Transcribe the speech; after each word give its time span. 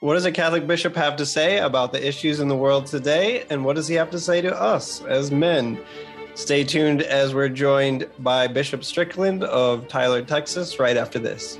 What 0.00 0.12
does 0.12 0.26
a 0.26 0.32
Catholic 0.32 0.66
bishop 0.66 0.94
have 0.96 1.16
to 1.16 1.24
say 1.24 1.58
about 1.58 1.90
the 1.90 2.06
issues 2.06 2.40
in 2.40 2.48
the 2.48 2.56
world 2.56 2.84
today? 2.84 3.44
And 3.48 3.64
what 3.64 3.76
does 3.76 3.88
he 3.88 3.94
have 3.94 4.10
to 4.10 4.20
say 4.20 4.42
to 4.42 4.54
us 4.54 5.02
as 5.04 5.30
men? 5.30 5.78
Stay 6.34 6.64
tuned 6.64 7.00
as 7.00 7.34
we're 7.34 7.48
joined 7.48 8.06
by 8.18 8.46
Bishop 8.46 8.84
Strickland 8.84 9.42
of 9.44 9.88
Tyler, 9.88 10.20
Texas, 10.20 10.78
right 10.78 10.98
after 10.98 11.18
this. 11.18 11.58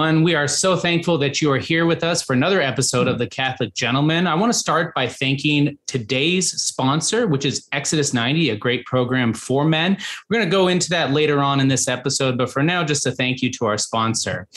Everyone. 0.00 0.24
We 0.24 0.34
are 0.34 0.48
so 0.48 0.76
thankful 0.76 1.18
that 1.18 1.42
you 1.42 1.52
are 1.52 1.58
here 1.58 1.84
with 1.84 2.02
us 2.02 2.22
for 2.22 2.32
another 2.32 2.62
episode 2.62 3.06
of 3.06 3.18
The 3.18 3.26
Catholic 3.26 3.74
Gentleman. 3.74 4.26
I 4.26 4.34
want 4.34 4.50
to 4.50 4.58
start 4.58 4.94
by 4.94 5.06
thanking 5.06 5.76
today's 5.86 6.50
sponsor, 6.52 7.26
which 7.26 7.44
is 7.44 7.68
Exodus 7.72 8.14
90, 8.14 8.48
a 8.48 8.56
great 8.56 8.86
program 8.86 9.34
for 9.34 9.66
men. 9.66 9.98
We're 10.28 10.38
going 10.38 10.48
to 10.48 10.50
go 10.50 10.68
into 10.68 10.88
that 10.90 11.10
later 11.10 11.40
on 11.40 11.60
in 11.60 11.68
this 11.68 11.86
episode, 11.86 12.38
but 12.38 12.50
for 12.50 12.62
now, 12.62 12.82
just 12.82 13.04
a 13.04 13.12
thank 13.12 13.42
you 13.42 13.50
to 13.52 13.66
our 13.66 13.76
sponsor. 13.76 14.48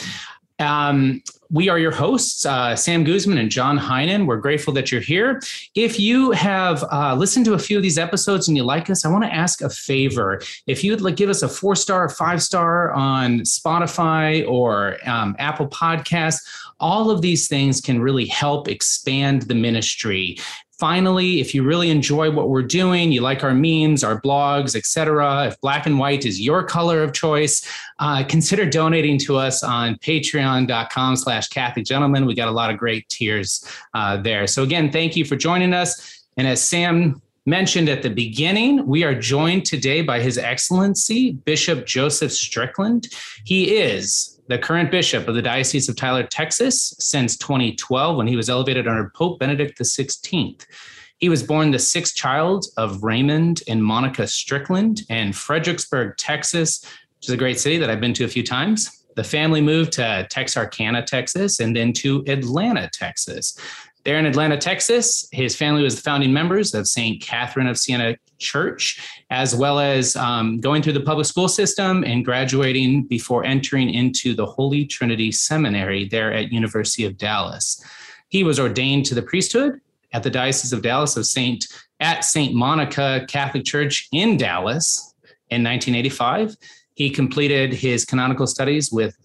Um, 0.59 1.21
we 1.53 1.69
are 1.69 1.77
your 1.77 1.91
hosts, 1.91 2.47
uh, 2.47 2.75
Sam 2.75 3.03
Guzman 3.03 3.37
and 3.37 3.49
John 3.49 3.77
Heinen. 3.77 4.25
We're 4.25 4.37
grateful 4.37 4.73
that 4.73 4.91
you're 4.91 5.01
here. 5.01 5.39
If 5.75 5.99
you 5.99 6.31
have 6.31 6.83
uh, 6.91 7.13
listened 7.15 7.45
to 7.45 7.53
a 7.53 7.59
few 7.59 7.77
of 7.77 7.83
these 7.83 7.99
episodes 7.99 8.47
and 8.47 8.57
you 8.57 8.63
like 8.63 8.89
us, 8.89 9.05
I 9.05 9.09
want 9.09 9.23
to 9.23 9.33
ask 9.33 9.61
a 9.61 9.69
favor. 9.69 10.41
If 10.65 10.83
you'd 10.83 11.01
like 11.01 11.15
give 11.15 11.29
us 11.29 11.43
a 11.43 11.47
four 11.47 11.75
star, 11.75 12.09
five 12.09 12.41
star 12.41 12.91
on 12.93 13.41
Spotify 13.41 14.49
or 14.49 14.97
um, 15.07 15.35
Apple 15.37 15.67
Podcasts, 15.67 16.41
all 16.79 17.11
of 17.11 17.21
these 17.21 17.47
things 17.47 17.79
can 17.79 18.01
really 18.01 18.25
help 18.25 18.67
expand 18.67 19.43
the 19.43 19.55
ministry 19.55 20.37
finally 20.83 21.39
if 21.39 21.55
you 21.55 21.63
really 21.63 21.89
enjoy 21.89 22.29
what 22.29 22.49
we're 22.49 22.61
doing 22.61 23.09
you 23.09 23.21
like 23.21 23.41
our 23.41 23.53
memes 23.53 24.03
our 24.03 24.19
blogs 24.19 24.75
etc 24.75 25.47
if 25.47 25.57
black 25.61 25.85
and 25.85 25.97
white 25.97 26.25
is 26.25 26.41
your 26.41 26.61
color 26.61 27.01
of 27.01 27.13
choice 27.13 27.65
uh, 27.99 28.21
consider 28.25 28.69
donating 28.69 29.17
to 29.17 29.37
us 29.37 29.63
on 29.63 29.95
patreon.com 29.99 31.15
slash 31.15 31.47
catholic 31.47 31.85
gentleman. 31.85 32.25
We 32.25 32.35
got 32.35 32.49
a 32.49 32.51
lot 32.51 32.69
of 32.69 32.77
great 32.77 33.07
tiers 33.07 33.65
uh, 33.93 34.17
there. 34.17 34.45
So 34.45 34.63
again 34.63 34.91
thank 34.91 35.15
you 35.15 35.23
for 35.23 35.37
joining 35.37 35.73
us. 35.73 36.25
And 36.35 36.45
as 36.45 36.61
sam 36.61 37.21
mentioned 37.45 37.87
at 37.87 38.03
the 38.03 38.09
beginning, 38.09 38.85
we 38.85 39.05
are 39.05 39.15
joined 39.15 39.65
today 39.65 40.01
by 40.01 40.19
His 40.19 40.37
Excellency 40.37 41.31
Bishop 41.31 41.85
Joseph 41.85 42.33
Strickland. 42.33 43.07
He 43.45 43.77
is 43.77 44.32
the 44.47 44.57
current 44.57 44.91
bishop 44.91 45.27
of 45.27 45.35
the 45.35 45.41
Diocese 45.41 45.87
of 45.87 45.95
Tyler, 45.95 46.23
Texas, 46.23 46.93
since 46.99 47.37
2012 47.37 48.17
when 48.17 48.27
he 48.27 48.35
was 48.35 48.49
elevated 48.49 48.87
under 48.87 49.11
Pope 49.15 49.39
Benedict 49.39 49.79
XVI. 49.79 50.65
He 51.17 51.29
was 51.29 51.43
born 51.43 51.71
the 51.71 51.79
sixth 51.79 52.15
child 52.15 52.65
of 52.75 53.03
Raymond 53.03 53.63
and 53.67 53.83
Monica 53.83 54.27
Strickland 54.27 55.03
in 55.09 55.31
Fredericksburg, 55.31 56.17
Texas, 56.17 56.83
which 57.17 57.29
is 57.29 57.33
a 57.33 57.37
great 57.37 57.59
city 57.59 57.77
that 57.77 57.89
I've 57.89 58.01
been 58.01 58.13
to 58.15 58.25
a 58.25 58.27
few 58.27 58.43
times. 58.43 59.05
The 59.15 59.23
family 59.23 59.61
moved 59.61 59.93
to 59.93 60.27
Texarkana, 60.29 61.05
Texas, 61.05 61.59
and 61.59 61.75
then 61.75 61.93
to 61.93 62.23
Atlanta, 62.27 62.89
Texas. 62.91 63.57
There 64.05 64.19
in 64.19 64.25
Atlanta, 64.25 64.57
Texas, 64.57 65.29
his 65.31 65.55
family 65.55 65.81
was 65.81 65.95
the 65.95 66.01
founding 66.01 66.33
members 66.33 66.73
of 66.73 66.87
St. 66.87 67.21
Catherine 67.21 67.67
of 67.67 67.77
Siena 67.77 68.17
Church, 68.37 69.01
as 69.29 69.55
well 69.55 69.79
as 69.79 70.17
um, 70.17 70.59
going 70.59 70.81
through 70.81 70.93
the 70.93 70.99
public 70.99 71.25
school 71.25 71.47
system 71.47 72.03
and 72.03 72.25
graduating 72.25 73.03
before 73.03 73.45
entering 73.45 73.89
into 73.89 74.35
the 74.35 74.45
Holy 74.45 74.85
Trinity 74.85 75.31
Seminary 75.31 76.05
there 76.09 76.33
at 76.33 76.51
University 76.51 77.05
of 77.05 77.17
Dallas. 77.17 77.81
He 78.27 78.43
was 78.43 78.59
ordained 78.59 79.05
to 79.05 79.15
the 79.15 79.21
priesthood 79.21 79.79
at 80.11 80.23
the 80.23 80.29
Diocese 80.29 80.73
of 80.73 80.81
Dallas 80.81 81.15
of 81.15 81.25
St. 81.25 81.65
at 82.01 82.25
St. 82.25 82.53
Monica 82.53 83.25
Catholic 83.29 83.63
Church 83.63 84.09
in 84.11 84.35
Dallas 84.35 85.15
in 85.49 85.63
1985. 85.63 86.57
He 86.95 87.09
completed 87.09 87.73
his 87.73 88.03
canonical 88.03 88.47
studies 88.47 88.91
with 88.91 89.15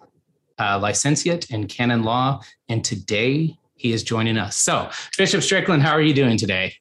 uh, 0.60 0.78
licentiate 0.78 1.50
in 1.50 1.66
canon 1.66 2.04
law, 2.04 2.40
and 2.68 2.84
today 2.84 3.58
he 3.78 3.92
is 3.92 4.02
joining 4.02 4.36
us. 4.36 4.56
So, 4.56 4.90
Bishop 5.16 5.42
Strickland, 5.42 5.82
how 5.82 5.92
are 5.92 6.02
you 6.02 6.12
doing 6.12 6.36
today? 6.36 6.74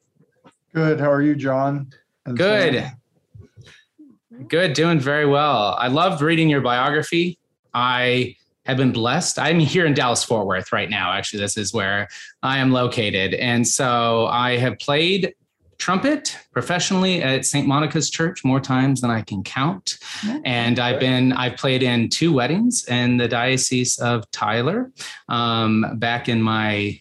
Good. 0.74 1.00
How 1.00 1.10
are 1.10 1.22
you, 1.22 1.34
John? 1.34 1.90
And 2.26 2.36
Good. 2.36 2.74
Sam? 2.74 4.46
Good. 4.48 4.74
Doing 4.74 5.00
very 5.00 5.24
well. 5.24 5.74
I 5.78 5.88
loved 5.88 6.20
reading 6.20 6.50
your 6.50 6.60
biography. 6.60 7.38
I 7.72 8.36
have 8.66 8.76
been 8.76 8.92
blessed. 8.92 9.38
I'm 9.38 9.58
here 9.58 9.86
in 9.86 9.94
Dallas 9.94 10.22
Fort 10.22 10.46
Worth 10.46 10.72
right 10.72 10.90
now. 10.90 11.12
Actually, 11.12 11.40
this 11.40 11.56
is 11.56 11.72
where 11.72 12.08
I 12.42 12.58
am 12.58 12.70
located. 12.70 13.32
And 13.34 13.66
so 13.66 14.26
I 14.26 14.58
have 14.58 14.78
played 14.78 15.34
trumpet 15.78 16.36
professionally 16.52 17.22
at 17.22 17.44
St. 17.44 17.66
Monica's 17.66 18.10
Church 18.10 18.44
more 18.44 18.60
times 18.60 19.00
than 19.00 19.10
I 19.10 19.22
can 19.22 19.42
count. 19.42 19.98
And 20.44 20.78
I've 20.78 21.00
been, 21.00 21.32
I've 21.32 21.56
played 21.56 21.82
in 21.82 22.08
two 22.08 22.32
weddings 22.32 22.86
in 22.88 23.16
the 23.16 23.28
Diocese 23.28 23.98
of 23.98 24.30
Tyler 24.30 24.92
um, 25.28 25.86
back 25.94 26.28
in 26.28 26.42
my 26.42 27.00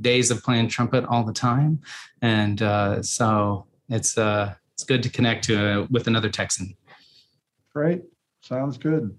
days 0.00 0.30
of 0.30 0.42
playing 0.42 0.68
trumpet 0.68 1.04
all 1.06 1.24
the 1.24 1.32
time. 1.32 1.80
And 2.20 2.60
uh, 2.60 3.02
so 3.02 3.66
it's, 3.88 4.18
uh, 4.18 4.54
it's 4.74 4.84
good 4.84 5.02
to 5.04 5.08
connect 5.08 5.44
to, 5.44 5.82
uh, 5.82 5.86
with 5.90 6.06
another 6.06 6.28
Texan. 6.28 6.76
Great. 7.72 8.02
Sounds 8.42 8.76
good. 8.76 9.16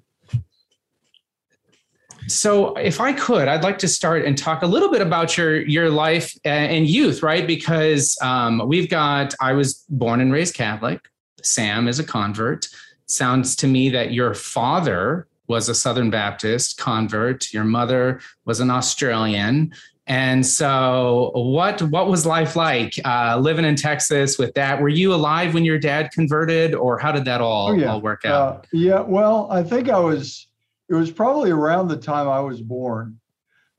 So, 2.28 2.76
if 2.76 3.00
I 3.00 3.14
could, 3.14 3.48
I'd 3.48 3.64
like 3.64 3.78
to 3.80 3.88
start 3.88 4.26
and 4.26 4.38
talk 4.38 4.62
a 4.62 4.68
little 4.68 4.92
bit 4.92 5.02
about 5.02 5.38
your 5.38 5.62
your 5.62 5.90
life 5.90 6.36
and 6.44 6.88
youth, 6.88 7.24
right? 7.24 7.46
Because 7.46 8.18
um, 8.22 8.68
we've 8.68 8.90
got. 8.90 9.34
I 9.42 9.54
was 9.54 9.86
born 9.90 10.22
and 10.22 10.32
raised 10.32 10.56
Catholic. 10.56 11.02
Sam 11.44 11.88
is 11.88 12.00
a 12.00 12.04
convert. 12.04 12.68
Sounds 13.06 13.56
to 13.58 13.68
me 13.68 13.90
that 13.90 14.12
your 14.12 14.34
father 14.34 15.28
was 15.48 15.70
a 15.70 15.76
Southern 15.76 16.10
Baptist 16.10 16.78
convert. 16.78 17.54
Your 17.54 17.64
mother 17.64 18.20
was 18.46 18.60
an 18.60 18.70
Australian. 18.70 19.74
And 20.08 20.46
so, 20.46 21.32
what 21.34 21.82
what 21.82 22.08
was 22.08 22.26
life 22.26 22.56
like 22.56 22.94
uh, 23.04 23.38
living 23.40 23.66
in 23.66 23.76
Texas 23.76 24.38
with 24.38 24.54
that? 24.54 24.82
Were 24.82 24.90
you 24.90 25.14
alive 25.14 25.54
when 25.54 25.66
your 25.66 25.78
dad 25.78 26.12
converted, 26.12 26.74
or 26.74 26.98
how 26.98 27.12
did 27.12 27.26
that 27.26 27.42
all, 27.42 27.72
oh, 27.72 27.74
yeah. 27.74 27.92
all 27.92 28.02
work 28.02 28.24
out? 28.24 28.58
Uh, 28.58 28.62
yeah, 28.72 29.02
well, 29.02 29.50
I 29.52 29.64
think 29.64 29.90
I 29.90 30.00
was 30.00 30.48
it 30.90 30.94
was 30.94 31.12
probably 31.12 31.52
around 31.52 31.88
the 31.88 31.98
time 31.98 32.28
I 32.28 32.40
was 32.40 32.62
born. 32.62 33.20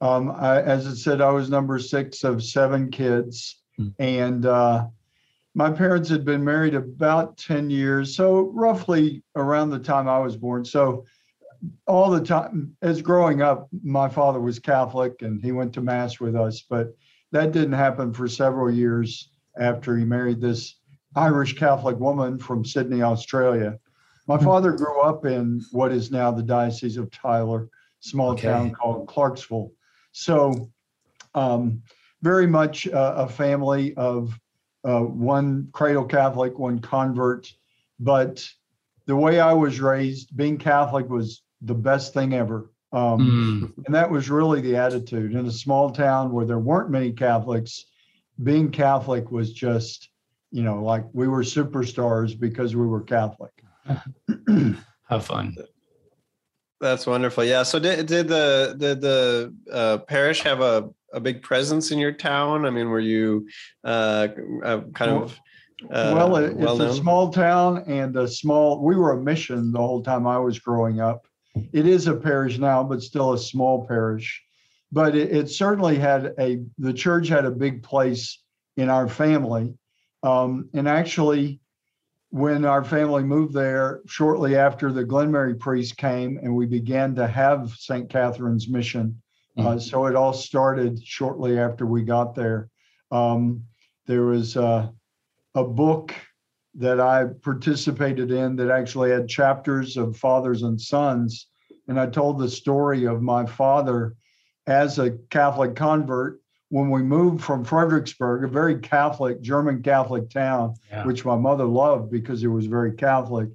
Um, 0.00 0.30
I, 0.30 0.62
as 0.62 0.86
it 0.86 0.96
said, 0.96 1.20
I 1.20 1.30
was 1.30 1.50
number 1.50 1.78
six 1.78 2.22
of 2.22 2.44
seven 2.44 2.90
kids, 2.90 3.60
mm. 3.78 3.92
and 3.98 4.46
uh, 4.46 4.86
my 5.54 5.70
parents 5.70 6.08
had 6.08 6.24
been 6.24 6.44
married 6.44 6.74
about 6.74 7.36
10 7.38 7.70
years, 7.70 8.14
so 8.14 8.52
roughly 8.54 9.24
around 9.34 9.70
the 9.70 9.78
time 9.78 10.08
I 10.08 10.18
was 10.20 10.36
born. 10.36 10.64
So, 10.64 11.04
all 11.88 12.10
the 12.10 12.24
time, 12.24 12.76
as 12.82 13.02
growing 13.02 13.42
up, 13.42 13.68
my 13.82 14.08
father 14.08 14.40
was 14.40 14.60
Catholic 14.60 15.22
and 15.22 15.42
he 15.42 15.50
went 15.50 15.72
to 15.72 15.80
Mass 15.80 16.20
with 16.20 16.36
us, 16.36 16.62
but 16.62 16.94
that 17.32 17.50
didn't 17.50 17.72
happen 17.72 18.12
for 18.12 18.28
several 18.28 18.70
years 18.70 19.30
after 19.58 19.96
he 19.96 20.04
married 20.04 20.40
this 20.40 20.76
Irish 21.16 21.58
Catholic 21.58 21.98
woman 21.98 22.38
from 22.38 22.64
Sydney, 22.64 23.02
Australia. 23.02 23.80
My 24.28 24.36
hmm. 24.36 24.44
father 24.44 24.72
grew 24.72 25.00
up 25.00 25.26
in 25.26 25.60
what 25.72 25.90
is 25.90 26.10
now 26.10 26.30
the 26.30 26.42
Diocese 26.42 26.96
of 26.96 27.10
Tyler, 27.10 27.68
small 28.00 28.32
okay. 28.32 28.48
town 28.48 28.70
called 28.70 29.08
Clarksville. 29.08 29.72
So, 30.12 30.70
um, 31.34 31.82
very 32.22 32.46
much 32.46 32.86
uh, 32.88 33.14
a 33.16 33.28
family 33.28 33.94
of 33.94 34.38
uh, 34.84 35.00
one 35.00 35.68
cradle 35.72 36.04
Catholic, 36.04 36.58
one 36.58 36.78
convert. 36.80 37.52
But 38.00 38.46
the 39.06 39.16
way 39.16 39.40
I 39.40 39.52
was 39.52 39.80
raised, 39.80 40.36
being 40.36 40.58
Catholic 40.58 41.08
was 41.08 41.42
the 41.62 41.74
best 41.74 42.14
thing 42.14 42.34
ever. 42.34 42.70
Um, 42.92 43.72
mm. 43.76 43.86
And 43.86 43.94
that 43.94 44.10
was 44.10 44.30
really 44.30 44.60
the 44.60 44.76
attitude. 44.76 45.34
In 45.34 45.46
a 45.46 45.50
small 45.52 45.90
town 45.90 46.32
where 46.32 46.46
there 46.46 46.58
weren't 46.58 46.90
many 46.90 47.12
Catholics, 47.12 47.86
being 48.42 48.70
Catholic 48.70 49.30
was 49.30 49.52
just, 49.52 50.10
you 50.50 50.62
know, 50.62 50.82
like 50.82 51.04
we 51.12 51.28
were 51.28 51.42
superstars 51.42 52.38
because 52.38 52.74
we 52.74 52.86
were 52.86 53.02
Catholic. 53.02 53.52
Have 55.08 55.24
fun. 55.24 55.56
That's 56.80 57.06
wonderful. 57.06 57.44
Yeah. 57.44 57.62
So 57.64 57.78
did 57.78 58.06
did 58.06 58.28
the 58.28 58.76
did 58.78 59.00
the 59.00 59.54
uh, 59.72 59.98
parish 59.98 60.42
have 60.42 60.60
a 60.60 60.90
a 61.12 61.20
big 61.20 61.42
presence 61.42 61.90
in 61.90 61.98
your 61.98 62.12
town? 62.12 62.66
I 62.66 62.70
mean, 62.70 62.88
were 62.90 63.00
you 63.00 63.48
uh, 63.84 64.28
uh 64.62 64.80
kind 64.94 65.10
of 65.10 65.40
uh, 65.84 66.12
well, 66.14 66.36
it, 66.36 66.56
it's 66.58 66.80
a 66.80 66.94
small 66.94 67.30
town 67.30 67.84
and 67.86 68.16
a 68.16 68.26
small. 68.26 68.82
We 68.82 68.96
were 68.96 69.12
a 69.12 69.22
mission 69.22 69.72
the 69.72 69.78
whole 69.78 70.02
time 70.02 70.26
I 70.26 70.38
was 70.38 70.58
growing 70.58 71.00
up. 71.00 71.26
It 71.72 71.86
is 71.86 72.06
a 72.06 72.14
parish 72.14 72.58
now, 72.58 72.82
but 72.82 73.02
still 73.02 73.32
a 73.32 73.38
small 73.38 73.86
parish. 73.86 74.42
But 74.90 75.14
it, 75.14 75.32
it 75.32 75.50
certainly 75.50 75.96
had 75.96 76.34
a. 76.38 76.64
The 76.78 76.92
church 76.92 77.28
had 77.28 77.44
a 77.44 77.50
big 77.50 77.82
place 77.82 78.40
in 78.76 78.88
our 78.88 79.08
family, 79.08 79.74
um, 80.22 80.68
and 80.74 80.88
actually, 80.88 81.60
when 82.30 82.64
our 82.64 82.84
family 82.84 83.22
moved 83.22 83.54
there 83.54 84.00
shortly 84.06 84.56
after 84.56 84.92
the 84.92 85.04
Glenmary 85.04 85.58
priest 85.58 85.96
came 85.96 86.38
and 86.42 86.54
we 86.54 86.66
began 86.66 87.14
to 87.14 87.26
have 87.26 87.70
St. 87.70 88.08
Catherine's 88.08 88.68
mission 88.68 89.20
Uh, 89.56 89.62
mm-hmm. 89.62 89.78
so 89.78 90.06
it 90.06 90.14
all 90.14 90.32
started 90.32 91.04
shortly 91.04 91.58
after 91.58 91.84
we 91.84 92.02
got 92.02 92.34
there. 92.34 92.68
Um, 93.10 93.64
there 94.06 94.24
was 94.24 94.56
uh, 94.56 94.88
a 95.54 95.64
book 95.64 96.14
that 96.74 97.00
I 97.00 97.24
participated 97.42 98.30
in 98.30 98.54
that 98.56 98.70
actually 98.70 99.10
had 99.10 99.28
chapters 99.28 99.96
of 99.96 100.16
fathers 100.16 100.62
and 100.62 100.80
sons. 100.80 101.48
And 101.88 101.98
I 101.98 102.06
told 102.06 102.38
the 102.38 102.48
story 102.48 103.04
of 103.04 103.20
my 103.20 103.46
father 103.46 104.14
as 104.66 104.98
a 104.98 105.18
Catholic 105.30 105.74
convert 105.74 106.40
when 106.70 106.90
we 106.90 107.02
moved 107.02 107.42
from 107.42 107.64
Fredericksburg, 107.64 108.44
a 108.44 108.48
very 108.48 108.78
Catholic, 108.78 109.40
German 109.40 109.82
Catholic 109.82 110.28
town, 110.28 110.74
yeah. 110.90 111.04
which 111.04 111.24
my 111.24 111.36
mother 111.36 111.64
loved 111.64 112.10
because 112.10 112.42
it 112.44 112.48
was 112.48 112.66
very 112.66 112.92
Catholic. 112.92 113.48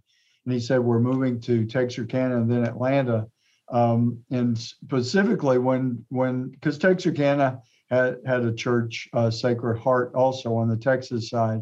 And 0.46 0.54
he 0.54 0.60
said, 0.60 0.80
We're 0.80 1.00
moving 1.00 1.40
to 1.42 1.66
Texarkana 1.66 2.38
and 2.38 2.52
then 2.52 2.66
Atlanta. 2.66 3.28
Um, 3.70 4.20
and 4.30 4.58
specifically 4.58 5.58
when 5.58 6.06
when 6.10 6.50
because 6.50 6.78
Texarkana 6.78 7.62
had 7.90 8.18
had 8.26 8.44
a 8.44 8.54
church, 8.54 9.08
uh, 9.14 9.32
Sacred 9.32 9.80
Heart, 9.80 10.14
also 10.16 10.56
on 10.56 10.68
the 10.68 10.78
Texas 10.78 11.30
side. 11.30 11.62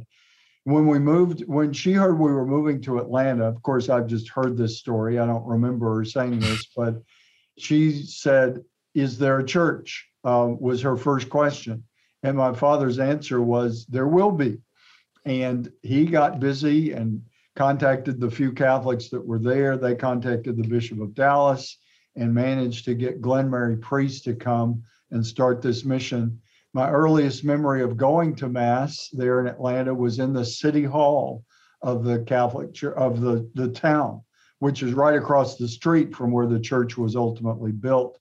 When 0.63 0.85
we 0.87 0.99
moved, 0.99 1.43
when 1.47 1.73
she 1.73 1.93
heard 1.93 2.19
we 2.19 2.31
were 2.31 2.45
moving 2.45 2.81
to 2.81 2.99
Atlanta, 2.99 3.45
of 3.45 3.61
course 3.63 3.89
I've 3.89 4.07
just 4.07 4.29
heard 4.29 4.57
this 4.57 4.77
story. 4.77 5.17
I 5.17 5.25
don't 5.25 5.45
remember 5.45 5.95
her 5.95 6.05
saying 6.05 6.39
this, 6.39 6.67
but 6.75 7.01
she 7.57 8.03
said, 8.03 8.63
"Is 8.93 9.17
there 9.17 9.39
a 9.39 9.45
church?" 9.45 10.10
Uh, 10.23 10.53
was 10.59 10.81
her 10.81 10.95
first 10.95 11.29
question, 11.29 11.83
and 12.21 12.37
my 12.37 12.53
father's 12.53 12.99
answer 12.99 13.41
was, 13.41 13.85
"There 13.87 14.07
will 14.07 14.31
be." 14.31 14.59
And 15.25 15.71
he 15.81 16.05
got 16.05 16.39
busy 16.39 16.91
and 16.91 17.23
contacted 17.55 18.19
the 18.19 18.29
few 18.29 18.51
Catholics 18.51 19.09
that 19.09 19.25
were 19.25 19.39
there. 19.39 19.77
They 19.77 19.95
contacted 19.95 20.57
the 20.57 20.67
Bishop 20.67 21.01
of 21.01 21.15
Dallas 21.15 21.77
and 22.15 22.33
managed 22.33 22.85
to 22.85 22.93
get 22.93 23.21
Glenmary 23.21 23.77
Priest 23.77 24.23
to 24.25 24.35
come 24.35 24.83
and 25.11 25.25
start 25.25 25.61
this 25.61 25.85
mission. 25.85 26.39
My 26.73 26.89
earliest 26.89 27.43
memory 27.43 27.81
of 27.81 27.97
going 27.97 28.35
to 28.35 28.47
Mass 28.49 29.09
there 29.13 29.39
in 29.41 29.47
Atlanta 29.47 29.93
was 29.93 30.19
in 30.19 30.33
the 30.33 30.45
city 30.45 30.83
hall 30.83 31.43
of 31.81 32.03
the 32.03 32.19
Catholic 32.19 32.73
Church 32.73 32.95
of 32.95 33.21
the, 33.21 33.49
the 33.55 33.69
town, 33.69 34.21
which 34.59 34.83
is 34.83 34.93
right 34.93 35.15
across 35.15 35.57
the 35.57 35.67
street 35.67 36.15
from 36.15 36.31
where 36.31 36.47
the 36.47 36.59
church 36.59 36.97
was 36.97 37.15
ultimately 37.15 37.71
built. 37.71 38.17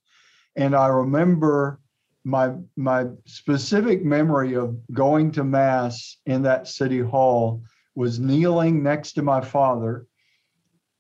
And 0.57 0.75
I 0.75 0.89
remember 0.89 1.80
my 2.25 2.53
my 2.77 3.07
specific 3.25 4.05
memory 4.05 4.55
of 4.55 4.77
going 4.93 5.33
to 5.33 5.45
Mass 5.45 6.19
in 6.27 6.43
that 6.43 6.69
city 6.69 7.01
hall 7.01 7.63
was 7.95 8.19
kneeling 8.19 8.83
next 8.83 9.13
to 9.13 9.23
my 9.23 9.41
father 9.41 10.07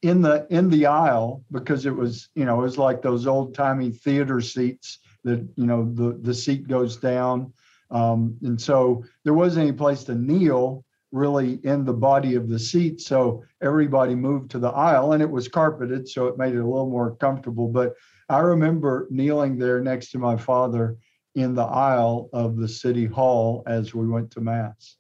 in 0.02 0.22
the 0.22 0.46
in 0.50 0.70
the 0.70 0.86
aisle 0.86 1.44
because 1.52 1.84
it 1.84 1.94
was 1.94 2.30
you 2.34 2.44
know 2.44 2.58
it 2.60 2.62
was 2.62 2.78
like 2.78 3.02
those 3.02 3.26
old 3.26 3.54
timey 3.54 3.90
theater 3.90 4.40
seats 4.40 4.98
that 5.24 5.46
you 5.56 5.66
know 5.66 5.90
the 5.94 6.18
the 6.22 6.34
seat 6.34 6.66
goes 6.68 6.96
down. 6.96 7.52
Um, 7.90 8.36
and 8.42 8.60
so 8.60 9.04
there 9.24 9.34
wasn't 9.34 9.68
any 9.68 9.76
place 9.76 10.04
to 10.04 10.14
kneel 10.14 10.84
really 11.12 11.58
in 11.64 11.84
the 11.84 11.92
body 11.92 12.36
of 12.36 12.48
the 12.48 12.58
seat. 12.58 13.00
So 13.00 13.42
everybody 13.60 14.14
moved 14.14 14.52
to 14.52 14.60
the 14.60 14.68
aisle 14.68 15.12
and 15.12 15.20
it 15.20 15.28
was 15.28 15.48
carpeted 15.48 16.08
so 16.08 16.28
it 16.28 16.38
made 16.38 16.54
it 16.54 16.60
a 16.60 16.64
little 16.64 16.88
more 16.88 17.16
comfortable. 17.16 17.68
But 17.68 17.94
i 18.28 18.38
remember 18.38 19.08
kneeling 19.10 19.58
there 19.58 19.80
next 19.80 20.12
to 20.12 20.18
my 20.18 20.36
father 20.36 20.96
in 21.34 21.54
the 21.54 21.64
aisle 21.64 22.28
of 22.32 22.56
the 22.56 22.68
city 22.68 23.06
hall 23.06 23.62
as 23.66 23.94
we 23.94 24.06
went 24.06 24.30
to 24.30 24.40
mass 24.40 24.96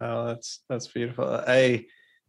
Oh, 0.00 0.26
that's 0.26 0.60
that's 0.68 0.86
beautiful. 0.88 1.42
I 1.46 1.86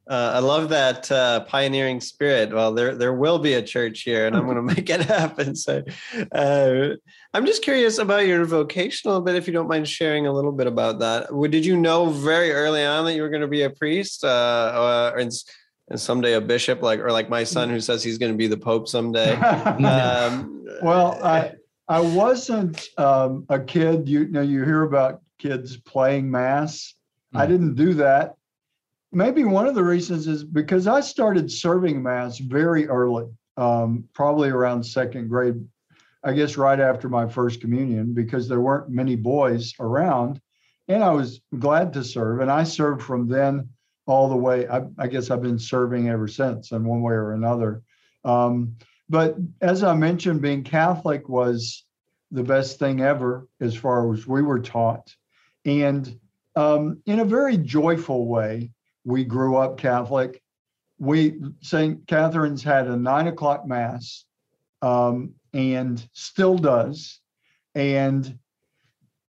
uh, 0.09 0.31
I 0.35 0.39
love 0.39 0.69
that 0.69 1.11
uh, 1.11 1.41
pioneering 1.41 1.99
spirit. 1.99 2.53
Well, 2.53 2.73
there 2.73 2.95
there 2.95 3.13
will 3.13 3.39
be 3.39 3.53
a 3.53 3.61
church 3.61 4.01
here, 4.01 4.25
and 4.25 4.35
I'm 4.35 4.45
going 4.45 4.55
to 4.67 4.75
make 4.75 4.89
it 4.89 5.01
happen. 5.01 5.55
So, 5.55 5.83
uh, 6.31 6.89
I'm 7.33 7.45
just 7.45 7.63
curious 7.63 7.97
about 7.97 8.25
your 8.25 8.45
vocational 8.45 9.19
bit, 9.19 9.35
if 9.35 9.47
you 9.47 9.53
don't 9.53 9.67
mind 9.67 9.87
sharing 9.87 10.27
a 10.27 10.31
little 10.31 10.53
bit 10.53 10.67
about 10.67 10.99
that. 10.99 11.27
Did 11.51 11.65
you 11.65 11.75
know 11.75 12.05
very 12.05 12.53
early 12.53 12.85
on 12.85 13.03
that 13.05 13.15
you 13.15 13.21
were 13.21 13.29
going 13.29 13.41
to 13.41 13.47
be 13.47 13.63
a 13.63 13.69
priest, 13.69 14.23
uh, 14.23 15.11
or 15.13 15.19
and, 15.19 15.31
and 15.89 15.99
someday 15.99 16.33
a 16.33 16.41
bishop, 16.41 16.81
like 16.81 17.01
or 17.01 17.11
like 17.11 17.29
my 17.29 17.43
son 17.43 17.69
who 17.69 17.81
says 17.81 18.01
he's 18.01 18.17
going 18.17 18.31
to 18.31 18.37
be 18.37 18.47
the 18.47 18.57
pope 18.57 18.87
someday? 18.87 19.33
um, 19.35 20.65
well, 20.81 21.21
I 21.21 21.55
I 21.87 22.01
wasn't 22.01 22.87
um, 22.97 23.45
a 23.49 23.59
kid. 23.59 24.09
You, 24.09 24.21
you 24.21 24.27
know, 24.29 24.41
you 24.41 24.63
hear 24.63 24.83
about 24.83 25.21
kids 25.39 25.77
playing 25.77 26.29
mass. 26.29 26.95
I 27.33 27.45
hmm. 27.45 27.51
didn't 27.51 27.75
do 27.75 27.93
that 27.95 28.37
maybe 29.11 29.43
one 29.43 29.67
of 29.67 29.75
the 29.75 29.83
reasons 29.83 30.27
is 30.27 30.43
because 30.43 30.87
I 30.87 30.99
started 30.99 31.51
serving 31.51 32.01
Mass 32.01 32.37
very 32.39 32.87
early, 32.87 33.25
um, 33.57 34.03
probably 34.13 34.49
around 34.49 34.83
second 34.83 35.29
grade, 35.29 35.55
I 36.23 36.33
guess 36.33 36.57
right 36.57 36.79
after 36.79 37.09
my 37.09 37.27
first 37.27 37.61
communion, 37.61 38.13
because 38.13 38.47
there 38.47 38.61
weren't 38.61 38.89
many 38.89 39.15
boys 39.15 39.73
around. 39.79 40.41
And 40.87 41.03
I 41.03 41.11
was 41.11 41.41
glad 41.57 41.93
to 41.93 42.03
serve. 42.03 42.41
And 42.41 42.51
I 42.51 42.63
served 42.63 43.01
from 43.01 43.27
then 43.27 43.69
all 44.05 44.29
the 44.29 44.35
way. 44.35 44.67
I, 44.67 44.83
I 44.97 45.07
guess 45.07 45.29
I've 45.29 45.41
been 45.41 45.59
serving 45.59 46.09
ever 46.09 46.27
since 46.27 46.71
in 46.71 46.85
one 46.85 47.01
way 47.01 47.13
or 47.13 47.33
another. 47.33 47.81
Um, 48.23 48.75
but 49.09 49.35
as 49.61 49.83
I 49.83 49.93
mentioned, 49.95 50.41
being 50.41 50.63
Catholic 50.63 51.29
was 51.29 51.85
the 52.31 52.43
best 52.43 52.79
thing 52.79 53.01
ever 53.01 53.47
as 53.61 53.75
far 53.75 54.13
as 54.13 54.27
we 54.27 54.41
were 54.41 54.59
taught. 54.59 55.15
And 55.65 56.19
um, 56.55 57.01
in 57.05 57.19
a 57.19 57.25
very 57.25 57.57
joyful 57.57 58.27
way, 58.27 58.71
we 59.05 59.23
grew 59.23 59.55
up 59.55 59.77
Catholic. 59.77 60.41
We 60.99 61.39
St. 61.61 62.05
Catherine's 62.07 62.63
had 62.63 62.87
a 62.87 62.97
nine 62.97 63.27
o'clock 63.27 63.65
mass, 63.65 64.25
um, 64.81 65.33
and 65.53 66.05
still 66.13 66.57
does. 66.57 67.19
And 67.75 68.39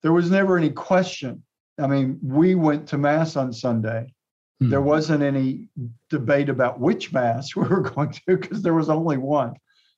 there 0.03 0.13
was 0.13 0.31
never 0.31 0.59
any 0.59 0.71
question. 0.71 1.45
I 1.79 1.87
mean, 1.87 2.19
we 2.23 2.55
went 2.55 2.89
to 2.89 2.99
mass 2.99 3.37
on 3.37 3.53
Sunday. 3.53 4.13
Hmm. 4.62 4.70
There 4.70 4.81
wasn't 4.81 5.25
any 5.25 5.69
debate 6.09 6.49
about 6.49 6.79
which 6.79 7.12
mass 7.12 7.56
we 7.56 7.67
were 7.67 7.81
going 7.81 8.12
to 8.12 8.20
because 8.26 8.62
there 8.62 8.75
was 8.75 8.88
only 8.88 9.19
one. 9.19 9.55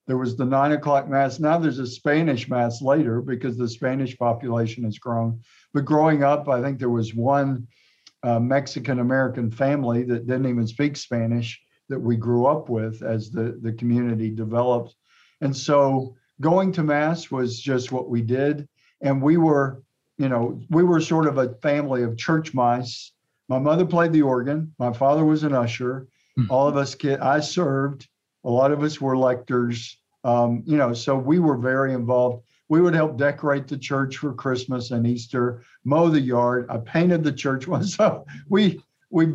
There 0.07 0.19
was 0.19 0.37
the 0.37 0.45
nine 0.45 0.73
o'clock 0.73 1.09
mass. 1.09 1.39
Now 1.39 1.59
there's 1.59 1.79
a 1.79 1.87
Spanish 1.87 2.49
mass 2.49 2.83
later 2.83 3.21
because 3.21 3.57
the 3.57 3.69
Spanish 3.69 4.17
population 4.17 4.85
has 4.85 4.99
grown. 4.99 5.41
But 5.73 5.85
growing 5.85 6.23
up, 6.23 6.49
I 6.49 6.63
think 6.63 6.79
there 6.79 6.91
was 6.91 7.15
one 7.15 7.67
uh, 8.23 8.39
Mexican 8.39 9.01
American 9.01 9.51
family 9.51 10.03
that 10.05 10.27
didn't 10.27 10.49
even 10.49 10.67
speak 10.67 10.97
Spanish 10.97 11.61
that 11.91 12.01
we 12.01 12.17
grew 12.17 12.47
up 12.47 12.71
with 12.71 13.03
as 13.03 13.31
the, 13.31 13.59
the 13.61 13.73
community 13.73 14.31
developed. 14.31 14.95
And 15.43 15.55
so 15.55 16.17
going 16.41 16.73
to 16.73 16.83
Mass 16.83 17.31
was 17.31 17.61
just 17.61 17.93
what 17.93 18.09
we 18.09 18.23
did. 18.23 18.67
And 19.03 19.23
we 19.23 19.37
were, 19.37 19.83
you 20.17 20.31
know, 20.31 20.61
we 20.71 20.83
were 20.83 21.01
sort 21.01 21.27
of 21.27 21.37
a 21.37 21.55
family 21.57 22.03
of 22.03 22.17
church 22.17 22.55
mice. 22.55 23.13
My 23.49 23.59
mother 23.59 23.85
played 23.85 24.13
the 24.13 24.23
organ, 24.23 24.75
my 24.79 24.93
father 24.93 25.25
was 25.25 25.43
an 25.43 25.55
usher. 25.55 26.09
Mm-hmm. 26.39 26.51
All 26.51 26.67
of 26.67 26.77
us 26.77 26.95
kid, 26.95 27.21
I 27.21 27.41
served. 27.41 28.09
A 28.45 28.51
lot 28.51 28.73
of 28.73 28.83
us 28.83 29.01
were 29.01 29.17
lectors. 29.17 29.97
Um, 30.25 30.63
you 30.67 30.77
know, 30.77 30.93
so 30.93 31.17
we 31.17 31.39
were 31.39 31.57
very 31.57 31.93
involved 31.93 32.45
we 32.69 32.81
would 32.81 32.95
help 32.95 33.19
decorate 33.19 33.69
the 33.69 33.79
church 33.79 34.17
for 34.19 34.33
Christmas 34.33 34.91
and 34.91 35.07
Easter, 35.07 35.63
mow 35.85 36.09
the 36.09 36.21
yard. 36.21 36.67
I 36.71 36.79
painted 36.79 37.23
the 37.23 37.33
church 37.33 37.67
once. 37.75 37.97
So 37.97 38.27
we 38.49 38.81
we 39.11 39.27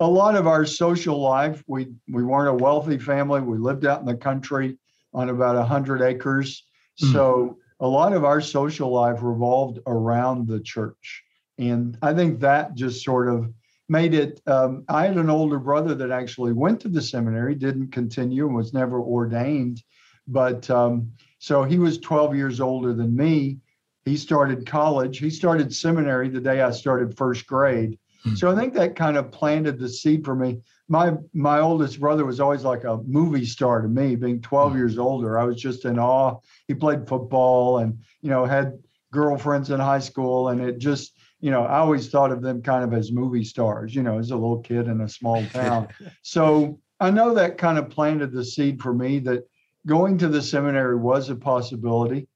a 0.00 0.06
lot 0.06 0.36
of 0.36 0.46
our 0.46 0.64
social 0.64 1.20
life. 1.20 1.64
We 1.66 1.92
we 2.12 2.22
weren't 2.22 2.60
a 2.60 2.62
wealthy 2.62 2.98
family. 2.98 3.40
We 3.40 3.58
lived 3.58 3.86
out 3.86 4.00
in 4.00 4.06
the 4.06 4.16
country 4.16 4.78
on 5.14 5.28
about 5.28 5.56
a 5.56 5.64
hundred 5.64 6.02
acres. 6.02 6.64
Mm. 7.02 7.12
So 7.12 7.58
a 7.80 7.88
lot 7.88 8.12
of 8.12 8.24
our 8.24 8.40
social 8.40 8.90
life 8.90 9.18
revolved 9.22 9.80
around 9.86 10.46
the 10.46 10.60
church, 10.60 11.24
and 11.70 11.98
I 12.02 12.14
think 12.14 12.40
that 12.40 12.74
just 12.74 13.04
sort 13.04 13.28
of 13.28 13.52
made 13.88 14.14
it. 14.14 14.40
Um, 14.46 14.84
I 14.88 15.06
had 15.06 15.16
an 15.16 15.30
older 15.30 15.58
brother 15.58 15.94
that 15.94 16.10
actually 16.10 16.52
went 16.52 16.80
to 16.80 16.88
the 16.88 17.02
seminary, 17.02 17.54
didn't 17.54 17.92
continue, 17.92 18.46
and 18.46 18.56
was 18.56 18.72
never 18.72 19.00
ordained, 19.00 19.82
but. 20.26 20.68
Um, 20.70 21.12
so 21.42 21.64
he 21.64 21.80
was 21.80 21.98
12 21.98 22.36
years 22.36 22.60
older 22.60 22.94
than 22.94 23.16
me. 23.16 23.58
He 24.04 24.16
started 24.16 24.64
college. 24.64 25.18
He 25.18 25.28
started 25.28 25.74
seminary 25.74 26.28
the 26.28 26.40
day 26.40 26.60
I 26.60 26.70
started 26.70 27.16
first 27.16 27.48
grade. 27.48 27.98
Hmm. 28.22 28.36
So 28.36 28.48
I 28.48 28.54
think 28.54 28.74
that 28.74 28.94
kind 28.94 29.16
of 29.16 29.32
planted 29.32 29.80
the 29.80 29.88
seed 29.88 30.24
for 30.24 30.36
me. 30.36 30.60
My 30.88 31.14
my 31.34 31.58
oldest 31.58 31.98
brother 31.98 32.24
was 32.24 32.38
always 32.38 32.62
like 32.62 32.84
a 32.84 32.98
movie 32.98 33.44
star 33.44 33.82
to 33.82 33.88
me, 33.88 34.14
being 34.14 34.40
12 34.40 34.70
hmm. 34.70 34.78
years 34.78 34.98
older. 34.98 35.36
I 35.36 35.42
was 35.42 35.60
just 35.60 35.84
in 35.84 35.98
awe. 35.98 36.38
He 36.68 36.74
played 36.74 37.08
football 37.08 37.78
and 37.78 37.98
you 38.20 38.30
know 38.30 38.44
had 38.44 38.78
girlfriends 39.10 39.70
in 39.70 39.80
high 39.80 39.98
school, 39.98 40.50
and 40.50 40.60
it 40.60 40.78
just 40.78 41.12
you 41.42 41.50
know 41.50 41.64
I 41.64 41.78
always 41.78 42.08
thought 42.08 42.32
of 42.32 42.40
them 42.40 42.62
kind 42.62 42.84
of 42.84 42.94
as 42.94 43.12
movie 43.12 43.44
stars. 43.44 43.94
You 43.94 44.02
know, 44.02 44.18
as 44.18 44.30
a 44.30 44.36
little 44.36 44.60
kid 44.60 44.88
in 44.88 45.02
a 45.02 45.08
small 45.08 45.44
town. 45.46 45.88
so 46.22 46.80
I 46.98 47.10
know 47.10 47.34
that 47.34 47.58
kind 47.58 47.76
of 47.76 47.90
planted 47.90 48.32
the 48.32 48.44
seed 48.44 48.80
for 48.80 48.94
me 48.94 49.18
that 49.20 49.46
going 49.86 50.16
to 50.18 50.28
the 50.28 50.40
seminary 50.40 50.96
was 50.96 51.28
a 51.28 51.36
possibility. 51.36 52.28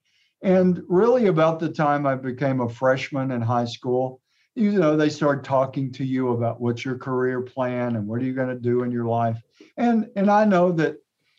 And 0.42 0.82
really, 0.88 1.26
about 1.26 1.60
the 1.60 1.70
time 1.70 2.06
I 2.06 2.16
became 2.16 2.60
a 2.60 2.68
freshman 2.68 3.30
in 3.30 3.40
high 3.40 3.64
school, 3.64 4.20
you 4.54 4.72
know, 4.72 4.96
they 4.96 5.08
start 5.08 5.44
talking 5.44 5.92
to 5.92 6.04
you 6.04 6.30
about 6.30 6.60
what's 6.60 6.84
your 6.84 6.98
career 6.98 7.40
plan 7.40 7.96
and 7.96 8.06
what 8.06 8.20
are 8.20 8.24
you 8.24 8.34
going 8.34 8.48
to 8.48 8.60
do 8.60 8.82
in 8.82 8.90
your 8.90 9.06
life. 9.06 9.40
And 9.76 10.10
and 10.16 10.30
I 10.30 10.44
know 10.44 10.72
that 10.72 10.96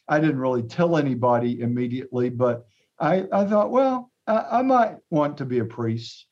I 0.07 0.19
didn't 0.19 0.39
really 0.39 0.63
tell 0.63 0.97
anybody 0.97 1.59
immediately, 1.59 2.29
but 2.29 2.65
I, 2.99 3.25
I 3.31 3.45
thought, 3.45 3.71
well, 3.71 4.11
I, 4.25 4.45
I 4.51 4.61
might 4.61 4.95
want 5.09 5.37
to 5.37 5.45
be 5.45 5.59
a 5.59 5.65
priest. 5.65 6.27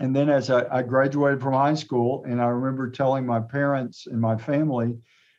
And 0.00 0.14
then 0.14 0.28
as 0.28 0.50
I, 0.50 0.64
I 0.70 0.82
graduated 0.82 1.40
from 1.40 1.54
high 1.54 1.74
school, 1.74 2.24
and 2.26 2.40
I 2.40 2.46
remember 2.46 2.90
telling 2.90 3.24
my 3.24 3.40
parents 3.40 4.06
and 4.06 4.20
my 4.20 4.36
family 4.36 4.96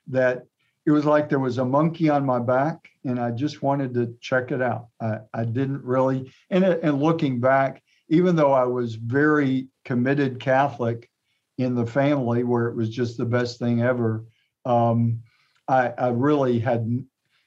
that 0.07 0.45
it 0.85 0.91
was 0.91 1.05
like 1.05 1.29
there 1.29 1.39
was 1.39 1.57
a 1.57 1.65
monkey 1.65 2.09
on 2.09 2.25
my 2.25 2.39
back 2.39 2.89
and 3.03 3.19
I 3.19 3.31
just 3.31 3.63
wanted 3.63 3.93
to 3.95 4.15
check 4.21 4.51
it 4.51 4.61
out. 4.61 4.87
I, 5.01 5.17
I 5.33 5.45
didn't 5.45 5.83
really, 5.83 6.31
and, 6.49 6.63
and 6.63 7.01
looking 7.01 7.39
back, 7.39 7.81
even 8.07 8.35
though 8.35 8.53
I 8.53 8.65
was 8.65 8.95
very 8.95 9.67
committed 9.83 10.39
Catholic 10.39 11.09
in 11.57 11.73
the 11.73 11.87
family 11.87 12.43
where 12.43 12.67
it 12.67 12.75
was 12.75 12.89
just 12.89 13.17
the 13.17 13.25
best 13.25 13.57
thing 13.57 13.81
ever, 13.81 14.25
um, 14.63 15.21
I, 15.67 15.87
I 15.89 16.09
really 16.09 16.59
had 16.59 17.03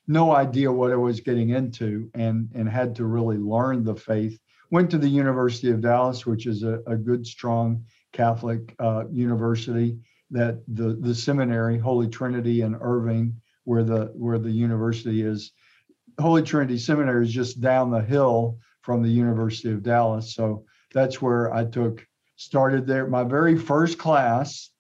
no 0.09 0.33
idea 0.33 0.73
what 0.73 0.91
I 0.91 0.97
was 0.97 1.21
getting 1.21 1.51
into 1.51 2.11
and, 2.15 2.49
and 2.55 2.69
had 2.69 2.97
to 2.97 3.05
really 3.05 3.37
learn 3.37 3.85
the 3.85 3.95
faith. 3.95 4.39
Went 4.71 4.91
to 4.91 4.99
the 4.99 5.09
University 5.09 5.71
of 5.71 5.81
Dallas, 5.81 6.27
which 6.27 6.47
is 6.47 6.63
a, 6.63 6.81
a 6.87 6.97
good, 6.97 7.27
strong 7.27 7.85
Catholic 8.13 8.75
uh, 8.79 9.05
university 9.11 9.99
that 10.31 10.63
the, 10.69 10.95
the 11.01 11.15
seminary, 11.15 11.79
Holy 11.79 12.09
Trinity 12.09 12.61
in 12.61 12.75
Irving, 12.75 13.41
where 13.65 13.83
the 13.83 14.13
where 14.15 14.39
the 14.39 14.51
university 14.51 15.23
is, 15.23 15.53
Holy 16.21 16.43
Trinity 16.43 16.79
Seminary 16.79 17.27
is 17.27 17.33
just 17.33 17.61
down 17.61 17.91
the 17.91 18.03
hill 18.03 18.59
from 18.83 19.03
the 19.03 19.09
University 19.09 19.71
of 19.71 19.83
Dallas. 19.83 20.35
So 20.35 20.65
that's 20.93 21.23
where 21.23 21.53
I 21.53 21.65
took 21.65 22.07
started 22.37 22.87
there. 22.87 23.07
My 23.07 23.25
very 23.25 23.57
first 23.57 23.99
class, 23.99 24.71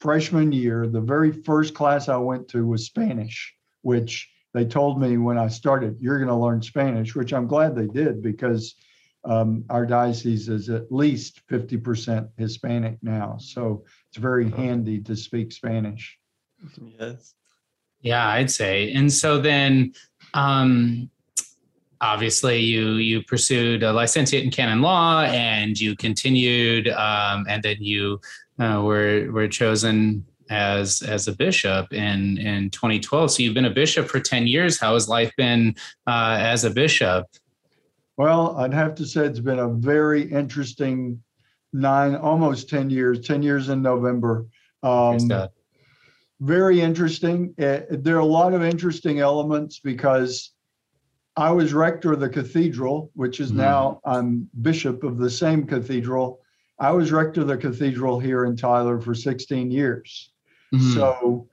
freshman 0.00 0.52
year, 0.52 0.86
the 0.86 1.00
very 1.00 1.32
first 1.32 1.74
class 1.74 2.08
I 2.08 2.16
went 2.16 2.48
to 2.48 2.66
was 2.66 2.86
Spanish, 2.86 3.54
which 3.82 4.30
they 4.52 4.64
told 4.64 5.00
me 5.00 5.16
when 5.16 5.38
I 5.38 5.48
started, 5.48 5.96
you're 6.00 6.18
going 6.18 6.28
to 6.28 6.34
learn 6.34 6.62
Spanish, 6.62 7.14
which 7.14 7.32
I'm 7.32 7.46
glad 7.46 7.74
they 7.74 7.86
did 7.86 8.22
because 8.22 8.74
um, 9.24 9.64
our 9.70 9.86
diocese 9.86 10.48
is 10.48 10.68
at 10.68 10.90
least 10.92 11.40
50% 11.48 12.28
Hispanic 12.36 12.98
now. 13.02 13.36
So 13.38 13.84
it's 14.08 14.18
very 14.18 14.50
handy 14.50 15.00
to 15.00 15.16
speak 15.16 15.52
Spanish. 15.52 16.18
Yes. 16.98 17.34
Yeah, 18.00 18.28
I'd 18.28 18.50
say. 18.50 18.92
And 18.92 19.10
so 19.10 19.40
then, 19.40 19.94
um, 20.34 21.10
obviously, 22.00 22.60
you 22.60 22.94
you 22.94 23.22
pursued 23.22 23.82
a 23.82 23.92
licentiate 23.92 24.44
in 24.44 24.50
canon 24.50 24.82
law, 24.82 25.22
and 25.22 25.80
you 25.80 25.96
continued, 25.96 26.88
um, 26.88 27.46
and 27.48 27.62
then 27.62 27.76
you 27.80 28.20
uh, 28.58 28.82
were 28.84 29.30
were 29.32 29.48
chosen 29.48 30.26
as 30.50 31.00
as 31.00 31.28
a 31.28 31.32
bishop 31.32 31.92
in 31.94 32.36
in 32.36 32.68
2012. 32.70 33.30
So 33.30 33.42
you've 33.42 33.54
been 33.54 33.64
a 33.64 33.70
bishop 33.70 34.08
for 34.08 34.20
10 34.20 34.46
years. 34.46 34.78
How 34.78 34.92
has 34.94 35.08
life 35.08 35.32
been 35.36 35.74
uh, 36.06 36.36
as 36.40 36.64
a 36.64 36.70
bishop? 36.70 37.26
Well, 38.16 38.56
I'd 38.56 38.74
have 38.74 38.94
to 38.96 39.06
say 39.06 39.26
it's 39.26 39.40
been 39.40 39.58
a 39.58 39.68
very 39.68 40.22
interesting 40.22 41.22
nine, 41.72 42.14
almost 42.14 42.68
10 42.68 42.90
years, 42.90 43.26
10 43.26 43.42
years 43.42 43.68
in 43.68 43.82
November. 43.82 44.46
Um, 44.82 45.18
very 46.40 46.80
interesting. 46.80 47.54
Uh, 47.58 47.80
there 47.90 48.16
are 48.16 48.20
a 48.20 48.24
lot 48.24 48.54
of 48.54 48.62
interesting 48.62 49.20
elements 49.20 49.80
because 49.80 50.52
I 51.36 51.50
was 51.50 51.72
rector 51.72 52.12
of 52.12 52.20
the 52.20 52.28
cathedral, 52.28 53.10
which 53.14 53.40
is 53.40 53.50
mm. 53.50 53.56
now 53.56 54.00
I'm 54.04 54.48
bishop 54.62 55.02
of 55.02 55.18
the 55.18 55.30
same 55.30 55.66
cathedral. 55.66 56.40
I 56.78 56.90
was 56.92 57.12
rector 57.12 57.42
of 57.42 57.48
the 57.48 57.56
cathedral 57.56 58.20
here 58.20 58.44
in 58.44 58.56
Tyler 58.56 59.00
for 59.00 59.14
16 59.14 59.70
years. 59.70 60.32
Mm-hmm. 60.72 60.92
So 60.92 61.48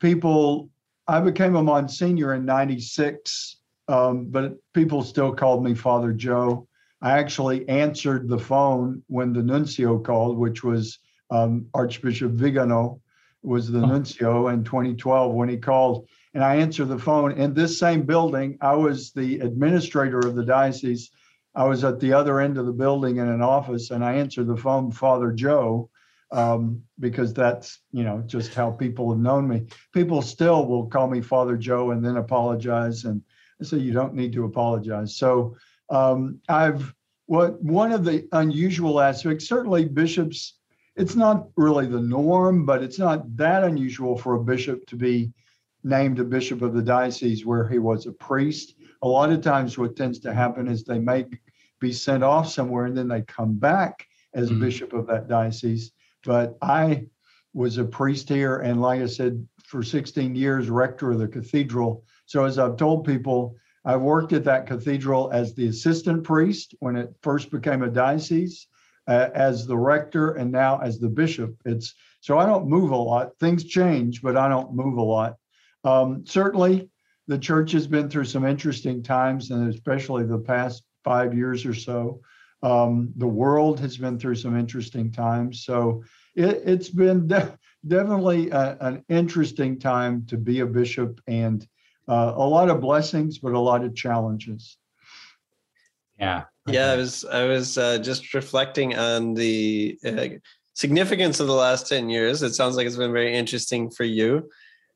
people, 0.00 0.70
I 1.06 1.20
became 1.20 1.56
a 1.56 1.62
Monsignor 1.62 2.34
in 2.34 2.44
96, 2.44 3.56
um, 3.92 4.24
but 4.30 4.54
people 4.72 5.02
still 5.02 5.34
called 5.34 5.62
me 5.62 5.74
Father 5.74 6.12
Joe. 6.12 6.66
I 7.02 7.18
actually 7.18 7.68
answered 7.68 8.26
the 8.26 8.38
phone 8.38 9.02
when 9.08 9.32
the 9.34 9.42
nuncio 9.42 9.98
called, 9.98 10.38
which 10.38 10.64
was 10.64 10.98
um, 11.30 11.66
Archbishop 11.74 12.32
Vigano 12.32 13.00
was 13.42 13.70
the 13.70 13.80
nuncio 13.80 14.48
in 14.48 14.64
2012 14.64 15.34
when 15.34 15.48
he 15.48 15.56
called 15.58 16.08
and 16.32 16.42
I 16.42 16.56
answered 16.56 16.88
the 16.88 16.98
phone 16.98 17.32
in 17.32 17.52
this 17.52 17.78
same 17.78 18.02
building. 18.02 18.56
I 18.62 18.74
was 18.74 19.12
the 19.12 19.40
administrator 19.40 20.20
of 20.20 20.34
the 20.34 20.44
diocese. 20.44 21.10
I 21.54 21.64
was 21.64 21.84
at 21.84 22.00
the 22.00 22.14
other 22.14 22.40
end 22.40 22.56
of 22.56 22.64
the 22.64 22.72
building 22.72 23.18
in 23.18 23.28
an 23.28 23.42
office 23.42 23.90
and 23.90 24.02
I 24.02 24.14
answered 24.14 24.46
the 24.46 24.56
phone, 24.56 24.90
Father 24.90 25.32
Joe, 25.32 25.90
um, 26.30 26.82
because 26.98 27.34
that's 27.34 27.80
you 27.92 28.04
know 28.04 28.22
just 28.26 28.54
how 28.54 28.70
people 28.70 29.12
have 29.12 29.20
known 29.20 29.46
me. 29.46 29.66
People 29.92 30.22
still 30.22 30.64
will 30.66 30.86
call 30.86 31.08
me 31.10 31.20
Father 31.20 31.58
Joe 31.58 31.90
and 31.90 32.02
then 32.02 32.16
apologize, 32.16 33.04
and 33.04 33.20
Say 33.60 33.78
you 33.78 33.92
don't 33.92 34.14
need 34.14 34.32
to 34.32 34.44
apologize. 34.44 35.16
So 35.16 35.56
um, 35.90 36.40
I've 36.48 36.94
what 37.26 37.62
one 37.62 37.92
of 37.92 38.04
the 38.04 38.28
unusual 38.32 39.00
aspects. 39.00 39.48
Certainly, 39.48 39.86
bishops. 39.86 40.58
It's 40.94 41.14
not 41.14 41.48
really 41.56 41.86
the 41.86 42.00
norm, 42.00 42.66
but 42.66 42.82
it's 42.82 42.98
not 42.98 43.36
that 43.36 43.64
unusual 43.64 44.18
for 44.18 44.34
a 44.34 44.44
bishop 44.44 44.84
to 44.88 44.96
be 44.96 45.32
named 45.82 46.18
a 46.18 46.24
bishop 46.24 46.60
of 46.60 46.74
the 46.74 46.82
diocese 46.82 47.46
where 47.46 47.66
he 47.66 47.78
was 47.78 48.06
a 48.06 48.12
priest. 48.12 48.74
A 49.00 49.08
lot 49.08 49.32
of 49.32 49.40
times, 49.40 49.78
what 49.78 49.96
tends 49.96 50.18
to 50.20 50.34
happen 50.34 50.68
is 50.68 50.84
they 50.84 50.98
may 50.98 51.24
be 51.80 51.92
sent 51.92 52.22
off 52.22 52.48
somewhere 52.48 52.84
and 52.86 52.96
then 52.96 53.08
they 53.08 53.22
come 53.22 53.54
back 53.54 54.06
as 54.34 54.50
mm-hmm. 54.50 54.60
bishop 54.60 54.92
of 54.92 55.06
that 55.06 55.28
diocese. 55.28 55.92
But 56.24 56.56
I 56.62 57.06
was 57.54 57.78
a 57.78 57.84
priest 57.84 58.28
here, 58.28 58.58
and 58.58 58.80
like 58.80 59.00
I 59.00 59.06
said, 59.06 59.46
for 59.64 59.82
16 59.82 60.34
years, 60.34 60.70
rector 60.70 61.12
of 61.12 61.18
the 61.18 61.28
cathedral. 61.28 62.04
So 62.32 62.46
as 62.46 62.58
I've 62.58 62.78
told 62.78 63.04
people, 63.04 63.56
I 63.84 63.96
worked 63.96 64.32
at 64.32 64.44
that 64.44 64.66
cathedral 64.66 65.30
as 65.34 65.54
the 65.54 65.68
assistant 65.68 66.24
priest 66.24 66.74
when 66.80 66.96
it 66.96 67.14
first 67.20 67.50
became 67.50 67.82
a 67.82 67.90
diocese, 67.90 68.68
uh, 69.06 69.28
as 69.34 69.66
the 69.66 69.76
rector, 69.76 70.30
and 70.30 70.50
now 70.50 70.78
as 70.78 70.98
the 70.98 71.10
bishop. 71.10 71.54
It's 71.66 71.94
so 72.20 72.38
I 72.38 72.46
don't 72.46 72.70
move 72.70 72.90
a 72.90 72.96
lot. 72.96 73.36
Things 73.38 73.64
change, 73.64 74.22
but 74.22 74.38
I 74.38 74.48
don't 74.48 74.74
move 74.74 74.96
a 74.96 75.02
lot. 75.02 75.36
Um, 75.84 76.24
certainly, 76.24 76.88
the 77.28 77.36
church 77.36 77.72
has 77.72 77.86
been 77.86 78.08
through 78.08 78.24
some 78.24 78.46
interesting 78.46 79.02
times, 79.02 79.50
and 79.50 79.68
especially 79.68 80.24
the 80.24 80.38
past 80.38 80.84
five 81.04 81.34
years 81.34 81.66
or 81.66 81.74
so. 81.74 82.22
Um, 82.62 83.12
the 83.16 83.28
world 83.28 83.78
has 83.80 83.98
been 83.98 84.18
through 84.18 84.36
some 84.36 84.58
interesting 84.58 85.12
times. 85.12 85.66
So 85.66 86.02
it, 86.34 86.66
has 86.66 86.88
been 86.88 87.26
de- 87.26 87.58
definitely 87.86 88.48
a, 88.48 88.78
an 88.80 89.04
interesting 89.10 89.78
time 89.78 90.24
to 90.28 90.38
be 90.38 90.60
a 90.60 90.66
bishop 90.66 91.20
and 91.26 91.68
uh, 92.08 92.32
a 92.36 92.46
lot 92.46 92.68
of 92.68 92.80
blessings, 92.80 93.38
but 93.38 93.52
a 93.52 93.58
lot 93.58 93.84
of 93.84 93.94
challenges. 93.94 94.76
Yeah. 96.18 96.44
Yeah, 96.68 96.92
I 96.92 96.96
was 96.96 97.24
I 97.24 97.44
was 97.44 97.76
uh, 97.76 97.98
just 97.98 98.34
reflecting 98.34 98.96
on 98.96 99.34
the 99.34 99.98
uh, 100.06 100.38
significance 100.74 101.40
of 101.40 101.48
the 101.48 101.54
last 101.54 101.88
ten 101.88 102.08
years. 102.08 102.42
It 102.42 102.54
sounds 102.54 102.76
like 102.76 102.86
it's 102.86 102.96
been 102.96 103.12
very 103.12 103.34
interesting 103.34 103.90
for 103.90 104.04
you. 104.04 104.48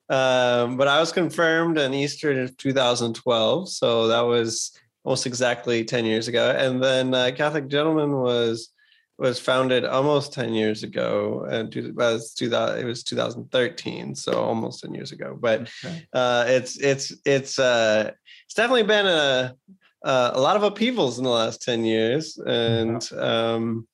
Um, 0.08 0.76
but 0.76 0.86
I 0.86 1.00
was 1.00 1.10
confirmed 1.10 1.78
on 1.78 1.92
Easter 1.92 2.42
of 2.42 2.56
2012, 2.56 3.68
so 3.68 4.06
that 4.06 4.20
was 4.20 4.78
almost 5.04 5.26
exactly 5.26 5.84
10 5.84 6.04
years 6.04 6.28
ago. 6.28 6.50
And 6.50 6.82
then 6.82 7.14
uh, 7.14 7.30
Catholic 7.34 7.68
Gentleman 7.68 8.12
was 8.12 8.70
was 9.18 9.40
founded 9.40 9.84
almost 9.84 10.32
10 10.32 10.52
years 10.54 10.82
ago 10.82 11.46
and 11.50 11.74
it 11.74 11.94
was 11.94 12.34
2000 12.34 12.78
it 12.78 12.84
was 12.84 13.02
2013 13.02 14.14
so 14.14 14.32
almost 14.32 14.82
10 14.82 14.94
years 14.94 15.12
ago 15.12 15.36
but 15.40 15.62
okay. 15.84 16.06
uh, 16.12 16.44
it's 16.48 16.78
it's 16.78 17.14
it's 17.24 17.58
uh 17.58 18.10
it's 18.44 18.54
definitely 18.54 18.82
been 18.82 19.06
a 19.06 19.54
a 20.02 20.40
lot 20.40 20.56
of 20.56 20.62
upheavals 20.62 21.18
in 21.18 21.24
the 21.24 21.30
last 21.30 21.62
10 21.62 21.84
years 21.84 22.38
and 22.46 23.10
um 23.14 23.88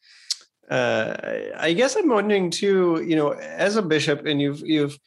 uh 0.71 1.14
i 1.57 1.73
guess 1.73 1.97
i'm 1.97 2.09
wondering 2.09 2.50
too 2.50 3.02
you 3.07 3.17
know 3.17 3.31
as 3.33 3.76
a 3.76 3.83
bishop 3.83 4.26
and 4.26 4.41
you've 4.41 4.61
you've 4.61 4.99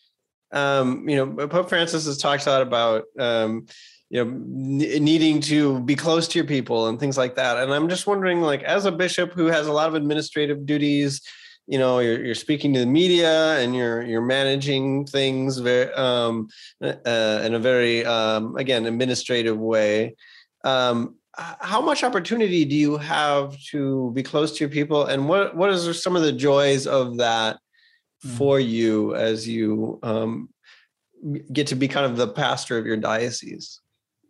um 0.51 1.07
you 1.07 1.15
know 1.15 1.47
pope 1.47 1.69
francis 1.69 2.05
has 2.05 2.17
talked 2.17 2.47
a 2.47 2.49
lot 2.49 2.61
about 2.61 3.03
um 3.19 3.65
you 4.09 4.23
know 4.23 4.31
needing 4.45 5.41
to 5.41 5.79
be 5.81 5.95
close 5.95 6.27
to 6.27 6.39
your 6.39 6.47
people 6.47 6.87
and 6.87 6.99
things 6.99 7.17
like 7.17 7.35
that. 7.35 7.57
And 7.57 7.73
i'm 7.73 7.89
just 7.89 8.07
wondering 8.07 8.41
like 8.41 8.63
as 8.63 8.85
a 8.85 8.91
bishop 8.91 9.33
who 9.33 9.47
has 9.47 9.67
a 9.67 9.73
lot 9.73 9.87
of 9.87 9.95
administrative 9.95 10.65
duties 10.65 11.21
you 11.67 11.79
know 11.79 11.99
you're, 11.99 12.23
you're 12.23 12.35
speaking 12.35 12.73
to 12.73 12.79
the 12.79 12.85
media 12.85 13.57
and 13.59 13.75
you're 13.75 14.03
you're 14.03 14.21
managing 14.21 15.05
things 15.05 15.57
very 15.57 15.91
um, 15.93 16.47
uh, 16.83 17.41
in 17.43 17.55
a 17.55 17.59
very 17.59 18.05
um, 18.05 18.55
again 18.57 18.85
administrative 18.85 19.57
way 19.57 20.15
um, 20.63 21.15
how 21.37 21.81
much 21.81 22.03
opportunity 22.03 22.65
do 22.65 22.75
you 22.75 22.97
have 22.97 23.59
to 23.71 24.11
be 24.13 24.23
close 24.23 24.53
to 24.53 24.59
your 24.63 24.69
people? 24.69 25.05
And 25.05 25.27
what 25.27 25.55
what 25.55 25.69
is 25.69 26.01
some 26.01 26.15
of 26.15 26.21
the 26.21 26.31
joys 26.31 26.87
of 26.87 27.17
that 27.17 27.59
hmm. 28.21 28.29
for 28.29 28.59
you 28.59 29.15
as 29.15 29.47
you 29.47 29.99
um, 30.01 30.49
get 31.51 31.67
to 31.67 31.75
be 31.75 31.87
kind 31.87 32.05
of 32.05 32.17
the 32.17 32.27
pastor 32.27 32.77
of 32.77 32.85
your 32.85 32.97
diocese 32.97 33.81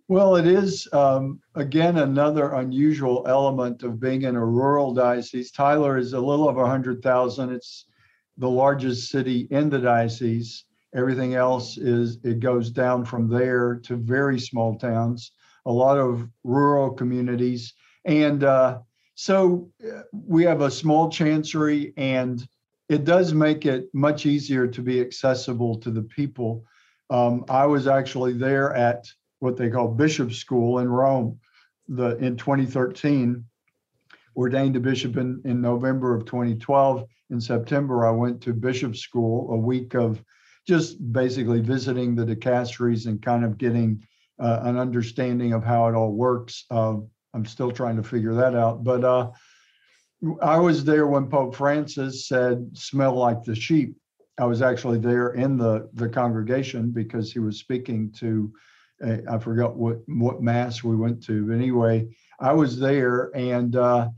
well, 0.08 0.36
it 0.36 0.46
is, 0.46 0.88
um, 0.94 1.40
again, 1.56 1.98
another 1.98 2.54
unusual 2.54 3.26
element 3.28 3.82
of 3.82 4.00
being 4.00 4.22
in 4.22 4.36
a 4.36 4.46
rural 4.46 4.94
diocese. 4.94 5.52
Tyler 5.52 5.98
is 5.98 6.14
a 6.14 6.20
little 6.20 6.48
over 6.48 6.62
100,000. 6.62 7.52
It's 7.52 7.86
the 8.38 8.50
largest 8.50 9.10
city 9.10 9.48
in 9.50 9.70
the 9.70 9.80
diocese. 9.80 10.66
Everything 10.94 11.34
else 11.34 11.78
is, 11.78 12.20
it 12.24 12.40
goes 12.40 12.70
down 12.70 13.04
from 13.04 13.28
there 13.28 13.76
to 13.84 13.96
very 13.96 14.40
small 14.40 14.78
towns. 14.78 15.32
a 15.66 15.72
lot 15.72 15.98
of 15.98 16.30
rural 16.44 16.92
communities. 16.92 17.74
And 18.06 18.44
uh, 18.44 18.80
so 19.16 19.72
uh, 19.84 20.02
we 20.14 20.44
have 20.44 20.62
a 20.62 20.70
small 20.70 21.10
chancery, 21.10 21.92
and 21.98 22.48
it 22.88 23.04
does 23.04 23.34
make 23.34 23.66
it 23.66 23.90
much 23.92 24.28
easier 24.28 24.68
to 24.68 24.82
be 24.84 25.02
accessible 25.02 25.80
to 25.80 25.90
the 25.90 26.04
people. 26.04 26.64
Um, 27.10 27.46
I 27.50 27.66
was 27.66 27.88
actually 27.88 28.34
there 28.34 28.76
at 28.76 29.08
what 29.40 29.58
they 29.58 29.70
call 29.70 29.88
Bishop 29.90 30.34
School 30.34 30.80
in 30.80 30.90
Rome 30.90 31.40
the, 31.88 32.18
in 32.18 32.36
2013, 32.38 33.44
ordained 34.36 34.76
a 34.76 34.80
bishop 34.80 35.18
in, 35.18 35.42
in 35.46 35.62
November 35.62 36.16
of 36.16 36.26
2012. 36.26 37.06
In 37.32 37.42
September, 37.42 38.06
I 38.06 38.12
went 38.12 38.42
to 38.42 38.54
Bishop 38.54 38.96
School, 38.96 39.52
a 39.54 39.58
week 39.58 39.94
of 39.94 40.24
just 40.68 41.12
basically 41.12 41.62
visiting 41.62 42.16
the 42.16 42.26
dicasteries 42.26 43.06
and 43.06 43.22
kind 43.22 43.46
of 43.46 43.58
getting 43.58 44.06
uh, 44.40 44.60
an 44.64 44.78
understanding 44.78 45.54
of 45.54 45.64
how 45.64 45.88
it 45.88 45.96
all 45.96 46.12
works. 46.12 46.66
Uh, 46.70 46.96
I'm 47.34 47.46
still 47.46 47.72
trying 47.72 47.98
to 47.98 48.04
figure 48.04 48.34
that 48.36 48.56
out. 48.56 48.84
But 48.84 49.04
uh, 49.04 49.32
I 50.42 50.58
was 50.58 50.84
there 50.84 51.08
when 51.08 51.28
Pope 51.28 51.56
Francis 51.56 52.28
said, 52.28 52.70
smell 52.74 53.16
like 53.16 53.44
the 53.44 53.56
sheep. 53.56 53.96
I 54.38 54.46
was 54.46 54.62
actually 54.62 55.00
there 55.00 55.30
in 55.30 55.58
the, 55.58 55.90
the 55.94 56.10
congregation 56.10 56.92
because 56.92 57.32
he 57.32 57.40
was 57.40 57.60
speaking 57.60 58.12
to, 58.20 58.52
I 59.04 59.38
forgot 59.40 59.76
what, 59.76 59.98
what 60.08 60.42
mass 60.42 60.84
we 60.84 60.96
went 60.96 61.24
to. 61.26 61.46
But 61.48 61.54
anyway, 61.54 62.08
I 62.40 62.54
was 62.54 62.80
there 62.80 63.32
and 63.36 63.76
uh, 63.76 64.10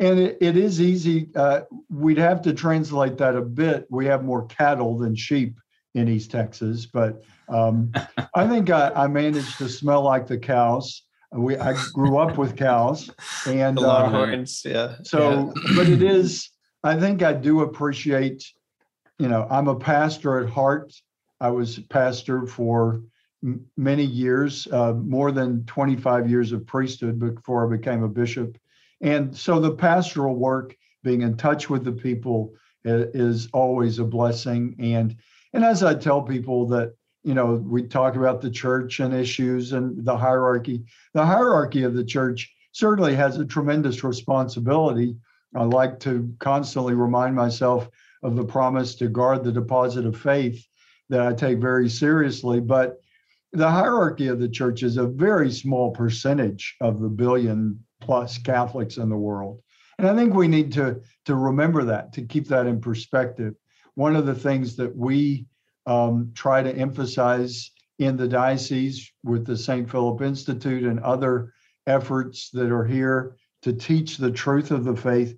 and 0.00 0.18
it, 0.18 0.38
it 0.40 0.56
is 0.56 0.80
easy. 0.80 1.28
Uh, 1.34 1.62
we'd 1.88 2.18
have 2.18 2.42
to 2.42 2.52
translate 2.52 3.18
that 3.18 3.36
a 3.36 3.42
bit. 3.42 3.86
We 3.90 4.06
have 4.06 4.24
more 4.24 4.46
cattle 4.46 4.98
than 4.98 5.14
sheep 5.14 5.56
in 5.94 6.08
East 6.08 6.30
Texas, 6.30 6.86
but 6.86 7.22
um, 7.48 7.92
I 8.34 8.48
think 8.48 8.70
I, 8.70 8.90
I, 8.90 9.06
managed 9.06 9.58
to 9.58 9.68
smell 9.68 10.02
like 10.02 10.26
the 10.26 10.38
cows. 10.38 11.02
We 11.32 11.56
I 11.56 11.76
grew 11.92 12.18
up 12.18 12.36
with 12.36 12.56
cows, 12.56 13.10
and 13.46 13.76
the 13.76 13.82
Longhorns, 13.82 14.62
uh, 14.66 14.68
yeah. 14.68 14.96
So, 15.02 15.52
yeah. 15.56 15.72
but 15.76 15.88
it 15.88 16.02
is. 16.02 16.50
I 16.82 16.98
think 16.98 17.22
I 17.22 17.32
do 17.32 17.60
appreciate. 17.60 18.44
You 19.18 19.28
know, 19.28 19.46
I'm 19.48 19.68
a 19.68 19.76
pastor 19.76 20.40
at 20.40 20.50
heart. 20.50 20.92
I 21.40 21.50
was 21.50 21.78
pastor 21.78 22.46
for 22.46 23.00
many 23.76 24.04
years, 24.04 24.66
uh, 24.72 24.94
more 24.94 25.32
than 25.32 25.64
25 25.66 26.28
years 26.28 26.52
of 26.52 26.66
priesthood 26.66 27.18
before 27.18 27.66
I 27.66 27.76
became 27.76 28.02
a 28.02 28.08
bishop, 28.08 28.58
and 29.00 29.36
so 29.36 29.60
the 29.60 29.72
pastoral 29.72 30.34
work, 30.34 30.76
being 31.02 31.22
in 31.22 31.36
touch 31.36 31.68
with 31.68 31.84
the 31.84 31.92
people, 31.92 32.54
is 32.84 33.48
always 33.52 33.98
a 33.98 34.04
blessing. 34.04 34.74
And 34.78 35.16
and 35.52 35.64
as 35.64 35.82
I 35.82 35.94
tell 35.94 36.22
people 36.22 36.66
that, 36.68 36.94
you 37.22 37.34
know, 37.34 37.54
we 37.54 37.84
talk 37.84 38.16
about 38.16 38.40
the 38.40 38.50
church 38.50 39.00
and 39.00 39.14
issues 39.14 39.72
and 39.72 40.04
the 40.04 40.16
hierarchy. 40.16 40.84
The 41.14 41.24
hierarchy 41.24 41.84
of 41.84 41.94
the 41.94 42.04
church 42.04 42.52
certainly 42.72 43.14
has 43.14 43.38
a 43.38 43.44
tremendous 43.44 44.02
responsibility. 44.02 45.16
I 45.54 45.62
like 45.62 46.00
to 46.00 46.34
constantly 46.40 46.94
remind 46.94 47.36
myself 47.36 47.88
of 48.22 48.34
the 48.34 48.44
promise 48.44 48.96
to 48.96 49.08
guard 49.08 49.44
the 49.44 49.52
deposit 49.52 50.06
of 50.06 50.16
faith 50.16 50.66
that 51.08 51.20
I 51.20 51.32
take 51.32 51.58
very 51.58 51.88
seriously. 51.88 52.60
But 52.60 52.98
the 53.54 53.70
hierarchy 53.70 54.26
of 54.26 54.40
the 54.40 54.48
church 54.48 54.82
is 54.82 54.96
a 54.96 55.06
very 55.06 55.50
small 55.50 55.92
percentage 55.92 56.76
of 56.80 57.00
the 57.00 57.08
billion 57.08 57.78
plus 58.00 58.36
Catholics 58.38 58.96
in 58.96 59.08
the 59.08 59.16
world. 59.16 59.60
And 59.98 60.08
I 60.08 60.14
think 60.14 60.34
we 60.34 60.48
need 60.48 60.72
to, 60.72 61.00
to 61.26 61.36
remember 61.36 61.84
that, 61.84 62.12
to 62.14 62.22
keep 62.22 62.48
that 62.48 62.66
in 62.66 62.80
perspective 62.80 63.54
one 63.94 64.16
of 64.16 64.26
the 64.26 64.34
things 64.34 64.76
that 64.76 64.94
we 64.96 65.46
um, 65.86 66.32
try 66.34 66.62
to 66.62 66.76
emphasize 66.76 67.70
in 67.98 68.16
the 68.16 68.26
diocese 68.26 69.12
with 69.22 69.46
the 69.46 69.56
St. 69.56 69.88
Philip 69.88 70.20
Institute 70.20 70.82
and 70.82 70.98
other 71.00 71.52
efforts 71.86 72.50
that 72.50 72.72
are 72.72 72.84
here 72.84 73.36
to 73.62 73.72
teach 73.72 74.16
the 74.16 74.30
truth 74.30 74.70
of 74.70 74.84
the 74.84 74.96
faith 74.96 75.36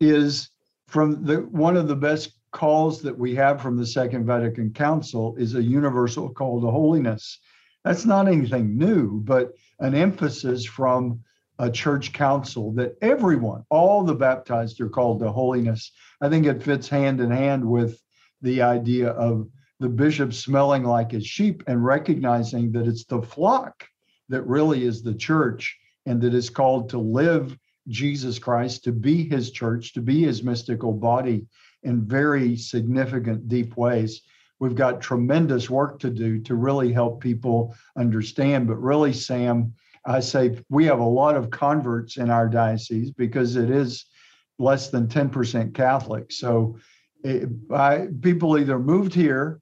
is 0.00 0.50
from 0.86 1.24
the 1.24 1.38
one 1.38 1.76
of 1.76 1.88
the 1.88 1.96
best 1.96 2.37
calls 2.50 3.02
that 3.02 3.18
we 3.18 3.34
have 3.34 3.60
from 3.60 3.76
the 3.76 3.86
Second 3.86 4.26
Vatican 4.26 4.72
Council 4.72 5.36
is 5.36 5.54
a 5.54 5.62
universal 5.62 6.30
call 6.30 6.60
to 6.60 6.70
holiness. 6.70 7.38
That's 7.84 8.04
not 8.04 8.28
anything 8.28 8.76
new, 8.76 9.20
but 9.20 9.52
an 9.80 9.94
emphasis 9.94 10.64
from 10.64 11.20
a 11.58 11.70
church 11.70 12.12
council 12.12 12.72
that 12.72 12.96
everyone, 13.02 13.64
all 13.70 14.04
the 14.04 14.14
baptized, 14.14 14.80
are 14.80 14.88
called 14.88 15.20
to 15.20 15.30
holiness. 15.30 15.92
I 16.20 16.28
think 16.28 16.46
it 16.46 16.62
fits 16.62 16.88
hand 16.88 17.20
in 17.20 17.30
hand 17.30 17.64
with 17.64 18.00
the 18.42 18.62
idea 18.62 19.10
of 19.10 19.48
the 19.80 19.88
bishop 19.88 20.32
smelling 20.32 20.84
like 20.84 21.12
his 21.12 21.26
sheep 21.26 21.62
and 21.66 21.84
recognizing 21.84 22.72
that 22.72 22.86
it's 22.86 23.04
the 23.04 23.22
flock 23.22 23.86
that 24.28 24.42
really 24.42 24.84
is 24.84 25.02
the 25.02 25.14
church 25.14 25.76
and 26.06 26.20
that 26.22 26.34
is 26.34 26.50
called 26.50 26.90
to 26.90 26.98
live 26.98 27.56
Jesus 27.88 28.38
Christ, 28.38 28.84
to 28.84 28.92
be 28.92 29.28
his 29.28 29.50
church, 29.50 29.94
to 29.94 30.00
be 30.00 30.22
his 30.22 30.42
mystical 30.42 30.92
body 30.92 31.46
in 31.88 32.02
very 32.02 32.54
significant, 32.54 33.48
deep 33.48 33.76
ways. 33.76 34.20
We've 34.60 34.74
got 34.74 35.00
tremendous 35.00 35.70
work 35.70 35.98
to 36.00 36.10
do 36.10 36.38
to 36.42 36.54
really 36.54 36.92
help 36.92 37.20
people 37.20 37.74
understand. 37.96 38.66
But 38.68 38.76
really, 38.76 39.12
Sam, 39.12 39.72
I 40.04 40.20
say 40.20 40.58
we 40.68 40.84
have 40.84 41.00
a 41.00 41.04
lot 41.04 41.34
of 41.34 41.50
converts 41.50 42.18
in 42.18 42.28
our 42.28 42.48
diocese 42.48 43.10
because 43.10 43.56
it 43.56 43.70
is 43.70 44.04
less 44.58 44.90
than 44.90 45.06
10% 45.06 45.72
Catholic. 45.74 46.30
So 46.30 46.78
it, 47.24 47.48
I, 47.72 48.08
people 48.20 48.58
either 48.58 48.78
moved 48.78 49.14
here 49.14 49.60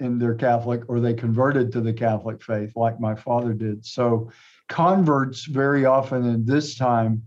and 0.00 0.20
they're 0.20 0.34
Catholic 0.34 0.82
or 0.88 0.98
they 0.98 1.14
converted 1.14 1.70
to 1.72 1.80
the 1.80 1.92
Catholic 1.92 2.42
faith, 2.42 2.72
like 2.74 2.98
my 2.98 3.14
father 3.14 3.52
did. 3.52 3.86
So 3.86 4.30
converts 4.68 5.44
very 5.44 5.84
often 5.84 6.24
in 6.24 6.44
this 6.44 6.74
time. 6.76 7.22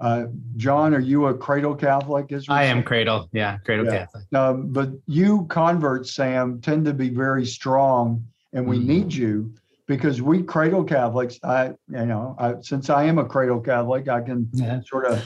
Uh, 0.00 0.26
John, 0.56 0.94
are 0.94 1.00
you 1.00 1.26
a 1.26 1.34
cradle 1.34 1.74
Catholic? 1.74 2.32
Israel? 2.32 2.56
I 2.56 2.64
am 2.64 2.82
cradle. 2.82 3.28
Yeah, 3.32 3.58
cradle 3.58 3.84
yeah. 3.86 3.90
Catholic. 3.90 4.24
Um, 4.34 4.72
but 4.72 4.90
you 5.06 5.46
converts, 5.50 6.14
Sam, 6.14 6.60
tend 6.60 6.86
to 6.86 6.94
be 6.94 7.10
very 7.10 7.44
strong, 7.44 8.24
and 8.52 8.66
we 8.66 8.78
mm. 8.78 8.86
need 8.86 9.12
you 9.12 9.52
because 9.86 10.22
we 10.22 10.42
cradle 10.42 10.84
Catholics, 10.84 11.40
I, 11.42 11.72
you 11.88 12.06
know, 12.06 12.36
I, 12.38 12.54
since 12.60 12.88
I 12.90 13.04
am 13.04 13.18
a 13.18 13.24
cradle 13.24 13.60
Catholic, 13.60 14.08
I 14.08 14.20
can 14.20 14.48
yeah. 14.52 14.80
sort 14.86 15.04
of 15.04 15.20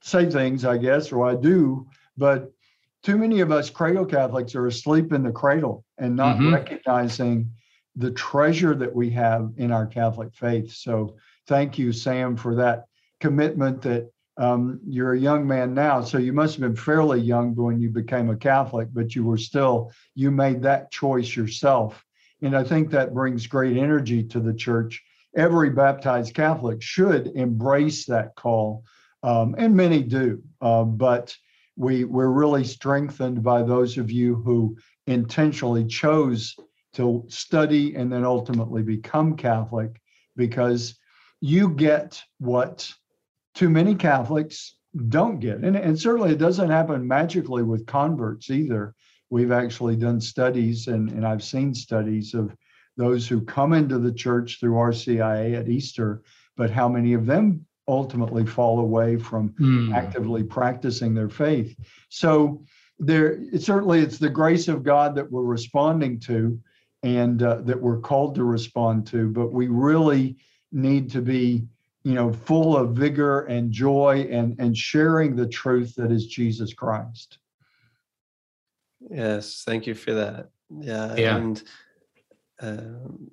say 0.00 0.28
things, 0.28 0.64
I 0.64 0.78
guess, 0.78 1.12
or 1.12 1.28
I 1.28 1.34
do, 1.34 1.86
but 2.16 2.50
too 3.02 3.18
many 3.18 3.40
of 3.40 3.52
us 3.52 3.68
cradle 3.70 4.06
Catholics 4.06 4.54
are 4.54 4.66
asleep 4.66 5.12
in 5.12 5.22
the 5.22 5.30
cradle 5.30 5.84
and 5.98 6.16
not 6.16 6.36
mm-hmm. 6.36 6.54
recognizing 6.54 7.50
the 7.96 8.10
treasure 8.12 8.74
that 8.74 8.94
we 8.94 9.10
have 9.10 9.52
in 9.58 9.70
our 9.70 9.86
Catholic 9.86 10.34
faith. 10.34 10.72
So 10.72 11.16
thank 11.46 11.78
you, 11.78 11.92
Sam, 11.92 12.36
for 12.36 12.54
that 12.54 12.86
commitment 13.20 13.82
that 13.82 14.10
um, 14.36 14.80
you're 14.86 15.12
a 15.12 15.18
young 15.18 15.46
man 15.46 15.74
now. 15.74 16.00
So 16.02 16.18
you 16.18 16.32
must 16.32 16.54
have 16.54 16.62
been 16.62 16.76
fairly 16.76 17.20
young 17.20 17.54
when 17.54 17.78
you 17.78 17.90
became 17.90 18.30
a 18.30 18.36
Catholic, 18.36 18.88
but 18.92 19.14
you 19.14 19.24
were 19.24 19.36
still, 19.36 19.92
you 20.14 20.30
made 20.30 20.62
that 20.62 20.90
choice 20.90 21.36
yourself 21.36 22.04
and 22.42 22.56
I 22.56 22.64
think 22.64 22.90
that 22.90 23.14
brings 23.14 23.46
great 23.46 23.76
energy 23.76 24.22
to 24.24 24.40
the 24.40 24.54
church. 24.54 25.02
Every 25.36 25.70
baptized 25.70 26.34
Catholic 26.34 26.82
should 26.82 27.28
embrace 27.28 28.06
that 28.06 28.34
call, 28.34 28.84
um, 29.22 29.54
and 29.58 29.76
many 29.76 30.02
do. 30.02 30.42
Uh, 30.60 30.84
but 30.84 31.36
we, 31.76 32.04
we're 32.04 32.30
really 32.30 32.64
strengthened 32.64 33.42
by 33.42 33.62
those 33.62 33.98
of 33.98 34.10
you 34.10 34.36
who 34.36 34.76
intentionally 35.06 35.86
chose 35.86 36.56
to 36.94 37.24
study 37.28 37.94
and 37.94 38.12
then 38.12 38.24
ultimately 38.24 38.82
become 38.82 39.36
Catholic 39.36 40.00
because 40.36 40.98
you 41.40 41.70
get 41.70 42.22
what 42.38 42.92
too 43.54 43.68
many 43.68 43.94
Catholics 43.94 44.76
don't 45.08 45.40
get. 45.40 45.58
And, 45.58 45.76
and 45.76 45.98
certainly 45.98 46.32
it 46.32 46.38
doesn't 46.38 46.70
happen 46.70 47.06
magically 47.06 47.62
with 47.62 47.86
converts 47.86 48.50
either 48.50 48.94
we've 49.30 49.52
actually 49.52 49.96
done 49.96 50.20
studies 50.20 50.88
and, 50.88 51.08
and 51.10 51.26
I've 51.26 51.42
seen 51.42 51.72
studies 51.72 52.34
of 52.34 52.54
those 52.96 53.26
who 53.26 53.40
come 53.40 53.72
into 53.72 53.98
the 53.98 54.12
church 54.12 54.58
through 54.58 54.74
RCIA 54.74 55.58
at 55.58 55.68
Easter, 55.68 56.22
but 56.56 56.70
how 56.70 56.88
many 56.88 57.14
of 57.14 57.24
them 57.24 57.64
ultimately 57.88 58.44
fall 58.44 58.80
away 58.80 59.16
from 59.16 59.50
mm. 59.50 59.94
actively 59.94 60.42
practicing 60.42 61.14
their 61.14 61.28
faith. 61.28 61.74
So 62.08 62.62
there 62.98 63.32
it, 63.52 63.62
certainly 63.62 64.00
it's 64.00 64.18
the 64.18 64.28
grace 64.28 64.68
of 64.68 64.82
God 64.82 65.14
that 65.14 65.30
we're 65.30 65.42
responding 65.42 66.20
to 66.20 66.60
and 67.02 67.42
uh, 67.42 67.62
that 67.62 67.80
we're 67.80 68.00
called 68.00 68.34
to 68.34 68.44
respond 68.44 69.06
to, 69.08 69.30
but 69.30 69.52
we 69.52 69.68
really 69.68 70.36
need 70.70 71.10
to 71.12 71.22
be 71.22 71.66
you 72.02 72.14
know 72.14 72.32
full 72.32 72.76
of 72.76 72.90
vigor 72.90 73.42
and 73.42 73.70
joy 73.70 74.26
and 74.30 74.58
and 74.58 74.76
sharing 74.76 75.36
the 75.36 75.46
truth 75.46 75.94
that 75.96 76.10
is 76.10 76.26
Jesus 76.26 76.72
Christ. 76.72 77.38
Yes, 79.10 79.62
thank 79.66 79.86
you 79.86 79.94
for 79.94 80.14
that. 80.14 80.48
Yeah, 80.70 81.14
yeah. 81.16 81.36
and 81.36 81.62
uh, 82.60 82.82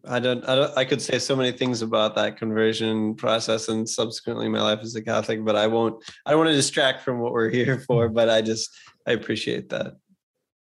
I 0.06 0.20
don't, 0.20 0.48
I 0.48 0.56
don't, 0.56 0.78
I 0.78 0.86
could 0.86 1.02
say 1.02 1.20
so 1.20 1.36
many 1.36 1.52
things 1.52 1.82
about 1.82 2.16
that 2.16 2.38
conversion 2.38 3.14
process 3.16 3.68
and 3.68 3.88
subsequently 3.88 4.48
my 4.48 4.62
life 4.62 4.80
as 4.82 4.96
a 4.96 5.02
Catholic, 5.02 5.44
but 5.44 5.56
I 5.56 5.68
won't. 5.68 6.02
I 6.26 6.32
don't 6.32 6.40
want 6.40 6.50
to 6.50 6.56
distract 6.56 7.04
from 7.04 7.20
what 7.20 7.34
we're 7.34 7.50
here 7.50 7.80
for. 7.88 8.08
But 8.10 8.30
I 8.30 8.42
just, 8.42 8.70
I 9.06 9.12
appreciate 9.12 9.70
that. 9.70 9.98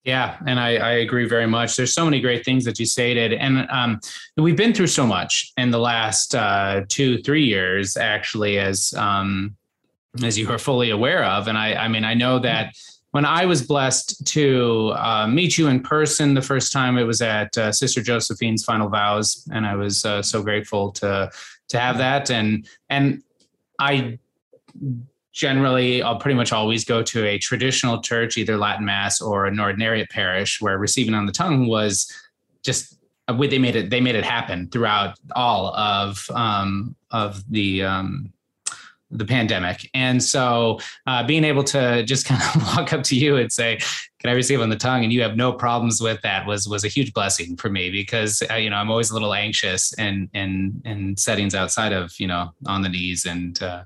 Yeah, 0.05 0.39
and 0.47 0.59
I, 0.59 0.77
I, 0.77 0.91
agree 0.93 1.29
very 1.29 1.47
much. 1.47 1.77
There's 1.77 1.93
so 1.93 2.05
many 2.05 2.21
great 2.21 2.45
things 2.45 2.65
that 2.65 2.79
you 2.79 2.87
stated, 2.87 3.33
and 3.33 3.69
um, 3.69 4.01
we've 4.37 4.57
been 4.57 4.73
through 4.73 4.87
so 4.87 5.07
much 5.07 5.53
in 5.59 5.71
the 5.71 5.79
last 5.79 6.35
uh, 6.35 6.83
two, 6.89 7.21
three 7.23 7.45
years, 7.45 7.97
actually, 7.97 8.59
as 8.59 8.95
um, 8.95 9.57
as 10.23 10.39
you 10.39 10.49
are 10.51 10.59
fully 10.59 10.91
aware 10.91 11.25
of. 11.25 11.49
And 11.49 11.59
I, 11.59 11.75
I 11.75 11.89
mean, 11.89 12.05
I 12.05 12.15
know 12.15 12.39
that 12.39 12.75
when 13.11 13.25
I 13.25 13.47
was 13.47 13.63
blessed 13.63 14.27
to 14.29 14.93
uh, 14.97 15.27
meet 15.27 15.59
you 15.59 15.67
in 15.69 15.81
person 15.81 16.35
the 16.35 16.43
first 16.43 16.73
time, 16.73 16.97
it 16.97 17.05
was 17.05 17.21
at 17.21 17.57
uh, 17.59 17.73
Sister 17.73 18.03
Josephine's 18.03 18.65
final 18.65 18.89
vows, 18.89 19.47
and 19.53 19.67
I 19.67 19.75
was 19.75 20.05
uh, 20.05 20.23
so 20.23 20.43
grateful 20.43 20.93
to 20.93 21.31
to 21.69 21.79
have 21.79 21.99
that. 21.99 22.31
And 22.31 22.67
and 22.89 23.23
I 23.79 24.19
generally 25.39 26.03
I'll 26.03 26.19
pretty 26.19 26.35
much 26.35 26.53
always 26.53 26.85
go 26.85 27.01
to 27.01 27.25
a 27.25 27.39
traditional 27.39 28.03
church, 28.03 28.37
either 28.37 28.59
Latin 28.59 28.85
Mass 28.85 29.21
or 29.21 29.47
an 29.47 29.57
ordinariate 29.57 30.11
parish, 30.11 30.61
where 30.61 30.77
receiving 30.79 31.15
on 31.15 31.27
the 31.27 31.33
tongue 31.33 31.69
was 31.69 32.13
just 32.65 32.99
uh, 33.29 33.33
they 33.35 33.59
made 33.59 33.77
it 33.77 33.89
they 33.89 34.01
made 34.01 34.17
it 34.17 34.25
happen 34.25 34.69
throughout 34.69 35.17
all 35.37 35.73
of 35.77 36.29
um, 36.35 36.97
of 37.13 37.45
the 37.51 37.85
um, 37.85 38.33
the 39.11 39.25
pandemic. 39.25 39.89
And 39.95 40.23
so 40.23 40.81
uh, 41.07 41.23
being 41.23 41.45
able 41.45 41.65
to 41.65 42.03
just 42.03 42.27
kind 42.27 42.43
of 42.43 42.63
walk 42.77 42.93
up 42.93 43.05
to 43.05 43.17
you 43.17 43.37
and 43.37 43.51
say, 43.51 43.79
can 44.21 44.31
I 44.31 44.33
receive 44.33 44.61
on 44.61 44.69
the 44.69 44.77
tongue? 44.77 45.05
And 45.05 45.13
you 45.13 45.23
have 45.23 45.37
no 45.37 45.53
problems 45.53 46.01
with 46.01 46.21
that 46.23 46.47
was, 46.47 46.69
was 46.69 46.85
a 46.85 46.89
huge 46.89 47.15
blessing 47.15 47.57
for 47.57 47.71
me 47.71 47.91
because, 47.91 48.43
uh, 48.51 48.57
you 48.57 48.69
know, 48.69 48.77
I'm 48.77 48.91
always 48.91 49.11
a 49.11 49.15
little 49.15 49.33
anxious 49.33 49.95
in, 49.95 50.29
in, 50.35 50.83
in 50.85 51.17
settings 51.17 51.55
outside 51.55 51.93
of, 51.93 52.13
you 52.19 52.27
know, 52.27 52.51
on 52.67 52.83
the 52.83 52.89
knees 52.89 53.25
and, 53.25 53.63
uh, 53.63 53.85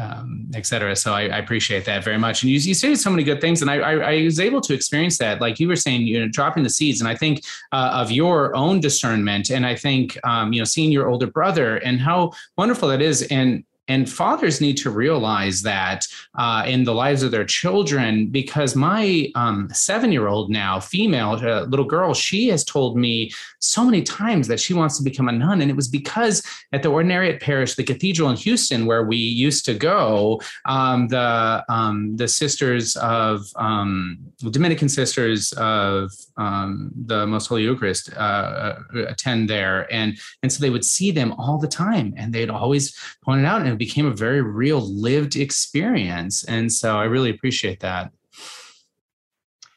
um, 0.00 0.48
et 0.54 0.66
cetera. 0.66 0.96
So 0.96 1.12
I, 1.12 1.22
I, 1.22 1.38
appreciate 1.38 1.84
that 1.84 2.02
very 2.02 2.18
much. 2.18 2.42
And 2.42 2.50
you, 2.50 2.58
you 2.58 2.74
say 2.74 2.94
so 2.96 3.08
many 3.08 3.22
good 3.22 3.40
things, 3.40 3.62
and 3.62 3.70
I, 3.70 3.76
I, 3.76 3.92
I, 4.14 4.24
was 4.24 4.40
able 4.40 4.60
to 4.62 4.74
experience 4.74 5.16
that, 5.18 5.40
like 5.40 5.60
you 5.60 5.68
were 5.68 5.76
saying, 5.76 6.02
you 6.02 6.20
know, 6.20 6.28
dropping 6.28 6.64
the 6.64 6.70
seeds. 6.70 7.00
And 7.00 7.08
I 7.08 7.14
think 7.14 7.44
uh, 7.72 7.90
of 7.92 8.10
your 8.10 8.54
own 8.56 8.80
discernment, 8.80 9.50
and 9.50 9.64
I 9.64 9.76
think 9.76 10.18
um, 10.24 10.52
you 10.52 10.60
know, 10.60 10.64
seeing 10.64 10.90
your 10.90 11.08
older 11.08 11.28
brother 11.28 11.76
and 11.76 12.00
how 12.00 12.32
wonderful 12.58 12.88
that 12.88 13.00
is, 13.00 13.22
and 13.30 13.64
and 13.88 14.10
fathers 14.10 14.60
need 14.60 14.76
to 14.78 14.90
realize 14.90 15.62
that 15.62 16.06
uh, 16.34 16.64
in 16.66 16.84
the 16.84 16.94
lives 16.94 17.22
of 17.22 17.30
their 17.30 17.44
children, 17.44 18.26
because 18.28 18.74
my 18.74 19.30
um, 19.34 19.68
seven 19.72 20.10
year 20.12 20.26
old 20.26 20.50
now, 20.50 20.80
female 20.80 21.32
uh, 21.32 21.62
little 21.64 21.84
girl, 21.84 22.12
she 22.14 22.48
has 22.48 22.64
told 22.64 22.96
me 22.96 23.30
so 23.60 23.84
many 23.84 24.02
times 24.02 24.48
that 24.48 24.60
she 24.60 24.74
wants 24.74 24.96
to 24.98 25.04
become 25.04 25.28
a 25.28 25.32
nun. 25.32 25.60
And 25.60 25.70
it 25.70 25.76
was 25.76 25.88
because 25.88 26.42
at 26.72 26.82
the 26.82 26.90
Ordinariate 26.90 27.40
Parish, 27.40 27.74
the 27.74 27.84
cathedral 27.84 28.30
in 28.30 28.36
Houston, 28.36 28.86
where 28.86 29.04
we 29.04 29.16
used 29.16 29.64
to 29.66 29.74
go, 29.74 30.40
um, 30.64 31.08
the, 31.08 31.64
um, 31.68 32.16
the 32.16 32.28
sisters 32.28 32.96
of 32.96 33.46
um, 33.56 34.18
Dominican 34.50 34.88
sisters 34.88 35.52
of 35.52 36.12
um, 36.36 36.90
the 37.06 37.26
Most 37.26 37.46
Holy 37.46 37.62
Eucharist 37.62 38.12
uh, 38.14 38.16
uh, 38.16 39.06
attend 39.08 39.48
there. 39.48 39.92
And, 39.92 40.18
and 40.42 40.52
so 40.52 40.60
they 40.60 40.70
would 40.70 40.84
see 40.84 41.10
them 41.10 41.32
all 41.32 41.58
the 41.58 41.68
time 41.68 42.14
and 42.16 42.32
they'd 42.32 42.50
always 42.50 42.96
point 43.24 43.40
it 43.40 43.46
out. 43.46 43.62
And 43.62 43.75
it 43.76 43.78
became 43.78 44.06
a 44.06 44.10
very 44.10 44.40
real 44.40 44.80
lived 44.80 45.36
experience. 45.36 46.44
And 46.44 46.72
so 46.72 46.96
I 46.96 47.04
really 47.04 47.30
appreciate 47.30 47.80
that. 47.80 48.10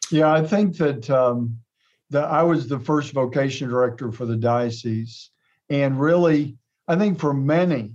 Yeah, 0.09 0.31
I 0.31 0.45
think 0.45 0.77
that 0.77 1.09
um, 1.09 1.59
that 2.09 2.25
I 2.25 2.41
was 2.41 2.67
the 2.67 2.79
first 2.79 3.13
vocation 3.13 3.69
director 3.69 4.11
for 4.11 4.25
the 4.25 4.37
diocese, 4.37 5.29
and 5.69 5.99
really, 5.99 6.57
I 6.87 6.95
think 6.95 7.19
for 7.19 7.33
many, 7.33 7.93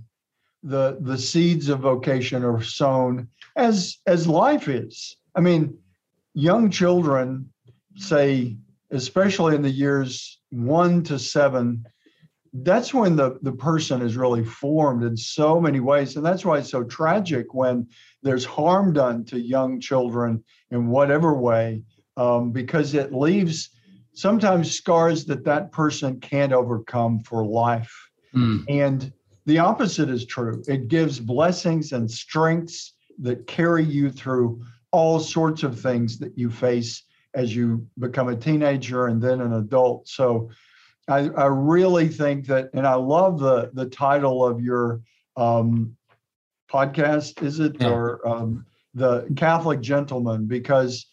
the 0.63 0.97
the 1.01 1.17
seeds 1.17 1.67
of 1.67 1.79
vocation 1.79 2.43
are 2.45 2.61
sown 2.61 3.27
as 3.57 3.97
as 4.05 4.27
life 4.27 4.69
is. 4.69 5.17
I 5.35 5.41
mean, 5.41 5.77
young 6.33 6.69
children 6.69 7.49
say, 7.97 8.55
especially 8.91 9.55
in 9.55 9.61
the 9.61 9.69
years 9.69 10.39
one 10.51 11.03
to 11.03 11.19
seven, 11.19 11.85
that's 12.63 12.93
when 12.93 13.15
the, 13.15 13.37
the 13.41 13.51
person 13.51 14.01
is 14.01 14.15
really 14.15 14.43
formed 14.43 15.03
in 15.03 15.17
so 15.17 15.59
many 15.59 15.79
ways. 15.79 16.15
And 16.15 16.25
that's 16.25 16.45
why 16.45 16.59
it's 16.59 16.69
so 16.69 16.83
tragic 16.83 17.53
when 17.53 17.87
there's 18.23 18.45
harm 18.45 18.93
done 18.93 19.25
to 19.25 19.39
young 19.39 19.79
children 19.81 20.43
in 20.71 20.87
whatever 20.87 21.33
way, 21.33 21.83
um, 22.15 22.51
because 22.51 22.93
it 22.93 23.13
leaves 23.13 23.69
sometimes 24.13 24.71
scars 24.71 25.25
that 25.25 25.43
that 25.43 25.71
person 25.73 26.19
can't 26.21 26.53
overcome 26.53 27.19
for 27.19 27.45
life. 27.45 27.93
Mm. 28.33 28.63
And 28.69 29.13
the 29.45 29.59
opposite 29.59 30.09
is 30.09 30.25
true. 30.25 30.63
It 30.67 30.87
gives 30.87 31.19
blessings 31.19 31.91
and 31.91 32.09
strengths 32.09 32.93
that 33.19 33.47
carry 33.47 33.83
you 33.83 34.09
through 34.09 34.63
all 34.91 35.19
sorts 35.19 35.63
of 35.63 35.79
things 35.79 36.19
that 36.19 36.37
you 36.37 36.49
face 36.49 37.03
as 37.33 37.53
you 37.53 37.85
become 37.99 38.29
a 38.29 38.35
teenager 38.35 39.07
and 39.07 39.21
then 39.21 39.41
an 39.41 39.53
adult. 39.53 40.07
So 40.07 40.49
I, 41.07 41.29
I 41.29 41.45
really 41.45 42.07
think 42.07 42.47
that, 42.47 42.69
and 42.73 42.87
I 42.87 42.95
love 42.95 43.39
the 43.39 43.69
the 43.73 43.85
title 43.85 44.45
of 44.45 44.61
your 44.61 45.01
um, 45.37 45.95
podcast. 46.71 47.43
Is 47.43 47.59
it 47.59 47.77
yeah. 47.79 47.89
or 47.89 48.27
um, 48.27 48.65
the 48.93 49.27
Catholic 49.35 49.81
Gentleman? 49.81 50.45
Because 50.47 51.05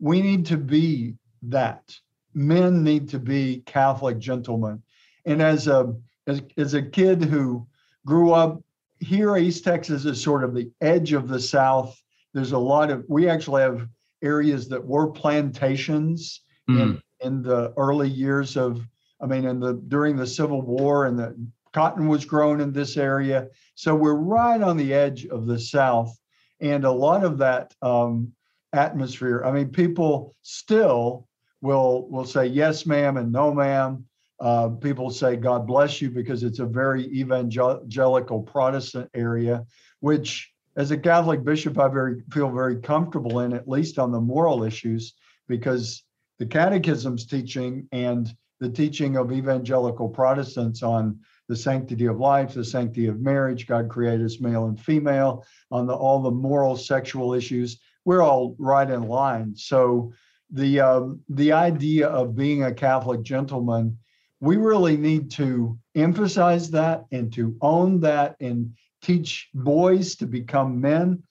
we 0.00 0.20
need 0.20 0.46
to 0.46 0.56
be 0.56 1.14
that. 1.42 1.96
Men 2.34 2.82
need 2.82 3.08
to 3.10 3.18
be 3.18 3.62
Catholic 3.66 4.18
gentlemen. 4.18 4.82
And 5.24 5.40
as 5.40 5.68
a 5.68 5.94
as, 6.26 6.42
as 6.56 6.74
a 6.74 6.82
kid 6.82 7.22
who 7.24 7.66
grew 8.06 8.32
up 8.32 8.60
here, 9.00 9.36
East 9.36 9.64
Texas 9.64 10.04
is 10.04 10.20
sort 10.20 10.42
of 10.42 10.54
the 10.54 10.70
edge 10.80 11.12
of 11.12 11.28
the 11.28 11.40
South. 11.40 12.00
There's 12.34 12.52
a 12.52 12.58
lot 12.58 12.90
of 12.90 13.04
we 13.08 13.28
actually 13.28 13.62
have 13.62 13.88
areas 14.22 14.68
that 14.68 14.84
were 14.84 15.08
plantations 15.08 16.42
mm. 16.68 16.80
in 16.80 17.02
in 17.20 17.42
the 17.42 17.72
early 17.76 18.08
years 18.08 18.56
of 18.56 18.84
I 19.20 19.26
mean, 19.26 19.44
in 19.44 19.60
the 19.60 19.74
during 19.74 20.16
the 20.16 20.26
Civil 20.26 20.62
War, 20.62 21.06
and 21.06 21.18
the 21.18 21.36
cotton 21.72 22.08
was 22.08 22.24
grown 22.24 22.60
in 22.60 22.72
this 22.72 22.96
area. 22.96 23.48
So 23.74 23.94
we're 23.94 24.14
right 24.14 24.60
on 24.60 24.76
the 24.76 24.94
edge 24.94 25.26
of 25.26 25.46
the 25.46 25.58
South, 25.58 26.16
and 26.60 26.84
a 26.84 26.92
lot 26.92 27.24
of 27.24 27.38
that 27.38 27.74
um, 27.82 28.32
atmosphere. 28.72 29.42
I 29.44 29.52
mean, 29.52 29.68
people 29.68 30.34
still 30.42 31.28
will 31.60 32.08
will 32.08 32.24
say 32.24 32.46
yes, 32.46 32.86
ma'am, 32.86 33.16
and 33.16 33.32
no, 33.32 33.52
ma'am. 33.52 34.04
Uh, 34.40 34.68
people 34.68 35.10
say 35.10 35.34
God 35.34 35.66
bless 35.66 36.00
you 36.00 36.10
because 36.10 36.44
it's 36.44 36.60
a 36.60 36.66
very 36.66 37.06
evangelical 37.06 38.42
Protestant 38.42 39.10
area, 39.12 39.64
which 39.98 40.52
as 40.76 40.92
a 40.92 40.96
Catholic 40.96 41.44
bishop, 41.44 41.76
I 41.76 41.88
very 41.88 42.22
feel 42.32 42.50
very 42.50 42.76
comfortable 42.76 43.40
in, 43.40 43.52
at 43.52 43.68
least 43.68 43.98
on 43.98 44.12
the 44.12 44.20
moral 44.20 44.62
issues, 44.62 45.14
because 45.48 46.04
the 46.38 46.46
Catechism's 46.46 47.26
teaching 47.26 47.88
and 47.90 48.32
the 48.60 48.68
teaching 48.68 49.16
of 49.16 49.32
evangelical 49.32 50.08
Protestants 50.08 50.82
on 50.82 51.20
the 51.48 51.56
sanctity 51.56 52.06
of 52.06 52.18
life, 52.18 52.54
the 52.54 52.64
sanctity 52.64 53.06
of 53.06 53.20
marriage, 53.20 53.66
God 53.66 53.88
created 53.88 54.24
us 54.24 54.40
male 54.40 54.66
and 54.66 54.78
female, 54.78 55.44
on 55.70 55.86
the, 55.86 55.94
all 55.94 56.20
the 56.20 56.30
moral 56.30 56.76
sexual 56.76 57.34
issues. 57.34 57.80
We're 58.04 58.22
all 58.22 58.54
right 58.58 58.88
in 58.88 59.02
line. 59.02 59.54
So 59.56 60.12
the 60.50 60.80
um, 60.80 61.20
the 61.28 61.52
idea 61.52 62.08
of 62.08 62.36
being 62.36 62.64
a 62.64 62.74
Catholic 62.74 63.22
gentleman, 63.22 63.98
we 64.40 64.56
really 64.56 64.96
need 64.96 65.30
to 65.32 65.78
emphasize 65.94 66.70
that 66.70 67.04
and 67.12 67.32
to 67.34 67.56
own 67.60 68.00
that 68.00 68.36
and 68.40 68.74
teach 69.02 69.48
boys 69.54 70.16
to 70.16 70.26
become 70.26 70.80
men. 70.80 71.22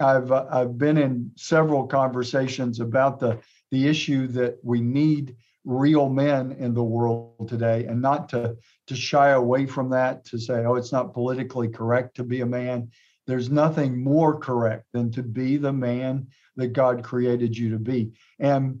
I've 0.00 0.32
uh, 0.32 0.46
I've 0.50 0.76
been 0.76 0.98
in 0.98 1.30
several 1.36 1.86
conversations 1.86 2.80
about 2.80 3.20
the 3.20 3.38
the 3.70 3.86
issue 3.86 4.26
that 4.28 4.58
we 4.62 4.80
need 4.80 5.36
real 5.64 6.08
men 6.08 6.52
in 6.52 6.74
the 6.74 6.84
world 6.84 7.48
today 7.48 7.86
and 7.86 8.00
not 8.00 8.28
to 8.28 8.56
to 8.86 8.94
shy 8.94 9.30
away 9.30 9.64
from 9.64 9.90
that 9.90 10.24
to 10.26 10.38
say 10.38 10.64
oh 10.64 10.74
it's 10.74 10.92
not 10.92 11.14
politically 11.14 11.68
correct 11.68 12.16
to 12.16 12.24
be 12.24 12.42
a 12.42 12.46
man. 12.46 12.90
There's 13.26 13.50
nothing 13.50 14.02
more 14.02 14.38
correct 14.38 14.84
than 14.92 15.10
to 15.12 15.22
be 15.22 15.56
the 15.56 15.72
man 15.72 16.28
that 16.56 16.68
god 16.68 17.02
created 17.02 17.56
you 17.56 17.70
to 17.70 17.78
be. 17.78 18.12
And 18.38 18.80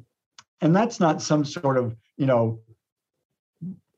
and 0.60 0.76
that's 0.76 1.00
not 1.00 1.22
some 1.22 1.44
sort 1.44 1.78
of 1.78 1.96
you 2.16 2.26
know 2.26 2.60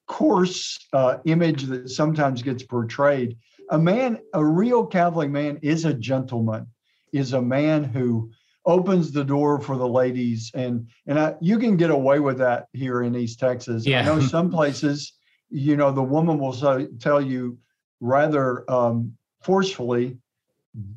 coarse 0.07 0.79
uh, 0.93 1.19
image 1.25 1.65
that 1.65 1.91
sometimes 1.91 2.43
gets 2.43 2.63
portrayed. 2.63 3.37
A 3.71 3.79
man 3.79 4.21
a 4.33 4.45
real 4.45 4.87
catholic 4.87 5.31
man 5.31 5.59
is 5.63 5.85
a 5.85 5.95
gentleman 5.95 6.69
is 7.13 7.33
a 7.33 7.43
man 7.43 7.83
who 7.83 8.31
opens 8.67 9.13
the 9.13 9.25
door 9.25 9.61
for 9.61 9.77
the 9.77 9.89
ladies. 9.89 10.51
And 10.55 10.89
and 11.07 11.19
I, 11.19 11.35
you 11.41 11.59
can 11.59 11.77
get 11.77 11.91
away 11.91 12.19
with 12.21 12.39
that 12.39 12.67
here 12.73 13.03
in 13.03 13.15
east 13.15 13.39
texas. 13.39 13.87
Yeah. 13.87 14.01
i 14.01 14.05
know 14.05 14.21
some 14.37 14.51
places 14.51 15.13
you 15.49 15.77
know 15.77 15.93
the 15.93 16.03
woman 16.03 16.39
will 16.39 16.53
say, 16.53 16.89
tell 16.99 17.21
you 17.21 17.59
rather 18.01 18.69
um, 18.71 19.17
forcefully 19.43 20.19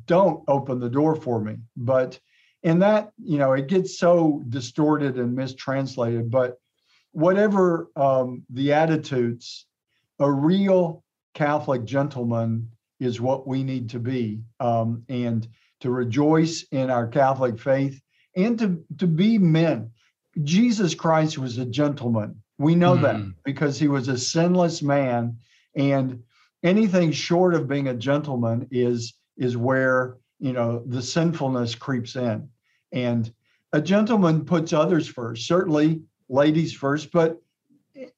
don't 0.06 0.44
open 0.48 0.78
the 0.78 0.90
door 0.90 1.14
for 1.14 1.40
me. 1.40 1.56
But 1.76 2.18
in 2.62 2.78
that 2.80 3.10
you 3.22 3.38
know 3.38 3.52
it 3.52 3.66
gets 3.66 3.98
so 3.98 4.42
distorted 4.48 5.16
and 5.16 5.34
mistranslated 5.34 6.30
but 6.30 6.58
whatever 7.12 7.90
um, 7.96 8.42
the 8.50 8.72
attitudes 8.72 9.66
a 10.18 10.30
real 10.30 11.02
catholic 11.34 11.84
gentleman 11.84 12.68
is 12.98 13.20
what 13.20 13.46
we 13.46 13.62
need 13.62 13.88
to 13.88 13.98
be 13.98 14.40
um, 14.60 15.02
and 15.08 15.48
to 15.80 15.90
rejoice 15.90 16.64
in 16.70 16.90
our 16.90 17.06
Catholic 17.06 17.58
faith, 17.58 18.00
and 18.36 18.58
to, 18.58 18.84
to 18.98 19.06
be 19.06 19.38
men. 19.38 19.90
Jesus 20.42 20.94
Christ 20.94 21.38
was 21.38 21.58
a 21.58 21.64
gentleman. 21.64 22.42
We 22.58 22.74
know 22.74 22.96
mm. 22.96 23.02
that 23.02 23.34
because 23.44 23.78
he 23.78 23.88
was 23.88 24.08
a 24.08 24.18
sinless 24.18 24.82
man. 24.82 25.38
And 25.74 26.22
anything 26.62 27.12
short 27.12 27.54
of 27.54 27.68
being 27.68 27.88
a 27.88 27.94
gentleman 27.94 28.68
is 28.70 29.14
is 29.36 29.56
where 29.56 30.16
you 30.38 30.52
know 30.52 30.82
the 30.86 31.02
sinfulness 31.02 31.74
creeps 31.74 32.16
in. 32.16 32.48
And 32.92 33.32
a 33.72 33.80
gentleman 33.80 34.44
puts 34.44 34.72
others 34.72 35.06
first, 35.06 35.46
certainly 35.46 36.02
ladies 36.28 36.72
first, 36.72 37.12
but 37.12 37.40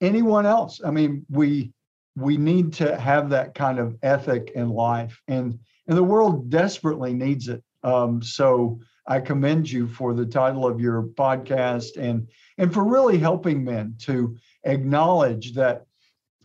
anyone 0.00 0.46
else. 0.46 0.80
I 0.84 0.90
mean, 0.90 1.24
we 1.30 1.72
we 2.16 2.36
need 2.36 2.72
to 2.74 2.98
have 2.98 3.30
that 3.30 3.54
kind 3.54 3.78
of 3.78 3.96
ethic 4.02 4.52
in 4.54 4.68
life, 4.68 5.20
and 5.28 5.58
and 5.86 5.96
the 5.96 6.02
world 6.02 6.50
desperately 6.50 7.12
needs 7.12 7.48
it. 7.48 7.62
Um, 7.82 8.22
so 8.22 8.80
I 9.06 9.20
commend 9.20 9.70
you 9.70 9.88
for 9.88 10.14
the 10.14 10.26
title 10.26 10.66
of 10.66 10.80
your 10.80 11.02
podcast 11.02 11.96
and 11.96 12.28
and 12.58 12.72
for 12.72 12.84
really 12.84 13.18
helping 13.18 13.64
men 13.64 13.96
to 14.00 14.36
acknowledge 14.64 15.54
that, 15.54 15.86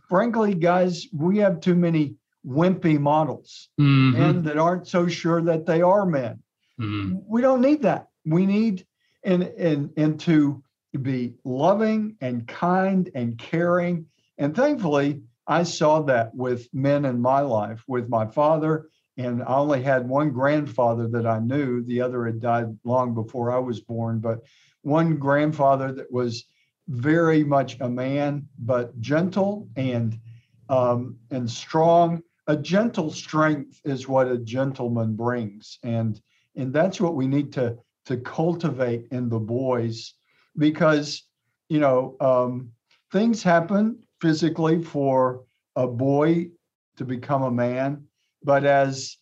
frankly, 0.09 0.55
guys, 0.55 1.05
we 1.13 1.37
have 1.39 1.59
too 1.59 1.75
many 1.75 2.15
wimpy 2.45 2.99
models 2.99 3.69
mm-hmm. 3.79 4.19
and 4.19 4.43
that 4.45 4.57
aren't 4.57 4.87
so 4.87 5.07
sure 5.07 5.41
that 5.41 5.65
they 5.65 5.81
are 5.81 6.05
men. 6.05 6.41
Mm-hmm. 6.79 7.17
We 7.27 7.41
don't 7.41 7.61
need 7.61 7.81
that. 7.83 8.07
We 8.25 8.45
need 8.45 8.85
and 9.23 9.43
and 9.43 9.91
and 9.97 10.19
to 10.21 10.63
be 11.01 11.35
loving 11.43 12.15
and 12.21 12.47
kind 12.47 13.09
and 13.13 13.37
caring. 13.37 14.07
And 14.37 14.55
thankfully, 14.55 15.21
I 15.45 15.63
saw 15.63 16.01
that 16.03 16.33
with 16.33 16.67
men 16.73 17.05
in 17.05 17.21
my 17.21 17.41
life, 17.41 17.83
with 17.87 18.09
my 18.09 18.25
father, 18.25 18.89
and 19.17 19.41
I 19.43 19.55
only 19.55 19.81
had 19.81 20.07
one 20.07 20.31
grandfather 20.31 21.07
that 21.07 21.25
I 21.25 21.39
knew. 21.39 21.83
The 21.83 22.01
other 22.01 22.25
had 22.25 22.39
died 22.39 22.77
long 22.83 23.13
before 23.13 23.51
I 23.51 23.57
was 23.57 23.81
born, 23.81 24.19
but 24.19 24.43
one 24.83 25.17
grandfather 25.17 25.91
that 25.93 26.11
was 26.11 26.45
very 26.87 27.43
much 27.43 27.77
a 27.81 27.89
man, 27.89 28.47
but 28.59 28.99
gentle 29.01 29.67
and 29.75 30.17
um, 30.69 31.17
and 31.31 31.49
strong. 31.49 32.21
A 32.49 32.55
gentle 32.55 33.11
strength 33.11 33.81
is 33.83 34.07
what 34.07 34.27
a 34.27 34.37
gentleman 34.37 35.15
brings, 35.15 35.79
and 35.83 36.21
and 36.55 36.71
that's 36.71 37.01
what 37.01 37.15
we 37.15 37.27
need 37.27 37.51
to 37.53 37.77
to 38.05 38.17
cultivate 38.17 39.07
in 39.11 39.27
the 39.27 39.39
boys 39.39 40.13
because 40.57 41.23
you 41.67 41.79
know 41.79 42.15
um, 42.21 42.71
things 43.11 43.43
happen 43.43 43.99
physically 44.21 44.81
for 44.81 45.43
a 45.75 45.87
boy 45.87 46.49
to 46.95 47.05
become 47.05 47.43
a 47.43 47.51
man 47.51 48.07
but 48.43 48.65
as 48.65 49.17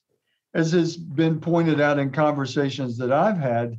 as 0.54 0.72
has 0.72 0.96
been 0.96 1.40
pointed 1.40 1.80
out 1.82 2.00
in 2.00 2.12
conversations 2.12 2.98
that 2.98 3.12
i've 3.12 3.38
had 3.38 3.78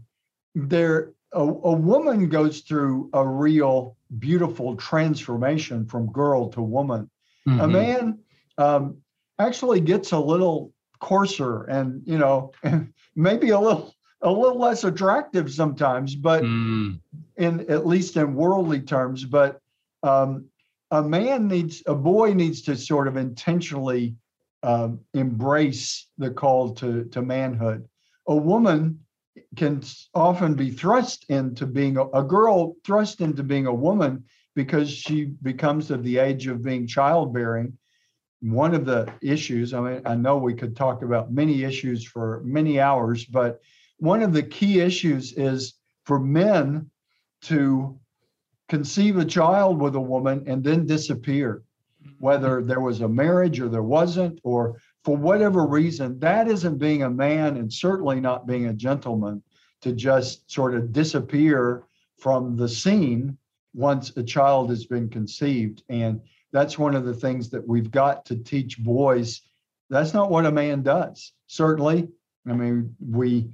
there 0.55 1.13
a, 1.33 1.41
a 1.41 1.73
woman 1.73 2.29
goes 2.29 2.61
through 2.61 3.11
a 3.13 3.27
real 3.27 3.97
beautiful 4.19 4.77
transformation 4.77 5.87
from 5.87 6.11
girl 6.13 6.49
to 6.49 6.63
woman 6.63 7.11
mm-hmm. 7.47 7.61
a 7.61 7.69
man 7.69 8.19
um, 8.59 8.97
actually 9.39 9.81
gets 9.81 10.13
a 10.13 10.19
little 10.19 10.73
coarser 11.01 11.65
and 11.65 12.03
you 12.07 12.19
know 12.19 12.53
maybe 13.17 13.51
a 13.51 13.59
little 13.59 13.95
a 14.23 14.31
little 14.31 14.59
less 14.59 14.85
attractive 14.85 15.53
sometimes, 15.53 16.15
but 16.15 16.43
mm. 16.43 16.99
in 17.37 17.71
at 17.71 17.87
least 17.87 18.17
in 18.17 18.35
worldly 18.35 18.81
terms. 18.81 19.25
But 19.25 19.61
um, 20.03 20.47
a 20.91 21.03
man 21.03 21.49
needs, 21.49 21.83
a 21.87 21.95
boy 21.95 22.33
needs 22.33 22.63
to 22.63 22.77
sort 22.77 23.09
of 23.09 23.17
intentionally 23.17 24.17
uh, 24.67 24.91
embrace 25.15 26.09
the 26.19 26.31
call 26.31 26.75
to 26.75 27.05
to 27.07 27.23
manhood. 27.23 27.89
A 28.29 28.37
woman 28.37 29.01
can 29.57 29.83
often 30.15 30.55
be 30.55 30.71
thrust 30.71 31.25
into 31.29 31.67
being 31.67 31.97
a, 31.97 32.07
a 32.09 32.23
girl 32.23 32.75
thrust 32.85 33.21
into 33.21 33.43
being 33.43 33.67
a 33.67 33.75
woman 33.75 34.25
because 34.55 34.91
she 34.91 35.25
becomes 35.43 35.91
of 35.91 36.03
the 36.03 36.19
age 36.19 36.47
of 36.47 36.63
being 36.63 36.87
childbearing 36.87 37.73
one 38.41 38.75
of 38.75 38.85
the 38.85 39.11
issues 39.23 39.73
i 39.73 39.81
mean 39.81 40.03
i 40.05 40.15
know 40.15 40.37
we 40.37 40.55
could 40.55 40.77
talk 40.77 41.03
about 41.03 41.33
many 41.33 41.65
issues 41.65 42.05
for 42.05 42.43
many 42.45 42.79
hours 42.79 43.25
but 43.25 43.61
one 43.99 44.23
of 44.23 44.33
the 44.33 44.43
key 44.43 44.81
issues 44.81 45.33
is 45.33 45.75
for 46.05 46.21
men 46.21 46.91
to 47.41 47.99
conceive 48.69 49.17
a 49.17 49.25
child 49.25 49.81
with 49.81 49.95
a 49.95 50.01
woman 50.01 50.45
and 50.47 50.63
then 50.63 50.87
disappear, 50.87 51.63
whether 52.19 52.63
there 52.63 52.81
was 52.81 53.01
a 53.01 53.09
marriage 53.09 53.61
or 53.61 53.69
there 53.69 53.83
wasn't, 53.83 54.41
or 54.43 54.81
for 55.05 55.17
whatever 55.17 55.67
reason, 55.67 56.19
that 56.21 56.49
isn't 56.49 56.79
being 56.79 57.03
a 57.03 57.11
man 57.11 57.57
and 57.57 57.73
certainly 57.73 58.21
not 58.21 58.47
being 58.47 58.67
a 58.67 58.75
gentleman 58.75 59.43
to 59.83 59.93
just 59.93 60.51
sort 60.51 60.75
of 60.75 60.93
disappear 60.93 61.85
from 62.19 62.57
the 62.57 62.69
scene 62.69 63.37
once 63.75 64.17
a 64.17 64.23
child 64.23 64.71
has 64.71 64.87
been 64.87 65.09
conceived. 65.09 65.83
And 65.89 66.21
that's 66.53 66.79
one 66.79 66.95
of 66.95 67.05
the 67.05 67.15
things 67.15 67.51
that 67.51 67.67
we've 67.67 67.91
got 67.91 68.25
to 68.27 68.37
teach 68.37 68.79
boys. 68.79 69.43
That's 69.91 70.15
not 70.15 70.31
what 70.31 70.47
a 70.47 70.51
man 70.51 70.83
does. 70.83 71.33
Certainly, 71.47 72.09
I 72.49 72.53
mean, 72.55 72.97
we 73.01 73.51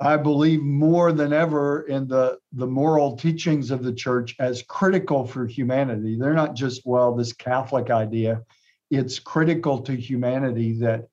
I 0.00 0.16
believe 0.16 0.62
more 0.62 1.12
than 1.12 1.32
ever 1.32 1.82
in 1.82 2.08
the, 2.08 2.38
the 2.52 2.66
moral 2.66 3.16
teachings 3.16 3.70
of 3.70 3.82
the 3.82 3.92
church 3.92 4.34
as 4.38 4.62
critical 4.62 5.26
for 5.26 5.46
humanity. 5.46 6.16
They're 6.18 6.34
not 6.34 6.54
just, 6.54 6.82
well, 6.84 7.14
this 7.14 7.32
Catholic 7.32 7.90
idea. 7.90 8.42
It's 8.90 9.18
critical 9.18 9.80
to 9.82 9.94
humanity 9.94 10.78
that 10.78 11.08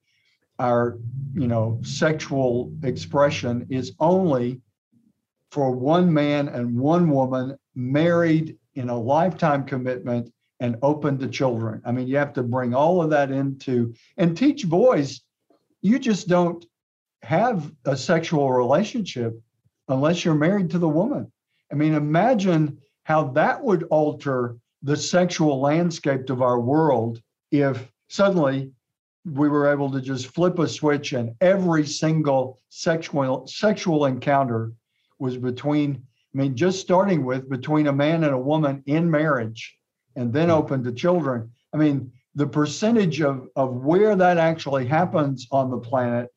our, 0.58 0.98
you 1.34 1.48
know, 1.48 1.80
sexual 1.82 2.72
expression 2.82 3.66
is 3.68 3.92
only 4.00 4.60
for 5.50 5.70
one 5.70 6.12
man 6.12 6.48
and 6.48 6.78
one 6.78 7.10
woman 7.10 7.58
married 7.74 8.56
in 8.74 8.88
a 8.88 8.98
lifetime 8.98 9.64
commitment 9.64 10.32
and 10.60 10.76
open 10.82 11.18
to 11.18 11.28
children. 11.28 11.82
I 11.84 11.92
mean, 11.92 12.06
you 12.06 12.16
have 12.16 12.32
to 12.34 12.42
bring 12.42 12.74
all 12.74 13.02
of 13.02 13.10
that 13.10 13.30
into 13.30 13.94
and 14.16 14.36
teach 14.36 14.68
boys. 14.68 15.20
You 15.82 15.98
just 15.98 16.28
don't 16.28 16.64
have 17.22 17.70
a 17.84 17.96
sexual 17.96 18.52
relationship 18.52 19.40
unless 19.88 20.24
you're 20.24 20.34
married 20.34 20.70
to 20.70 20.78
the 20.78 20.88
woman. 20.88 21.30
I 21.70 21.74
mean, 21.74 21.94
imagine 21.94 22.78
how 23.04 23.28
that 23.28 23.62
would 23.62 23.84
alter 23.84 24.56
the 24.82 24.96
sexual 24.96 25.60
landscape 25.60 26.28
of 26.30 26.42
our 26.42 26.60
world 26.60 27.20
if 27.50 27.90
suddenly 28.08 28.72
we 29.24 29.48
were 29.48 29.72
able 29.72 29.90
to 29.92 30.00
just 30.00 30.28
flip 30.28 30.58
a 30.58 30.68
switch 30.68 31.12
and 31.12 31.34
every 31.40 31.86
single 31.86 32.58
sexual 32.68 33.46
sexual 33.46 34.06
encounter 34.06 34.72
was 35.18 35.36
between 35.36 36.02
I 36.34 36.38
mean 36.38 36.56
just 36.56 36.80
starting 36.80 37.24
with 37.24 37.48
between 37.48 37.86
a 37.86 37.92
man 37.92 38.24
and 38.24 38.34
a 38.34 38.38
woman 38.38 38.82
in 38.86 39.08
marriage 39.08 39.76
and 40.16 40.32
then 40.32 40.48
hmm. 40.48 40.54
open 40.54 40.84
to 40.84 40.92
children. 40.92 41.50
I 41.72 41.76
mean, 41.76 42.12
the 42.34 42.46
percentage 42.46 43.20
of 43.22 43.48
of 43.54 43.74
where 43.76 44.16
that 44.16 44.38
actually 44.38 44.86
happens 44.86 45.46
on 45.52 45.70
the 45.70 45.78
planet 45.78 46.30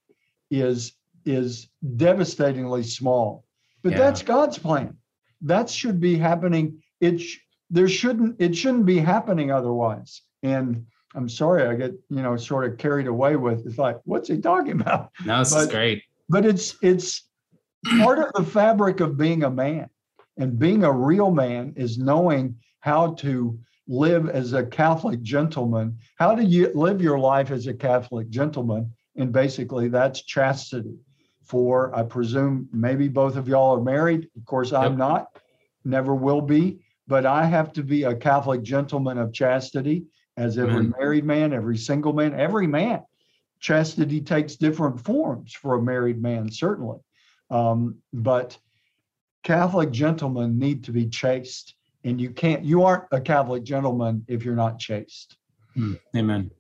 is 0.61 0.93
is 1.25 1.69
devastatingly 1.95 2.83
small. 2.83 3.45
But 3.81 3.93
yeah. 3.93 3.99
that's 3.99 4.21
God's 4.21 4.57
plan. 4.57 4.97
That 5.41 5.69
should 5.69 5.99
be 5.99 6.17
happening. 6.17 6.81
It 7.01 7.19
sh- 7.19 7.39
there 7.69 7.87
shouldn't 7.87 8.35
it 8.39 8.55
shouldn't 8.55 8.85
be 8.85 8.99
happening 8.99 9.51
otherwise. 9.51 10.21
And 10.43 10.85
I'm 11.15 11.29
sorry, 11.29 11.65
I 11.67 11.75
get 11.75 11.91
you 12.09 12.21
know 12.21 12.35
sort 12.37 12.65
of 12.65 12.77
carried 12.77 13.07
away 13.07 13.35
with 13.35 13.65
it's 13.65 13.77
like 13.77 13.97
what's 14.05 14.29
he 14.29 14.39
talking 14.39 14.81
about? 14.81 15.11
No, 15.25 15.39
this 15.39 15.53
but, 15.53 15.61
is 15.61 15.67
great. 15.67 16.03
But 16.29 16.45
it's 16.45 16.75
it's 16.81 17.27
part 17.99 18.19
of 18.19 18.33
the 18.33 18.49
fabric 18.49 18.99
of 18.99 19.17
being 19.17 19.43
a 19.43 19.49
man, 19.49 19.89
and 20.37 20.57
being 20.57 20.83
a 20.83 20.91
real 20.91 21.31
man 21.31 21.73
is 21.75 21.97
knowing 21.97 22.55
how 22.79 23.13
to 23.15 23.59
live 23.87 24.29
as 24.29 24.53
a 24.53 24.65
Catholic 24.65 25.21
gentleman. 25.21 25.97
How 26.17 26.35
do 26.35 26.43
you 26.43 26.71
live 26.73 27.01
your 27.01 27.19
life 27.19 27.51
as 27.51 27.67
a 27.67 27.73
Catholic 27.73 28.29
gentleman? 28.29 28.91
And 29.15 29.31
basically, 29.31 29.87
that's 29.87 30.21
chastity. 30.21 30.97
For 31.43 31.95
I 31.95 32.03
presume 32.03 32.67
maybe 32.73 33.07
both 33.07 33.35
of 33.35 33.47
y'all 33.47 33.77
are 33.77 33.83
married. 33.83 34.29
Of 34.35 34.45
course, 34.45 34.73
I'm 34.73 34.93
yep. 34.93 34.97
not, 34.97 35.27
never 35.83 36.15
will 36.15 36.41
be, 36.41 36.79
but 37.07 37.25
I 37.25 37.45
have 37.45 37.71
to 37.73 37.83
be 37.83 38.03
a 38.03 38.15
Catholic 38.15 38.63
gentleman 38.63 39.19
of 39.19 39.31
chastity, 39.31 40.05
as 40.37 40.57
every 40.57 40.87
married 40.87 41.23
man, 41.23 41.53
every 41.53 41.77
single 41.77 42.13
man, 42.13 42.33
every 42.33 42.67
man. 42.67 43.01
Chastity 43.59 44.21
takes 44.21 44.55
different 44.55 44.99
forms 44.99 45.53
for 45.53 45.75
a 45.75 45.81
married 45.81 46.21
man, 46.21 46.51
certainly. 46.51 46.99
Um, 47.49 47.97
but 48.11 48.57
Catholic 49.43 49.91
gentlemen 49.91 50.57
need 50.57 50.83
to 50.85 50.91
be 50.91 51.07
chaste, 51.07 51.75
and 52.03 52.19
you 52.19 52.31
can't, 52.31 52.65
you 52.65 52.83
aren't 52.83 53.05
a 53.11 53.21
Catholic 53.21 53.63
gentleman 53.63 54.25
if 54.27 54.43
you're 54.43 54.55
not 54.55 54.79
chaste. 54.79 55.37
Mm, 55.77 55.99
amen. 56.15 56.51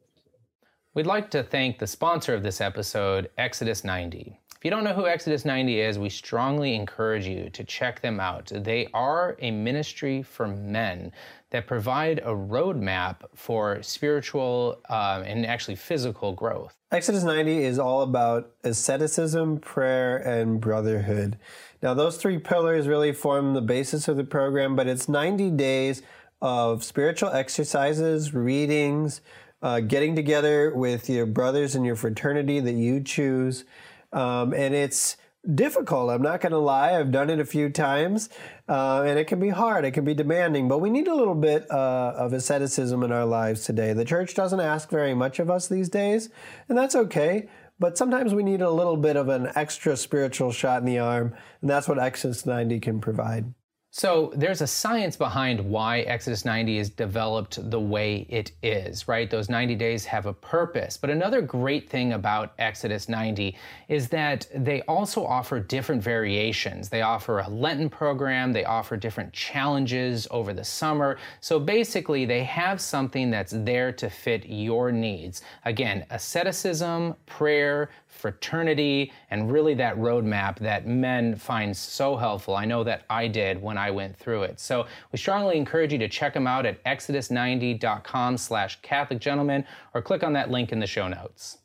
We'd 0.95 1.05
like 1.05 1.29
to 1.31 1.43
thank 1.43 1.77
the 1.77 1.87
sponsor 1.87 2.33
of 2.33 2.41
this 2.41 2.61
episode, 2.61 3.29
Exodus 3.37 3.83
90. 3.83 4.39
If 4.55 4.63
you 4.63 4.71
don't 4.71 4.85
know 4.85 4.93
who 4.93 5.07
Exodus 5.07 5.43
90 5.43 5.81
is, 5.81 5.99
we 5.99 6.07
strongly 6.07 6.73
encourage 6.73 7.27
you 7.27 7.49
to 7.49 7.65
check 7.65 7.99
them 7.99 8.21
out. 8.21 8.49
They 8.55 8.87
are 8.93 9.35
a 9.39 9.51
ministry 9.51 10.23
for 10.23 10.47
men 10.47 11.11
that 11.49 11.67
provide 11.67 12.19
a 12.19 12.31
roadmap 12.31 13.17
for 13.35 13.83
spiritual 13.83 14.81
uh, 14.89 15.21
and 15.25 15.45
actually 15.45 15.75
physical 15.75 16.31
growth. 16.31 16.77
Exodus 16.91 17.25
90 17.25 17.65
is 17.65 17.77
all 17.77 18.01
about 18.01 18.53
asceticism, 18.63 19.57
prayer, 19.57 20.15
and 20.15 20.61
brotherhood. 20.61 21.37
Now, 21.83 21.93
those 21.93 22.15
three 22.15 22.37
pillars 22.37 22.87
really 22.87 23.11
form 23.11 23.53
the 23.53 23.61
basis 23.61 24.07
of 24.07 24.15
the 24.15 24.23
program, 24.23 24.77
but 24.77 24.87
it's 24.87 25.09
90 25.09 25.51
days 25.51 26.03
of 26.41 26.85
spiritual 26.85 27.31
exercises, 27.31 28.33
readings, 28.33 29.19
uh, 29.65 29.79
getting 29.79 30.15
together 30.15 30.71
with 30.75 31.09
your 31.09 31.25
brothers 31.25 31.73
in 31.73 31.83
your 31.83 31.95
fraternity 31.95 32.59
that 32.59 32.75
you 32.75 33.01
choose. 33.01 33.65
Um, 34.13 34.53
and 34.53 34.75
it's 34.75 35.17
difficult. 35.55 36.11
I'm 36.11 36.21
not 36.21 36.39
going 36.39 36.51
to 36.51 36.59
lie. 36.59 36.95
I've 36.95 37.11
done 37.11 37.31
it 37.31 37.39
a 37.39 37.45
few 37.45 37.71
times, 37.71 38.29
uh, 38.69 39.01
and 39.01 39.17
it 39.17 39.25
can 39.25 39.39
be 39.39 39.49
hard. 39.49 39.83
It 39.83 39.91
can 39.91 40.05
be 40.05 40.13
demanding, 40.13 40.67
but 40.67 40.81
we 40.81 40.91
need 40.91 41.07
a 41.07 41.15
little 41.15 41.33
bit 41.33 41.65
uh, 41.71 42.13
of 42.15 42.31
asceticism 42.31 43.01
in 43.01 43.11
our 43.11 43.25
lives 43.25 43.63
today. 43.63 43.93
The 43.93 44.05
church 44.05 44.35
doesn't 44.35 44.59
ask 44.59 44.91
very 44.91 45.15
much 45.15 45.39
of 45.39 45.49
us 45.49 45.67
these 45.67 45.89
days, 45.89 46.29
and 46.69 46.77
that's 46.77 46.93
okay. 46.93 47.49
But 47.79 47.97
sometimes 47.97 48.35
we 48.35 48.43
need 48.43 48.61
a 48.61 48.69
little 48.69 48.97
bit 48.97 49.17
of 49.17 49.29
an 49.29 49.51
extra 49.55 49.97
spiritual 49.97 50.51
shot 50.51 50.81
in 50.81 50.85
the 50.85 50.99
arm, 50.99 51.33
and 51.61 51.69
that's 51.71 51.87
what 51.87 51.97
Exodus 51.97 52.45
90 52.45 52.79
can 52.81 53.01
provide. 53.01 53.51
So 53.97 54.33
there's 54.35 54.59
a 54.59 54.67
science 54.67 55.15
behind 55.15 55.57
why 55.57 56.01
Exodus 56.01 56.43
90 56.43 56.79
is 56.79 56.89
developed 56.89 57.71
the 57.71 57.79
way 57.79 58.25
it 58.27 58.51
is, 58.61 59.07
right? 59.07 59.29
Those 59.29 59.47
90 59.47 59.73
days 59.75 60.03
have 60.03 60.25
a 60.25 60.33
purpose. 60.33 60.97
But 60.97 61.11
another 61.11 61.41
great 61.41 61.89
thing 61.89 62.11
about 62.11 62.51
Exodus 62.59 63.07
90 63.07 63.55
is 63.87 64.09
that 64.09 64.47
they 64.53 64.81
also 64.81 65.25
offer 65.25 65.61
different 65.61 66.03
variations. 66.03 66.89
They 66.89 67.03
offer 67.03 67.39
a 67.39 67.47
Lenten 67.47 67.89
program, 67.89 68.51
they 68.51 68.65
offer 68.65 68.97
different 68.97 69.31
challenges 69.31 70.27
over 70.29 70.51
the 70.51 70.65
summer. 70.65 71.17
So 71.39 71.57
basically, 71.57 72.25
they 72.25 72.43
have 72.43 72.81
something 72.81 73.31
that's 73.31 73.53
there 73.55 73.93
to 73.93 74.09
fit 74.09 74.45
your 74.45 74.91
needs. 74.91 75.41
Again, 75.63 76.05
asceticism, 76.09 77.15
prayer, 77.27 77.89
fraternity, 78.15 79.11
and 79.29 79.51
really 79.51 79.73
that 79.75 79.97
roadmap 79.97 80.57
that 80.59 80.87
men 80.87 81.35
find 81.35 81.75
so 81.75 82.15
helpful. 82.15 82.55
I 82.55 82.65
know 82.65 82.83
that 82.83 83.03
I 83.09 83.27
did 83.27 83.61
when 83.61 83.77
I 83.77 83.91
went 83.91 84.15
through 84.17 84.43
it. 84.43 84.59
So 84.59 84.87
we 85.11 85.17
strongly 85.17 85.57
encourage 85.57 85.91
you 85.91 85.99
to 85.99 86.07
check 86.07 86.33
them 86.33 86.47
out 86.47 86.65
at 86.65 86.83
exodus90.com 86.85 88.37
slash 88.37 88.81
Catholic 88.81 89.19
Gentleman 89.19 89.65
or 89.93 90.01
click 90.01 90.23
on 90.23 90.33
that 90.33 90.49
link 90.49 90.71
in 90.71 90.79
the 90.79 90.87
show 90.87 91.07
notes. 91.07 91.59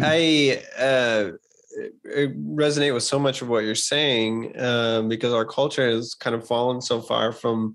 I 0.00 0.62
uh, 0.78 1.32
resonate 2.06 2.94
with 2.94 3.02
so 3.02 3.18
much 3.18 3.42
of 3.42 3.48
what 3.48 3.64
you're 3.64 3.74
saying 3.74 4.58
um, 4.58 5.08
because 5.08 5.32
our 5.32 5.44
culture 5.44 5.88
has 5.88 6.14
kind 6.14 6.34
of 6.34 6.46
fallen 6.46 6.80
so 6.80 7.00
far 7.00 7.32
from 7.32 7.74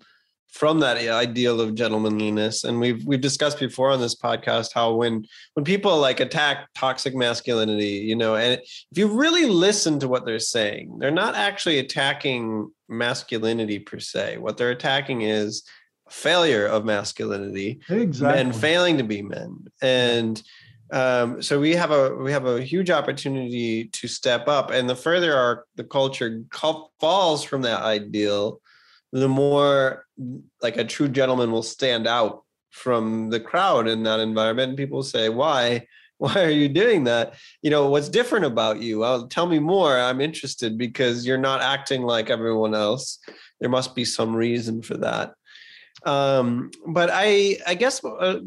from 0.49 0.79
that 0.79 0.97
ideal 0.97 1.61
of 1.61 1.75
gentlemanliness. 1.75 2.63
And 2.63 2.79
we've 2.79 3.05
we've 3.05 3.21
discussed 3.21 3.59
before 3.59 3.91
on 3.91 3.99
this 3.99 4.15
podcast 4.15 4.73
how 4.73 4.93
when 4.93 5.25
when 5.53 5.63
people 5.63 5.97
like 5.99 6.19
attack 6.19 6.67
toxic 6.73 7.15
masculinity 7.15 8.03
you 8.07 8.15
know 8.15 8.35
and 8.35 8.61
if 8.61 8.97
you 8.97 9.07
really 9.07 9.45
listen 9.45 9.99
to 9.99 10.07
what 10.07 10.25
they're 10.25 10.39
saying 10.39 10.97
they're 10.99 11.11
not 11.11 11.35
actually 11.35 11.79
attacking 11.79 12.69
masculinity 12.89 13.79
per 13.79 13.99
se. 13.99 14.37
What 14.37 14.57
they're 14.57 14.71
attacking 14.71 15.21
is 15.21 15.63
failure 16.09 16.65
of 16.65 16.85
masculinity 16.85 17.81
exactly. 17.89 18.43
men 18.43 18.53
failing 18.53 18.97
to 18.97 19.03
be 19.03 19.21
men. 19.21 19.65
And 19.81 20.41
um, 20.91 21.41
so 21.41 21.59
we 21.59 21.75
have 21.75 21.91
a 21.91 22.15
we 22.15 22.31
have 22.31 22.45
a 22.45 22.61
huge 22.61 22.89
opportunity 22.89 23.85
to 23.85 24.07
step 24.07 24.47
up. 24.47 24.71
And 24.71 24.89
the 24.89 24.95
further 24.95 25.35
our 25.35 25.65
the 25.75 25.83
culture 25.83 26.43
falls 26.99 27.43
from 27.43 27.63
that 27.63 27.81
ideal 27.81 28.61
the 29.11 29.27
more 29.27 30.05
like 30.61 30.77
a 30.77 30.83
true 30.83 31.07
gentleman 31.07 31.51
will 31.51 31.63
stand 31.63 32.07
out 32.07 32.43
from 32.71 33.29
the 33.29 33.39
crowd 33.39 33.87
in 33.87 34.03
that 34.03 34.19
environment. 34.19 34.69
And 34.69 34.77
people 34.77 35.03
say 35.03 35.29
why? 35.29 35.87
Why 36.19 36.43
are 36.43 36.49
you 36.49 36.67
doing 36.67 37.03
that? 37.03 37.35
You 37.61 37.69
know 37.69 37.91
what's 37.91 38.09
different 38.09 38.45
about 38.45 38.81
you? 38.81 38.97
Well, 38.97 39.27
tell 39.27 39.45
me 39.45 39.59
more. 39.59 39.99
I'm 39.99 40.19
interested 40.19 40.75
because 40.75 41.27
you're 41.27 41.37
not 41.37 41.61
acting 41.61 42.01
like 42.01 42.31
everyone 42.31 42.73
else. 42.73 43.19
There 43.59 43.69
must 43.69 43.93
be 43.93 44.03
some 44.03 44.35
reason 44.35 44.81
for 44.81 44.97
that. 44.97 45.35
Um, 46.07 46.71
but 46.87 47.11
i 47.13 47.57
i 47.67 47.75
guess 47.75 48.03
uh, 48.03 48.39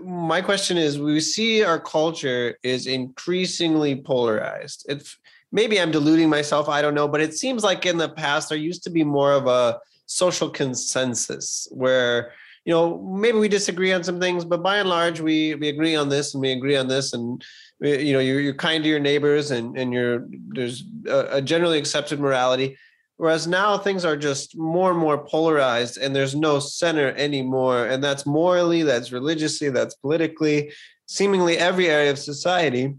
my 0.00 0.40
question 0.40 0.76
is 0.76 0.98
we 0.98 1.20
see 1.20 1.62
our 1.62 1.78
culture 1.78 2.58
is 2.64 2.86
increasingly 2.86 3.96
polarized. 3.96 4.84
It's 4.88 5.16
maybe 5.52 5.80
I'm 5.80 5.90
deluding 5.90 6.28
myself. 6.28 6.68
I 6.68 6.82
don't 6.82 6.94
know, 6.94 7.06
but 7.06 7.20
it 7.20 7.34
seems 7.34 7.62
like 7.62 7.86
in 7.86 7.98
the 7.98 8.08
past 8.08 8.48
there 8.48 8.58
used 8.58 8.82
to 8.84 8.90
be 8.90 9.04
more 9.04 9.32
of 9.32 9.46
a 9.46 9.78
social 10.06 10.50
consensus 10.50 11.68
where 11.70 12.32
you 12.64 12.72
know 12.72 12.98
maybe 13.02 13.38
we 13.38 13.48
disagree 13.48 13.92
on 13.92 14.02
some 14.02 14.18
things, 14.18 14.44
but 14.44 14.62
by 14.62 14.78
and 14.78 14.88
large 14.88 15.20
we 15.20 15.54
we 15.56 15.68
agree 15.68 15.94
on 15.94 16.08
this 16.08 16.34
and 16.34 16.40
we 16.40 16.52
agree 16.52 16.76
on 16.76 16.88
this, 16.88 17.12
and 17.12 17.44
uh, 17.84 17.88
you 17.88 18.12
know 18.12 18.20
you're, 18.20 18.40
you're 18.40 18.54
kind 18.54 18.82
to 18.82 18.90
your 18.90 19.00
neighbors 19.00 19.50
and 19.50 19.76
and 19.76 19.92
you're 19.92 20.26
there's 20.48 20.84
a, 21.06 21.36
a 21.38 21.42
generally 21.42 21.78
accepted 21.78 22.18
morality. 22.18 22.76
Whereas 23.18 23.46
now 23.46 23.78
things 23.78 24.04
are 24.04 24.16
just 24.16 24.56
more 24.56 24.90
and 24.90 24.98
more 24.98 25.24
polarized, 25.24 25.96
and 25.96 26.16
there's 26.16 26.34
no 26.34 26.58
center 26.58 27.14
anymore, 27.14 27.86
and 27.86 28.02
that's 28.02 28.26
morally, 28.26 28.82
that's 28.82 29.12
religiously, 29.12 29.68
that's 29.68 29.94
politically, 29.94 30.72
seemingly 31.06 31.56
every 31.56 31.88
area 31.88 32.10
of 32.10 32.18
society. 32.18 32.94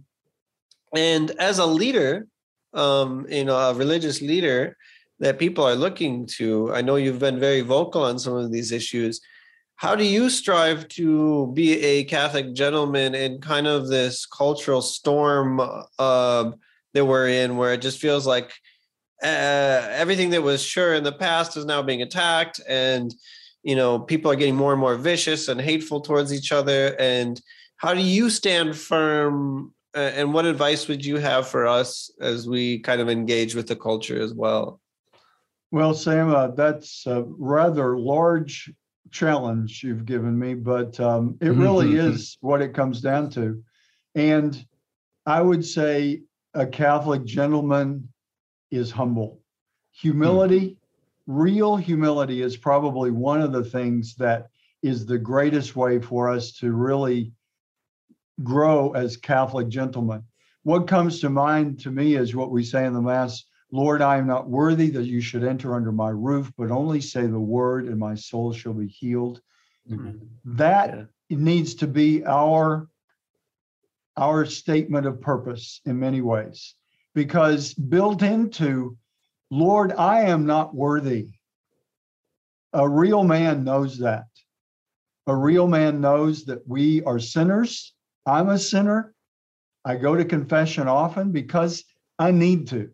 And 0.95 1.31
as 1.31 1.59
a 1.59 1.65
leader, 1.65 2.27
um, 2.73 3.25
you 3.29 3.45
know, 3.45 3.55
a 3.55 3.73
religious 3.73 4.21
leader 4.21 4.77
that 5.19 5.39
people 5.39 5.63
are 5.63 5.75
looking 5.75 6.25
to. 6.25 6.73
I 6.73 6.81
know 6.81 6.95
you've 6.95 7.19
been 7.19 7.39
very 7.39 7.61
vocal 7.61 8.03
on 8.03 8.19
some 8.19 8.33
of 8.33 8.51
these 8.51 8.71
issues. 8.71 9.21
How 9.75 9.95
do 9.95 10.03
you 10.03 10.29
strive 10.29 10.87
to 10.89 11.51
be 11.53 11.79
a 11.81 12.03
Catholic 12.05 12.53
gentleman 12.53 13.15
in 13.15 13.41
kind 13.41 13.67
of 13.67 13.87
this 13.87 14.25
cultural 14.25 14.81
storm 14.81 15.59
uh, 15.99 16.51
that 16.93 17.05
we're 17.05 17.27
in, 17.27 17.57
where 17.57 17.73
it 17.73 17.81
just 17.81 17.99
feels 17.99 18.25
like 18.25 18.53
uh, 19.23 19.87
everything 19.91 20.29
that 20.31 20.43
was 20.43 20.61
sure 20.63 20.93
in 20.93 21.03
the 21.03 21.11
past 21.11 21.57
is 21.57 21.65
now 21.65 21.81
being 21.81 22.01
attacked, 22.01 22.59
and 22.67 23.13
you 23.63 23.75
know, 23.75 23.97
people 23.97 24.29
are 24.29 24.35
getting 24.35 24.55
more 24.55 24.73
and 24.73 24.81
more 24.81 24.95
vicious 24.95 25.47
and 25.47 25.59
hateful 25.59 26.01
towards 26.01 26.33
each 26.33 26.51
other. 26.51 26.95
And 26.99 27.41
how 27.77 27.93
do 27.93 28.01
you 28.01 28.29
stand 28.29 28.75
firm 28.77 29.73
and 29.93 30.33
what 30.33 30.45
advice 30.45 30.87
would 30.87 31.05
you 31.05 31.17
have 31.17 31.47
for 31.47 31.67
us 31.67 32.11
as 32.19 32.47
we 32.47 32.79
kind 32.79 33.01
of 33.01 33.09
engage 33.09 33.55
with 33.55 33.67
the 33.67 33.75
culture 33.75 34.19
as 34.19 34.33
well? 34.33 34.79
Well, 35.71 35.93
Sam, 35.93 36.29
uh, 36.29 36.47
that's 36.49 37.05
a 37.07 37.23
rather 37.27 37.97
large 37.97 38.71
challenge 39.11 39.83
you've 39.83 40.05
given 40.05 40.37
me, 40.37 40.53
but 40.53 40.99
um, 40.99 41.37
it 41.41 41.49
really 41.49 41.89
mm-hmm. 41.89 42.11
is 42.11 42.37
what 42.41 42.61
it 42.61 42.73
comes 42.73 43.01
down 43.01 43.29
to. 43.31 43.63
And 44.15 44.65
I 45.25 45.41
would 45.41 45.65
say 45.65 46.21
a 46.53 46.65
Catholic 46.65 47.23
gentleman 47.23 48.09
is 48.71 48.91
humble. 48.91 49.39
Humility, 49.93 50.61
mm-hmm. 50.61 51.41
real 51.41 51.75
humility, 51.75 52.41
is 52.41 52.57
probably 52.57 53.11
one 53.11 53.41
of 53.41 53.51
the 53.51 53.63
things 53.63 54.15
that 54.15 54.47
is 54.81 55.05
the 55.05 55.17
greatest 55.17 55.75
way 55.75 55.99
for 55.99 56.29
us 56.29 56.51
to 56.53 56.71
really 56.71 57.31
grow 58.41 58.91
as 58.93 59.17
Catholic 59.17 59.67
gentlemen. 59.67 60.23
What 60.63 60.87
comes 60.87 61.19
to 61.19 61.29
mind 61.29 61.79
to 61.81 61.91
me 61.91 62.15
is 62.15 62.35
what 62.35 62.51
we 62.51 62.63
say 62.63 62.85
in 62.85 62.93
the 62.93 63.01
Mass 63.01 63.43
Lord, 63.71 64.03
I 64.03 64.17
am 64.17 64.27
not 64.27 64.47
worthy 64.47 64.91
that 64.91 65.05
you 65.05 65.19
should 65.19 65.43
enter 65.43 65.73
under 65.73 65.91
my 65.91 66.09
roof, 66.09 66.53
but 66.55 66.69
only 66.69 67.01
say 67.01 67.25
the 67.25 67.39
word, 67.39 67.87
and 67.87 67.97
my 67.97 68.13
soul 68.13 68.53
shall 68.53 68.73
be 68.73 68.87
healed. 68.87 69.41
Mm-hmm. 69.89 70.17
That 70.57 70.95
yeah. 71.29 71.37
needs 71.37 71.73
to 71.75 71.87
be 71.87 72.23
our 72.23 72.87
our 74.15 74.45
statement 74.45 75.05
of 75.05 75.21
purpose 75.21 75.81
in 75.85 75.99
many 75.99 76.21
ways 76.21 76.75
because 77.15 77.73
built 77.73 78.21
into 78.21 78.95
lord 79.49 79.91
i 79.93 80.21
am 80.21 80.45
not 80.45 80.75
worthy 80.75 81.29
a 82.73 82.87
real 82.87 83.23
man 83.23 83.63
knows 83.63 83.97
that 83.97 84.25
a 85.27 85.35
real 85.35 85.67
man 85.67 85.99
knows 86.01 86.45
that 86.45 86.67
we 86.67 87.03
are 87.03 87.19
sinners 87.19 87.93
I'm 88.25 88.49
a 88.49 88.59
sinner. 88.59 89.13
I 89.85 89.95
go 89.95 90.15
to 90.15 90.25
confession 90.25 90.87
often 90.87 91.31
because 91.31 91.83
I 92.17 92.31
need 92.31 92.67
to, 92.69 92.91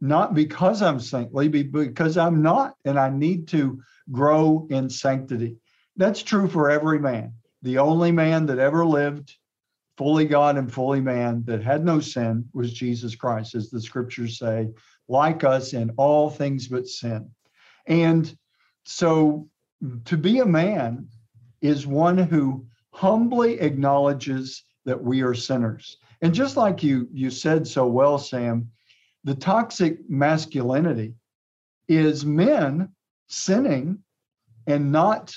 not 0.00 0.34
because 0.34 0.82
I'm 0.82 1.00
saintly, 1.00 1.48
because 1.48 2.18
I'm 2.18 2.42
not, 2.42 2.74
and 2.84 2.98
I 2.98 3.10
need 3.10 3.48
to 3.48 3.80
grow 4.12 4.66
in 4.70 4.90
sanctity. 4.90 5.56
That's 5.96 6.22
true 6.22 6.48
for 6.48 6.70
every 6.70 6.98
man. 6.98 7.34
The 7.62 7.78
only 7.78 8.12
man 8.12 8.46
that 8.46 8.58
ever 8.58 8.84
lived, 8.84 9.34
fully 9.96 10.26
God 10.26 10.56
and 10.56 10.72
fully 10.72 11.00
man, 11.00 11.44
that 11.44 11.62
had 11.62 11.84
no 11.84 12.00
sin 12.00 12.48
was 12.52 12.72
Jesus 12.72 13.14
Christ, 13.14 13.54
as 13.54 13.70
the 13.70 13.80
scriptures 13.80 14.38
say, 14.38 14.68
like 15.08 15.44
us 15.44 15.72
in 15.72 15.90
all 15.96 16.30
things 16.30 16.68
but 16.68 16.86
sin. 16.86 17.30
And 17.86 18.34
so 18.84 19.48
to 20.06 20.16
be 20.16 20.38
a 20.40 20.46
man 20.46 21.08
is 21.60 21.86
one 21.86 22.18
who 22.18 22.66
humbly 23.00 23.58
acknowledges 23.60 24.64
that 24.84 25.02
we 25.02 25.22
are 25.22 25.32
sinners 25.34 25.96
And 26.20 26.34
just 26.34 26.58
like 26.58 26.82
you 26.82 27.08
you 27.12 27.30
said 27.30 27.66
so 27.66 27.86
well, 27.86 28.18
Sam, 28.18 28.70
the 29.24 29.34
toxic 29.34 29.98
masculinity 30.10 31.14
is 31.88 32.26
men 32.26 32.90
sinning 33.26 34.00
and 34.66 34.92
not 34.92 35.34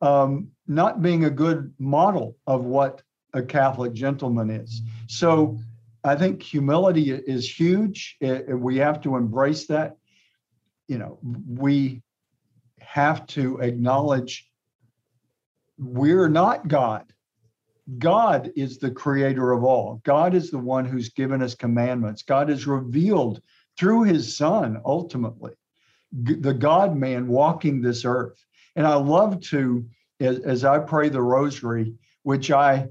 um, 0.00 0.48
not 0.66 1.00
being 1.00 1.24
a 1.24 1.30
good 1.30 1.72
model 1.78 2.36
of 2.46 2.64
what 2.64 3.02
a 3.34 3.42
Catholic 3.42 3.92
gentleman 3.92 4.50
is. 4.50 4.82
So 5.06 5.58
I 6.02 6.16
think 6.16 6.42
humility 6.42 7.12
is 7.12 7.48
huge. 7.48 8.16
It, 8.20 8.58
we 8.68 8.78
have 8.78 9.00
to 9.02 9.14
embrace 9.14 9.68
that. 9.68 9.96
You 10.88 10.98
know, 10.98 11.18
we 11.64 12.02
have 12.80 13.26
to 13.28 13.58
acknowledge 13.58 14.50
we're 15.78 16.28
not 16.28 16.68
God. 16.68 17.04
God 17.98 18.50
is 18.56 18.78
the 18.78 18.90
creator 18.90 19.52
of 19.52 19.62
all. 19.62 20.00
God 20.04 20.34
is 20.34 20.50
the 20.50 20.58
one 20.58 20.84
who's 20.84 21.10
given 21.10 21.42
us 21.42 21.54
commandments. 21.54 22.22
God 22.22 22.50
is 22.50 22.66
revealed 22.66 23.40
through 23.78 24.04
his 24.04 24.36
son, 24.36 24.80
ultimately, 24.84 25.52
the 26.12 26.54
God 26.54 26.96
man 26.96 27.28
walking 27.28 27.80
this 27.80 28.04
earth. 28.04 28.44
And 28.74 28.86
I 28.86 28.94
love 28.94 29.40
to, 29.42 29.86
as, 30.18 30.40
as 30.40 30.64
I 30.64 30.78
pray 30.78 31.08
the 31.08 31.22
rosary, 31.22 31.94
which 32.22 32.50
I 32.50 32.88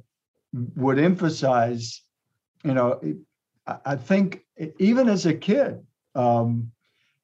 would 0.76 1.00
emphasize, 1.00 2.02
you 2.64 2.74
know, 2.74 3.02
I 3.68 3.96
think 3.96 4.46
even 4.80 5.10
as 5.10 5.26
a 5.26 5.34
kid, 5.34 5.80
um, 6.14 6.72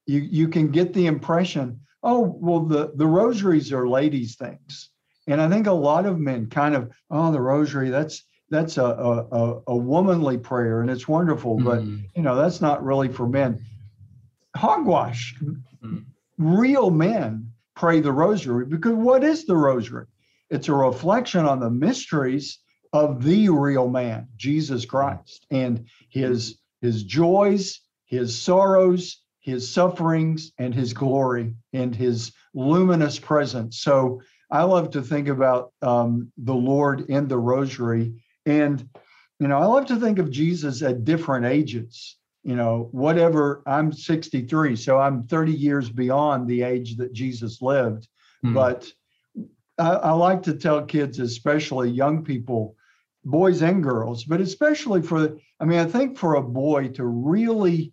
you 0.06 0.20
you 0.20 0.48
can 0.48 0.68
get 0.70 0.92
the 0.92 1.06
impression, 1.06 1.80
oh, 2.02 2.20
well, 2.20 2.60
the 2.60 2.92
the 2.96 3.06
rosaries 3.06 3.72
are 3.72 3.88
ladies' 3.88 4.34
things, 4.34 4.90
and 5.26 5.40
I 5.40 5.48
think 5.48 5.66
a 5.66 5.72
lot 5.72 6.06
of 6.06 6.18
men 6.18 6.48
kind 6.48 6.74
of, 6.74 6.90
oh, 7.10 7.32
the 7.32 7.40
rosary, 7.40 7.90
that's 7.90 8.24
that's 8.50 8.76
a 8.76 8.84
a, 8.84 9.60
a 9.68 9.76
womanly 9.76 10.38
prayer, 10.38 10.80
and 10.80 10.90
it's 10.90 11.08
wonderful, 11.08 11.58
mm. 11.58 11.64
but 11.64 11.82
you 12.16 12.22
know, 12.22 12.36
that's 12.36 12.60
not 12.60 12.84
really 12.84 13.08
for 13.08 13.26
men. 13.26 13.64
Hogwash, 14.56 15.34
mm. 15.82 16.04
real 16.38 16.90
men 16.90 17.52
pray 17.74 18.00
the 18.00 18.12
rosary 18.12 18.66
because 18.66 18.94
what 18.94 19.24
is 19.24 19.46
the 19.46 19.56
rosary? 19.56 20.06
It's 20.50 20.68
a 20.68 20.74
reflection 20.74 21.46
on 21.46 21.60
the 21.60 21.70
mysteries 21.70 22.58
of 22.92 23.24
the 23.24 23.48
real 23.48 23.88
man, 23.88 24.28
Jesus 24.36 24.84
Christ, 24.84 25.46
and 25.50 25.86
his 26.10 26.58
his 26.82 27.04
joys, 27.04 27.80
his 28.04 28.38
sorrows, 28.38 29.22
his 29.40 29.70
sufferings, 29.70 30.52
and 30.58 30.74
his 30.74 30.92
glory, 30.92 31.54
and 31.72 31.94
his 31.94 32.32
luminous 32.54 33.18
presence. 33.18 33.80
So 33.80 34.20
I 34.52 34.64
love 34.64 34.90
to 34.90 35.02
think 35.02 35.28
about 35.28 35.72
um, 35.80 36.30
the 36.36 36.54
Lord 36.54 37.08
in 37.08 37.26
the 37.26 37.38
Rosary, 37.38 38.22
and 38.46 38.86
you 39.40 39.48
know 39.48 39.58
I 39.58 39.64
love 39.64 39.86
to 39.86 39.96
think 39.96 40.18
of 40.18 40.30
Jesus 40.30 40.82
at 40.82 41.04
different 41.04 41.46
ages. 41.46 42.16
You 42.44 42.56
know, 42.56 42.88
whatever 42.90 43.62
I'm 43.66 43.92
63, 43.92 44.74
so 44.76 44.98
I'm 44.98 45.22
30 45.22 45.52
years 45.52 45.88
beyond 45.88 46.48
the 46.48 46.62
age 46.62 46.96
that 46.96 47.12
Jesus 47.12 47.62
lived, 47.62 48.08
mm. 48.44 48.52
but 48.52 48.92
I, 49.78 49.90
I 49.90 50.12
like 50.12 50.42
to 50.44 50.54
tell 50.54 50.84
kids, 50.84 51.18
especially 51.18 51.90
young 51.90 52.24
people, 52.24 52.76
boys 53.24 53.62
and 53.62 53.82
girls, 53.82 54.24
but 54.24 54.40
especially 54.40 55.02
for, 55.02 55.36
I 55.60 55.64
mean, 55.64 55.78
I 55.78 55.86
think 55.86 56.18
for 56.18 56.34
a 56.34 56.42
boy 56.42 56.88
to 56.88 57.04
really 57.04 57.92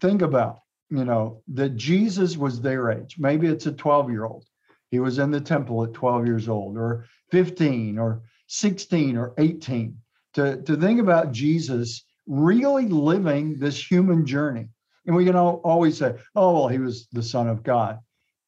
think 0.00 0.22
about, 0.22 0.60
you 0.90 1.04
know, 1.04 1.42
that 1.48 1.76
Jesus 1.76 2.36
was 2.36 2.60
their 2.60 2.90
age. 2.90 3.16
Maybe 3.18 3.46
it's 3.46 3.66
a 3.66 3.72
12 3.72 4.10
year 4.10 4.24
old. 4.24 4.44
He 4.90 4.98
was 4.98 5.18
in 5.18 5.30
the 5.30 5.40
temple 5.40 5.84
at 5.84 5.94
12 5.94 6.26
years 6.26 6.48
old, 6.48 6.76
or 6.76 7.06
15, 7.30 7.98
or 7.98 8.22
16, 8.48 9.16
or 9.16 9.32
18. 9.38 9.96
To, 10.34 10.62
to 10.62 10.76
think 10.76 11.00
about 11.00 11.32
Jesus 11.32 12.04
really 12.26 12.86
living 12.86 13.58
this 13.58 13.90
human 13.90 14.26
journey. 14.26 14.68
And 15.06 15.16
we 15.16 15.24
can 15.24 15.36
always 15.36 15.98
say, 15.98 16.14
oh, 16.36 16.54
well, 16.54 16.68
he 16.68 16.78
was 16.78 17.08
the 17.12 17.22
Son 17.22 17.48
of 17.48 17.62
God. 17.62 17.98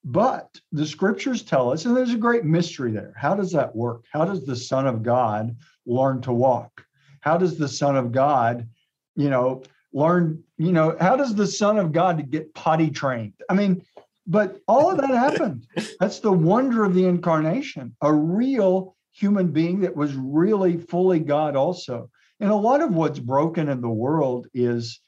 But 0.04 0.48
the 0.72 0.86
scriptures 0.86 1.42
tell 1.42 1.70
us, 1.70 1.84
and 1.84 1.96
there's 1.96 2.12
a 2.12 2.18
great 2.18 2.44
mystery 2.44 2.92
there. 2.92 3.14
How 3.16 3.34
does 3.34 3.52
that 3.52 3.74
work? 3.74 4.04
How 4.12 4.24
does 4.24 4.44
the 4.44 4.56
Son 4.56 4.86
of 4.86 5.02
God 5.02 5.56
learn 5.86 6.20
to 6.22 6.32
walk? 6.32 6.84
How 7.20 7.36
does 7.36 7.56
the 7.56 7.68
Son 7.68 7.96
of 7.96 8.10
God, 8.10 8.68
you 9.14 9.30
know, 9.30 9.62
learn, 9.92 10.42
you 10.58 10.72
know, 10.72 10.96
how 11.00 11.16
does 11.16 11.34
the 11.34 11.46
Son 11.46 11.78
of 11.78 11.92
God 11.92 12.30
get 12.30 12.52
potty 12.54 12.90
trained? 12.90 13.34
I 13.48 13.54
mean, 13.54 13.84
but 14.26 14.58
all 14.68 14.90
of 14.90 14.98
that 14.98 15.10
happened. 15.10 15.66
That's 16.00 16.20
the 16.20 16.32
wonder 16.32 16.84
of 16.84 16.94
the 16.94 17.06
incarnation, 17.06 17.96
a 18.00 18.12
real 18.12 18.96
human 19.12 19.48
being 19.48 19.80
that 19.80 19.96
was 19.96 20.14
really 20.14 20.76
fully 20.76 21.20
God 21.20 21.56
also. 21.56 22.10
And 22.40 22.50
a 22.50 22.56
lot 22.56 22.80
of 22.80 22.94
what's 22.94 23.18
broken 23.18 23.68
in 23.68 23.80
the 23.80 23.88
world 23.88 24.46
is 24.54 25.00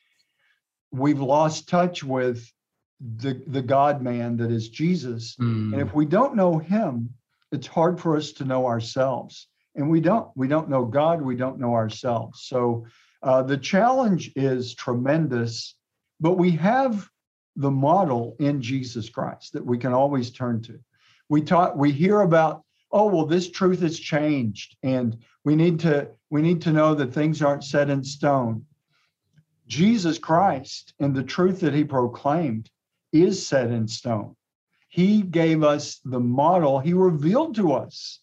we've 0.93 1.21
lost 1.21 1.69
touch 1.69 2.05
with 2.05 2.49
the, 3.01 3.43
the 3.47 3.63
God 3.63 4.03
man 4.03 4.37
that 4.37 4.51
is 4.51 4.69
Jesus. 4.69 5.37
Mm. 5.37 5.73
And 5.73 5.83
if 5.83 5.95
we 5.95 6.07
don't 6.07 6.37
know 6.37 6.59
him, 6.59 7.11
it's 7.51 7.67
hard 7.67 8.01
for 8.01 8.17
us 8.17 8.33
to 8.33 8.45
know 8.45 8.67
ourselves 8.67 9.49
and 9.77 9.91
we 9.91 10.01
don't 10.01 10.29
we 10.35 10.49
don't 10.49 10.69
know 10.69 10.85
god 10.85 11.21
we 11.23 11.37
don't 11.37 11.59
know 11.59 11.75
ourselves 11.75 12.43
so 12.45 12.87
uh, 13.23 13.43
the 13.43 13.57
challenge 13.57 14.31
is 14.37 14.75
tremendous 14.75 15.77
but 16.21 16.33
we 16.33 16.51
have 16.51 17.09
the 17.57 17.71
model 17.71 18.37
in 18.39 18.61
jesus 18.61 19.09
christ 19.09 19.53
that 19.53 19.65
we 19.65 19.79
can 19.79 19.93
always 19.93 20.31
turn 20.31 20.61
to 20.61 20.79
we 21.29 21.41
taught 21.41 21.77
we 21.77 21.91
hear 21.93 22.21
about 22.21 22.63
oh 22.93 23.07
well 23.07 23.27
this 23.27 23.51
truth 23.51 23.81
has 23.81 23.99
changed 23.99 24.77
and 24.83 25.17
we 25.45 25.55
need 25.55 25.81
to 25.81 26.09
we 26.31 26.43
need 26.43 26.61
to 26.63 26.73
know 26.73 26.95
that 26.95 27.13
things 27.13 27.43
aren't 27.43 27.65
set 27.65 27.91
in 27.91 28.03
stone 28.03 28.65
jesus 29.67 30.19
christ 30.19 30.95
and 31.01 31.15
the 31.15 31.23
truth 31.23 31.61
that 31.61 31.75
he 31.75 31.85
proclaimed 31.85 32.71
is 33.13 33.47
set 33.47 33.71
in 33.71 33.87
stone 33.87 34.35
he 34.89 35.23
gave 35.23 35.63
us 35.63 36.01
the 36.05 36.21
model 36.21 36.79
he 36.79 36.93
revealed 36.93 37.55
to 37.55 37.73
us 37.73 38.21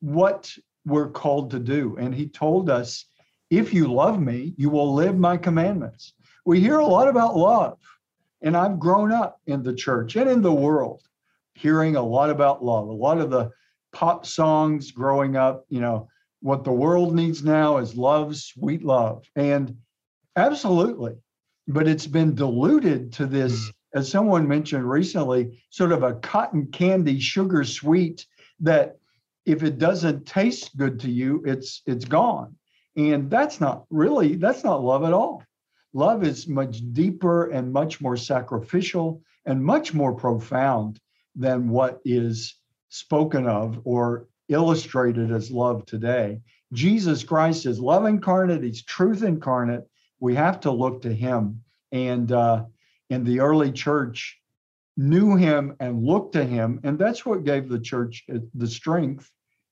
what 0.00 0.52
we're 0.84 1.10
called 1.10 1.50
to 1.50 1.58
do. 1.58 1.96
And 1.98 2.14
he 2.14 2.28
told 2.28 2.70
us, 2.70 3.06
if 3.50 3.74
you 3.74 3.92
love 3.92 4.20
me, 4.20 4.54
you 4.56 4.70
will 4.70 4.94
live 4.94 5.16
my 5.16 5.36
commandments. 5.36 6.14
We 6.44 6.60
hear 6.60 6.78
a 6.78 6.86
lot 6.86 7.08
about 7.08 7.36
love. 7.36 7.78
And 8.42 8.56
I've 8.56 8.78
grown 8.78 9.12
up 9.12 9.40
in 9.46 9.62
the 9.62 9.74
church 9.74 10.16
and 10.16 10.28
in 10.28 10.42
the 10.42 10.52
world 10.52 11.02
hearing 11.54 11.96
a 11.96 12.02
lot 12.02 12.30
about 12.30 12.64
love. 12.64 12.88
A 12.88 12.92
lot 12.92 13.18
of 13.18 13.30
the 13.30 13.50
pop 13.92 14.26
songs 14.26 14.90
growing 14.90 15.36
up, 15.36 15.64
you 15.68 15.80
know, 15.80 16.08
what 16.40 16.64
the 16.64 16.72
world 16.72 17.14
needs 17.14 17.42
now 17.42 17.78
is 17.78 17.96
love, 17.96 18.36
sweet 18.36 18.84
love. 18.84 19.24
And 19.34 19.76
absolutely. 20.36 21.14
But 21.66 21.88
it's 21.88 22.06
been 22.06 22.34
diluted 22.34 23.12
to 23.14 23.26
this, 23.26 23.52
mm. 23.52 23.72
as 23.94 24.10
someone 24.10 24.46
mentioned 24.46 24.88
recently, 24.88 25.58
sort 25.70 25.92
of 25.92 26.02
a 26.02 26.14
cotton 26.14 26.66
candy, 26.66 27.18
sugar 27.18 27.64
sweet 27.64 28.26
that 28.60 28.98
if 29.46 29.62
it 29.62 29.78
doesn't 29.78 30.26
taste 30.26 30.76
good 30.76 31.00
to 31.00 31.10
you, 31.10 31.42
it's 31.46 31.82
it's 31.86 32.04
gone. 32.04 32.54
And 32.96 33.30
that's 33.30 33.60
not 33.60 33.84
really 33.90 34.36
that's 34.36 34.62
not 34.62 34.82
love 34.82 35.04
at 35.04 35.12
all. 35.12 35.42
Love 35.96 36.24
is 36.24 36.46
much 36.46 36.82
deeper 36.92 37.46
and 37.46 37.72
much 37.72 38.02
more 38.02 38.18
sacrificial 38.18 39.22
and 39.46 39.64
much 39.64 39.94
more 39.94 40.14
profound 40.14 41.00
than 41.34 41.70
what 41.70 42.00
is 42.04 42.56
spoken 42.90 43.46
of 43.46 43.80
or 43.84 44.28
illustrated 44.50 45.32
as 45.32 45.50
love 45.50 45.86
today. 45.86 46.38
Jesus 46.74 47.24
Christ 47.24 47.64
is 47.64 47.80
love 47.80 48.04
incarnate, 48.04 48.62
he's 48.62 48.84
truth 48.84 49.22
incarnate. 49.22 49.88
We 50.20 50.34
have 50.34 50.60
to 50.60 50.70
look 50.70 51.00
to 51.02 51.12
him. 51.14 51.62
And 51.92 52.30
uh, 52.30 52.66
in 53.08 53.24
the 53.24 53.40
early 53.40 53.72
church, 53.72 54.38
knew 54.98 55.34
him 55.36 55.76
and 55.80 56.04
looked 56.04 56.34
to 56.34 56.44
him. 56.44 56.78
And 56.84 56.98
that's 56.98 57.24
what 57.24 57.44
gave 57.44 57.70
the 57.70 57.80
church 57.80 58.22
uh, 58.30 58.40
the 58.54 58.66
strength 58.66 59.30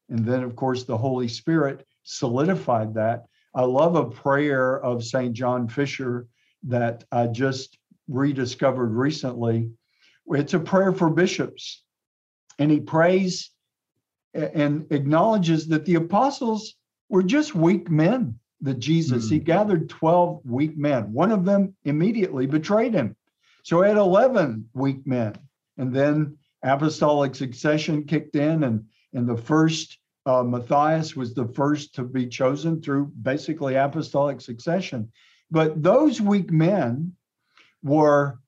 and 0.09 0.25
then, 0.25 0.43
of 0.43 0.55
course, 0.57 0.85
the 0.85 0.97
Holy 0.97 1.29
Spirit 1.29 1.87
solidified 2.03 2.95
that. 2.95 3.27
I 3.55 3.63
love 3.63 3.95
a 3.95 4.11
prayer 4.11 4.81
of 4.81 5.05
St. 5.05 5.33
John 5.33 5.69
Fisher 5.69 6.27
that 6.65 7.05
I 7.13 7.27
just 7.27 7.79
rediscovered 8.09 8.93
recently. 8.93 9.71
It's 10.29 10.55
a 10.55 10.61
prayer 10.61 10.93
for 10.93 11.11
bishops. 11.11 11.83
And 12.59 12.71
he 12.71 12.81
prays 12.81 13.51
and 14.33 14.87
acknowledges 14.91 15.69
that 15.69 15.85
the 15.85 15.95
apostles 15.95 16.75
were 17.09 17.23
just 17.23 17.55
weak 17.55 17.91
men, 17.91 18.39
that 18.63 18.79
Jesus, 18.79 19.27
mm. 19.27 19.31
he 19.31 19.39
hmm. 19.39 19.45
gathered 19.45 19.89
12 19.89 20.41
weak 20.45 20.77
men. 20.77 21.13
One 21.13 21.31
of 21.31 21.45
them 21.45 21.77
immediately 21.85 22.47
betrayed 22.47 22.95
him. 22.95 23.17
So 23.63 23.83
he 23.83 23.89
had 23.89 23.97
11 23.97 24.69
weak 24.75 25.07
men. 25.07 25.35
And 25.77 25.95
then 25.95 26.37
apostolic 26.63 27.35
succession 27.35 28.05
kicked 28.05 28.37
in 28.37 28.65
and 28.65 28.85
and 29.15 29.29
the 29.29 29.37
first 29.37 29.99
uh, 30.27 30.43
Matthias 30.43 31.15
was 31.15 31.35
the 31.35 31.47
first 31.47 31.95
to 31.97 32.03
be 32.03 32.27
chosen 32.27 32.81
through 32.81 33.13
basically 33.23 33.75
apostolic 33.75 34.41
succession. 34.41 35.11
But 35.51 35.83
those 35.83 36.21
weak 36.21 36.51
men 36.51 37.13
were, 37.83 38.39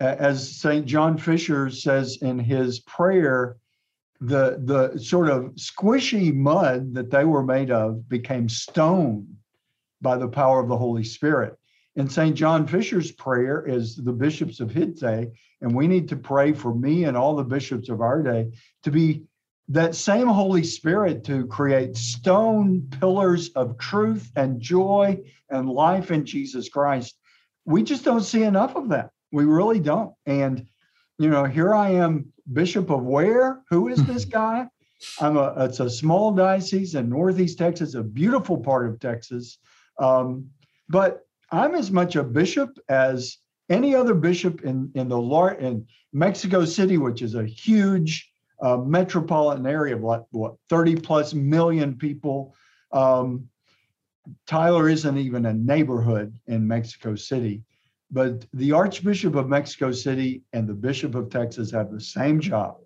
as 0.00 0.56
St. 0.56 0.86
John 0.86 1.16
Fisher 1.18 1.70
says 1.70 2.18
in 2.20 2.38
his 2.38 2.80
prayer, 2.80 3.56
the, 4.20 4.60
the 4.64 4.98
sort 4.98 5.30
of 5.30 5.54
squishy 5.54 6.34
mud 6.34 6.94
that 6.94 7.10
they 7.10 7.24
were 7.24 7.44
made 7.44 7.70
of 7.70 8.08
became 8.08 8.48
stone 8.48 9.36
by 10.02 10.16
the 10.16 10.28
power 10.28 10.60
of 10.60 10.68
the 10.68 10.76
Holy 10.76 11.04
Spirit. 11.04 11.56
And 11.96 12.10
St. 12.10 12.36
John 12.36 12.66
Fisher's 12.66 13.12
prayer 13.12 13.66
is 13.66 13.96
the 13.96 14.12
bishops 14.12 14.60
of 14.60 14.70
his 14.70 15.00
day, 15.00 15.32
and 15.60 15.74
we 15.74 15.86
need 15.86 16.08
to 16.08 16.16
pray 16.16 16.52
for 16.52 16.74
me 16.74 17.04
and 17.04 17.16
all 17.16 17.34
the 17.34 17.44
bishops 17.44 17.88
of 17.88 18.00
our 18.00 18.22
day 18.22 18.52
to 18.82 18.90
be 18.90 19.24
that 19.70 19.94
same 19.94 20.26
Holy 20.26 20.64
Spirit 20.64 21.22
to 21.24 21.46
create 21.46 21.96
stone 21.96 22.88
pillars 22.98 23.50
of 23.50 23.78
truth 23.78 24.30
and 24.34 24.60
joy 24.60 25.20
and 25.48 25.70
life 25.70 26.10
in 26.10 26.26
Jesus 26.26 26.68
Christ. 26.68 27.16
We 27.64 27.84
just 27.84 28.04
don't 28.04 28.24
see 28.24 28.42
enough 28.42 28.74
of 28.74 28.88
that. 28.88 29.10
We 29.30 29.44
really 29.44 29.78
don't. 29.78 30.12
And, 30.26 30.66
you 31.18 31.30
know, 31.30 31.44
here 31.44 31.72
I 31.72 31.90
am, 31.90 32.32
Bishop 32.52 32.90
of 32.90 33.04
where? 33.04 33.62
Who 33.70 33.86
is 33.86 34.04
this 34.04 34.24
guy? 34.40 34.66
I'm 35.20 35.36
a, 35.36 35.54
it's 35.58 35.78
a 35.78 35.88
small 35.88 36.32
diocese 36.32 36.96
in 36.96 37.08
Northeast 37.08 37.56
Texas, 37.56 37.94
a 37.94 38.02
beautiful 38.02 38.58
part 38.58 38.88
of 38.88 38.98
Texas. 38.98 39.58
Um, 40.00 40.50
but 40.88 41.20
I'm 41.52 41.76
as 41.76 41.92
much 41.92 42.16
a 42.16 42.24
bishop 42.24 42.76
as 42.88 43.38
any 43.68 43.94
other 43.94 44.14
bishop 44.14 44.62
in, 44.62 44.90
in 44.96 45.08
the 45.08 45.20
large 45.20 45.58
in 45.60 45.86
Mexico 46.12 46.64
City, 46.64 46.98
which 46.98 47.22
is 47.22 47.36
a 47.36 47.46
huge 47.46 48.29
uh, 48.62 48.76
metropolitan 48.78 49.66
area 49.66 49.94
of 49.94 50.02
what, 50.02 50.26
what 50.30 50.54
30 50.68 50.96
plus 50.96 51.34
million 51.34 51.96
people. 51.96 52.54
Um, 52.92 53.48
Tyler 54.46 54.88
isn't 54.88 55.16
even 55.18 55.46
a 55.46 55.54
neighborhood 55.54 56.38
in 56.46 56.66
Mexico 56.66 57.14
City, 57.14 57.62
but 58.10 58.44
the 58.52 58.72
Archbishop 58.72 59.34
of 59.34 59.48
Mexico 59.48 59.92
City 59.92 60.42
and 60.52 60.68
the 60.68 60.74
Bishop 60.74 61.14
of 61.14 61.30
Texas 61.30 61.70
have 61.70 61.90
the 61.90 62.00
same 62.00 62.40
job 62.40 62.76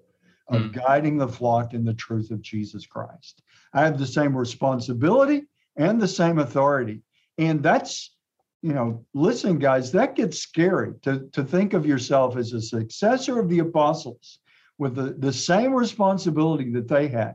of 0.48 0.62
mm. 0.62 0.72
guiding 0.72 1.16
the 1.16 1.28
flock 1.28 1.74
in 1.74 1.84
the 1.84 1.94
truth 1.94 2.30
of 2.30 2.42
Jesus 2.42 2.86
Christ. 2.86 3.42
I 3.72 3.84
have 3.84 3.98
the 3.98 4.06
same 4.06 4.36
responsibility 4.36 5.44
and 5.76 6.00
the 6.00 6.08
same 6.08 6.38
authority. 6.38 7.02
And 7.38 7.62
that's, 7.62 8.14
you 8.62 8.74
know, 8.74 9.04
listen, 9.14 9.58
guys, 9.58 9.90
that 9.92 10.14
gets 10.14 10.38
scary 10.38 10.94
to, 11.02 11.28
to 11.32 11.42
think 11.42 11.72
of 11.72 11.86
yourself 11.86 12.36
as 12.36 12.52
a 12.52 12.60
successor 12.60 13.40
of 13.40 13.48
the 13.48 13.58
apostles 13.60 14.38
with 14.78 14.94
the, 14.94 15.14
the 15.18 15.32
same 15.32 15.72
responsibility 15.72 16.70
that 16.72 16.88
they 16.88 17.08
had. 17.08 17.34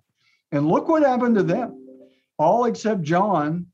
And 0.52 0.68
look 0.68 0.88
what 0.88 1.04
happened 1.04 1.36
to 1.36 1.44
them. 1.44 1.76
All 2.38 2.66
except 2.66 3.02
John 3.02 3.68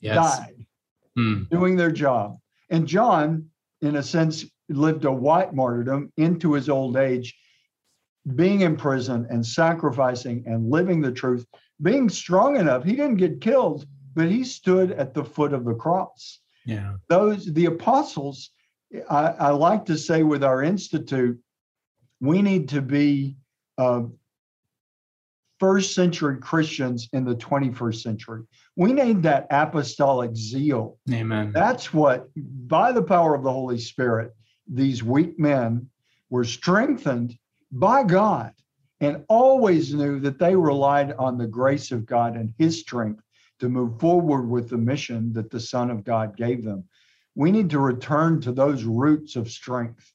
yes. 0.00 0.16
died 0.16 0.66
hmm. 1.14 1.44
doing 1.50 1.76
their 1.76 1.92
job. 1.92 2.38
And 2.70 2.86
John, 2.86 3.50
in 3.80 3.96
a 3.96 4.02
sense, 4.02 4.44
lived 4.68 5.04
a 5.04 5.12
white 5.12 5.54
martyrdom 5.54 6.12
into 6.16 6.52
his 6.52 6.68
old 6.68 6.96
age, 6.96 7.36
being 8.34 8.62
in 8.62 8.76
prison 8.76 9.26
and 9.30 9.46
sacrificing 9.46 10.42
and 10.46 10.70
living 10.70 11.00
the 11.00 11.12
truth, 11.12 11.46
being 11.80 12.08
strong 12.08 12.56
enough. 12.56 12.82
He 12.82 12.96
didn't 12.96 13.16
get 13.16 13.40
killed, 13.40 13.86
but 14.14 14.28
he 14.28 14.42
stood 14.42 14.90
at 14.92 15.14
the 15.14 15.24
foot 15.24 15.52
of 15.52 15.64
the 15.64 15.74
cross. 15.74 16.40
Yeah. 16.64 16.94
Those, 17.08 17.46
the 17.46 17.66
apostles, 17.66 18.50
I, 19.08 19.26
I 19.26 19.50
like 19.50 19.84
to 19.86 19.96
say 19.96 20.24
with 20.24 20.42
our 20.42 20.62
institute, 20.62 21.38
we 22.26 22.42
need 22.42 22.68
to 22.70 22.82
be 22.82 23.36
uh, 23.78 24.02
first 25.58 25.94
century 25.94 26.38
Christians 26.38 27.08
in 27.12 27.24
the 27.24 27.34
21st 27.34 28.02
century. 28.02 28.42
We 28.76 28.92
need 28.92 29.22
that 29.22 29.46
apostolic 29.50 30.36
zeal. 30.36 30.98
Amen. 31.10 31.52
That's 31.52 31.94
what, 31.94 32.28
by 32.36 32.92
the 32.92 33.02
power 33.02 33.34
of 33.34 33.42
the 33.42 33.52
Holy 33.52 33.78
Spirit, 33.78 34.34
these 34.68 35.02
weak 35.02 35.38
men 35.38 35.88
were 36.30 36.44
strengthened 36.44 37.38
by 37.72 38.02
God 38.02 38.52
and 39.00 39.24
always 39.28 39.94
knew 39.94 40.20
that 40.20 40.38
they 40.38 40.56
relied 40.56 41.12
on 41.12 41.38
the 41.38 41.46
grace 41.46 41.92
of 41.92 42.06
God 42.06 42.36
and 42.36 42.52
His 42.58 42.80
strength 42.80 43.22
to 43.60 43.68
move 43.68 43.98
forward 44.00 44.48
with 44.48 44.68
the 44.68 44.76
mission 44.76 45.32
that 45.32 45.50
the 45.50 45.60
Son 45.60 45.90
of 45.90 46.04
God 46.04 46.36
gave 46.36 46.64
them. 46.64 46.84
We 47.34 47.50
need 47.50 47.70
to 47.70 47.78
return 47.78 48.40
to 48.42 48.52
those 48.52 48.84
roots 48.84 49.36
of 49.36 49.50
strength 49.50 50.12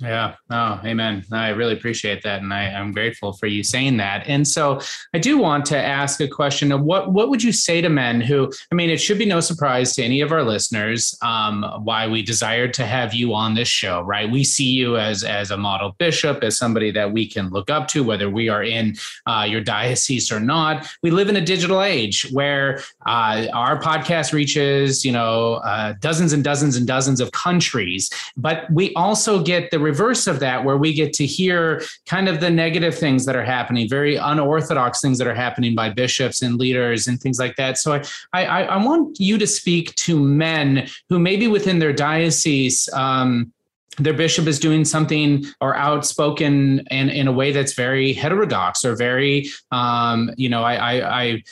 yeah. 0.00 0.34
Oh, 0.50 0.80
amen. 0.84 1.24
I 1.30 1.50
really 1.50 1.74
appreciate 1.74 2.24
that. 2.24 2.42
And 2.42 2.52
I, 2.52 2.64
am 2.64 2.90
grateful 2.90 3.32
for 3.32 3.46
you 3.46 3.62
saying 3.62 3.96
that. 3.98 4.26
And 4.26 4.46
so 4.46 4.80
I 5.14 5.20
do 5.20 5.38
want 5.38 5.64
to 5.66 5.76
ask 5.76 6.20
a 6.20 6.26
question 6.26 6.72
of 6.72 6.82
what, 6.82 7.12
what 7.12 7.30
would 7.30 7.44
you 7.44 7.52
say 7.52 7.80
to 7.80 7.88
men 7.88 8.20
who, 8.20 8.52
I 8.72 8.74
mean, 8.74 8.90
it 8.90 9.00
should 9.00 9.18
be 9.18 9.24
no 9.24 9.38
surprise 9.38 9.94
to 9.94 10.02
any 10.02 10.20
of 10.20 10.32
our 10.32 10.42
listeners 10.42 11.16
um, 11.22 11.64
why 11.84 12.08
we 12.08 12.22
desired 12.22 12.74
to 12.74 12.86
have 12.86 13.14
you 13.14 13.34
on 13.34 13.54
this 13.54 13.68
show, 13.68 14.00
right? 14.00 14.28
We 14.28 14.42
see 14.42 14.68
you 14.68 14.96
as, 14.96 15.22
as 15.22 15.52
a 15.52 15.56
model 15.56 15.94
bishop, 15.96 16.42
as 16.42 16.58
somebody 16.58 16.90
that 16.90 17.12
we 17.12 17.28
can 17.28 17.50
look 17.50 17.70
up 17.70 17.86
to, 17.88 18.02
whether 18.02 18.28
we 18.28 18.48
are 18.48 18.64
in 18.64 18.96
uh, 19.26 19.46
your 19.48 19.60
diocese 19.60 20.32
or 20.32 20.40
not. 20.40 20.88
We 21.04 21.12
live 21.12 21.28
in 21.28 21.36
a 21.36 21.40
digital 21.40 21.80
age 21.80 22.28
where 22.32 22.80
uh, 23.06 23.46
our 23.52 23.80
podcast 23.80 24.32
reaches, 24.32 25.04
you 25.04 25.12
know, 25.12 25.54
uh, 25.64 25.94
dozens 26.00 26.32
and 26.32 26.42
dozens 26.42 26.76
and 26.76 26.84
dozens 26.84 27.20
of 27.20 27.30
countries, 27.30 28.10
but 28.36 28.68
we 28.72 28.92
also 28.94 29.40
get 29.40 29.70
the 29.70 29.83
reverse 29.90 30.26
of 30.26 30.40
that, 30.40 30.64
where 30.64 30.78
we 30.84 30.92
get 30.92 31.12
to 31.20 31.26
hear 31.26 31.82
kind 32.06 32.28
of 32.28 32.40
the 32.40 32.50
negative 32.50 32.94
things 32.98 33.24
that 33.26 33.36
are 33.36 33.44
happening, 33.44 33.88
very 33.88 34.16
unorthodox 34.16 35.00
things 35.00 35.18
that 35.18 35.26
are 35.26 35.34
happening 35.34 35.74
by 35.74 35.90
bishops 35.90 36.42
and 36.42 36.58
leaders 36.58 37.06
and 37.08 37.20
things 37.20 37.38
like 37.38 37.54
that. 37.56 37.78
So 37.78 38.00
I, 38.32 38.44
I, 38.56 38.62
I 38.62 38.76
want 38.84 39.20
you 39.20 39.38
to 39.38 39.46
speak 39.46 39.94
to 40.06 40.18
men 40.18 40.88
who 41.08 41.18
maybe 41.18 41.46
within 41.48 41.78
their 41.78 41.92
diocese, 41.92 42.88
um, 42.92 43.52
their 43.98 44.14
bishop 44.14 44.46
is 44.48 44.58
doing 44.58 44.84
something 44.84 45.44
or 45.60 45.76
outspoken 45.76 46.80
in, 46.90 47.08
in 47.10 47.28
a 47.28 47.32
way 47.32 47.52
that's 47.52 47.74
very 47.74 48.12
heterodox 48.12 48.84
or 48.84 48.96
very, 48.96 49.48
um, 49.70 50.30
you 50.36 50.48
know, 50.48 50.64
I, 50.64 50.74
I, 50.74 51.22
I 51.22 51.42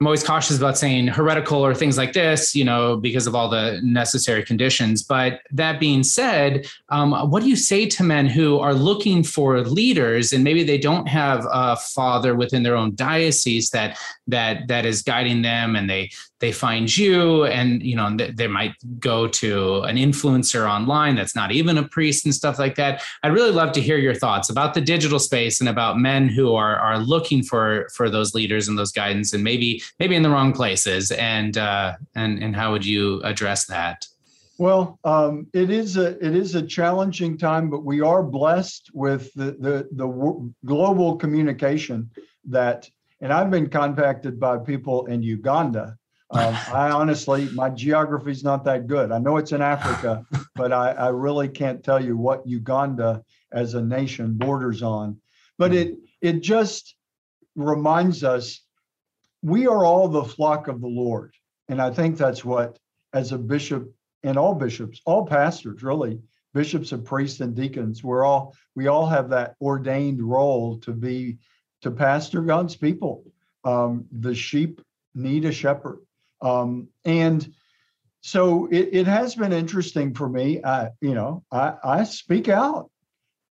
I'm 0.00 0.06
always 0.06 0.22
cautious 0.22 0.56
about 0.56 0.78
saying 0.78 1.08
heretical 1.08 1.58
or 1.58 1.74
things 1.74 1.98
like 1.98 2.12
this, 2.12 2.54
you 2.54 2.64
know, 2.64 2.96
because 2.96 3.26
of 3.26 3.34
all 3.34 3.48
the 3.48 3.80
necessary 3.82 4.44
conditions. 4.44 5.02
But 5.02 5.40
that 5.50 5.80
being 5.80 6.04
said, 6.04 6.68
um, 6.90 7.10
what 7.30 7.42
do 7.42 7.48
you 7.48 7.56
say 7.56 7.84
to 7.86 8.04
men 8.04 8.26
who 8.28 8.60
are 8.60 8.74
looking 8.74 9.24
for 9.24 9.60
leaders 9.62 10.32
and 10.32 10.44
maybe 10.44 10.62
they 10.62 10.78
don't 10.78 11.08
have 11.08 11.44
a 11.52 11.74
father 11.74 12.36
within 12.36 12.62
their 12.62 12.76
own 12.76 12.94
diocese 12.94 13.70
that 13.70 13.98
that 14.28 14.68
that 14.68 14.86
is 14.86 15.02
guiding 15.02 15.42
them, 15.42 15.74
and 15.74 15.90
they 15.90 16.10
they 16.40 16.52
find 16.52 16.96
you 16.96 17.44
and 17.44 17.82
you 17.82 17.96
know 17.96 18.16
they 18.16 18.46
might 18.46 18.74
go 19.00 19.26
to 19.26 19.80
an 19.82 19.96
influencer 19.96 20.68
online 20.68 21.16
that's 21.16 21.34
not 21.34 21.50
even 21.50 21.78
a 21.78 21.88
priest 21.88 22.24
and 22.24 22.34
stuff 22.34 22.58
like 22.58 22.76
that 22.76 23.02
i'd 23.22 23.32
really 23.32 23.50
love 23.50 23.72
to 23.72 23.80
hear 23.80 23.98
your 23.98 24.14
thoughts 24.14 24.48
about 24.48 24.74
the 24.74 24.80
digital 24.80 25.18
space 25.18 25.60
and 25.60 25.68
about 25.68 25.98
men 25.98 26.28
who 26.28 26.54
are 26.54 26.76
are 26.76 26.98
looking 26.98 27.42
for 27.42 27.88
for 27.92 28.08
those 28.08 28.34
leaders 28.34 28.68
and 28.68 28.78
those 28.78 28.92
guidance 28.92 29.32
and 29.32 29.42
maybe 29.42 29.82
maybe 29.98 30.14
in 30.14 30.22
the 30.22 30.30
wrong 30.30 30.52
places 30.52 31.10
and 31.12 31.58
uh 31.58 31.94
and 32.14 32.42
and 32.42 32.56
how 32.56 32.72
would 32.72 32.84
you 32.84 33.20
address 33.22 33.66
that 33.66 34.06
well, 34.60 34.98
um, 35.04 35.46
it 35.52 35.70
is 35.70 35.96
a 35.96 36.16
it 36.18 36.34
is 36.34 36.56
a 36.56 36.62
challenging 36.62 37.38
time, 37.38 37.70
but 37.70 37.84
we 37.84 38.00
are 38.00 38.24
blessed 38.24 38.90
with 38.92 39.32
the 39.34 39.52
the, 39.52 39.88
the 39.92 40.52
global 40.64 41.16
communication 41.16 42.10
that. 42.46 42.90
And 43.20 43.32
I've 43.32 43.50
been 43.50 43.68
contacted 43.68 44.38
by 44.38 44.58
people 44.58 45.06
in 45.06 45.22
Uganda 45.22 45.98
um, 46.30 46.54
I 46.72 46.90
honestly, 46.90 47.48
my 47.54 47.70
geography 47.70 48.30
is 48.30 48.44
not 48.44 48.64
that 48.64 48.86
good. 48.86 49.12
I 49.12 49.18
know 49.18 49.36
it's 49.36 49.52
in 49.52 49.62
Africa, 49.62 50.24
but 50.54 50.72
I, 50.72 50.92
I 50.92 51.08
really 51.08 51.48
can't 51.48 51.82
tell 51.82 52.02
you 52.02 52.16
what 52.16 52.46
Uganda 52.46 53.22
as 53.52 53.74
a 53.74 53.82
nation 53.82 54.34
borders 54.34 54.82
on. 54.82 55.20
But 55.56 55.74
it 55.74 55.96
it 56.20 56.40
just 56.40 56.94
reminds 57.56 58.22
us 58.22 58.62
we 59.42 59.66
are 59.66 59.84
all 59.84 60.08
the 60.08 60.24
flock 60.24 60.68
of 60.68 60.80
the 60.80 60.88
Lord, 60.88 61.34
and 61.68 61.80
I 61.80 61.90
think 61.90 62.16
that's 62.16 62.44
what, 62.44 62.78
as 63.12 63.32
a 63.32 63.38
bishop 63.38 63.92
and 64.22 64.36
all 64.36 64.54
bishops, 64.54 65.00
all 65.06 65.26
pastors, 65.26 65.82
really, 65.82 66.20
bishops 66.54 66.92
and 66.92 67.04
priests 67.04 67.40
and 67.40 67.54
deacons, 67.54 68.02
we're 68.02 68.24
all 68.24 68.54
we 68.74 68.88
all 68.88 69.06
have 69.06 69.30
that 69.30 69.54
ordained 69.60 70.22
role 70.22 70.78
to 70.80 70.92
be 70.92 71.38
to 71.82 71.90
pastor 71.90 72.42
God's 72.42 72.76
people. 72.76 73.24
Um, 73.64 74.06
the 74.10 74.34
sheep 74.34 74.80
need 75.14 75.44
a 75.44 75.52
shepherd 75.52 76.00
um, 76.40 76.88
and 77.04 77.52
so 78.20 78.66
it, 78.66 78.90
it 78.92 79.06
has 79.06 79.34
been 79.34 79.52
interesting 79.52 80.14
for 80.14 80.28
me. 80.28 80.62
I, 80.62 80.90
you 81.00 81.14
know, 81.14 81.44
I, 81.50 81.74
I 81.82 82.04
speak 82.04 82.48
out. 82.48 82.90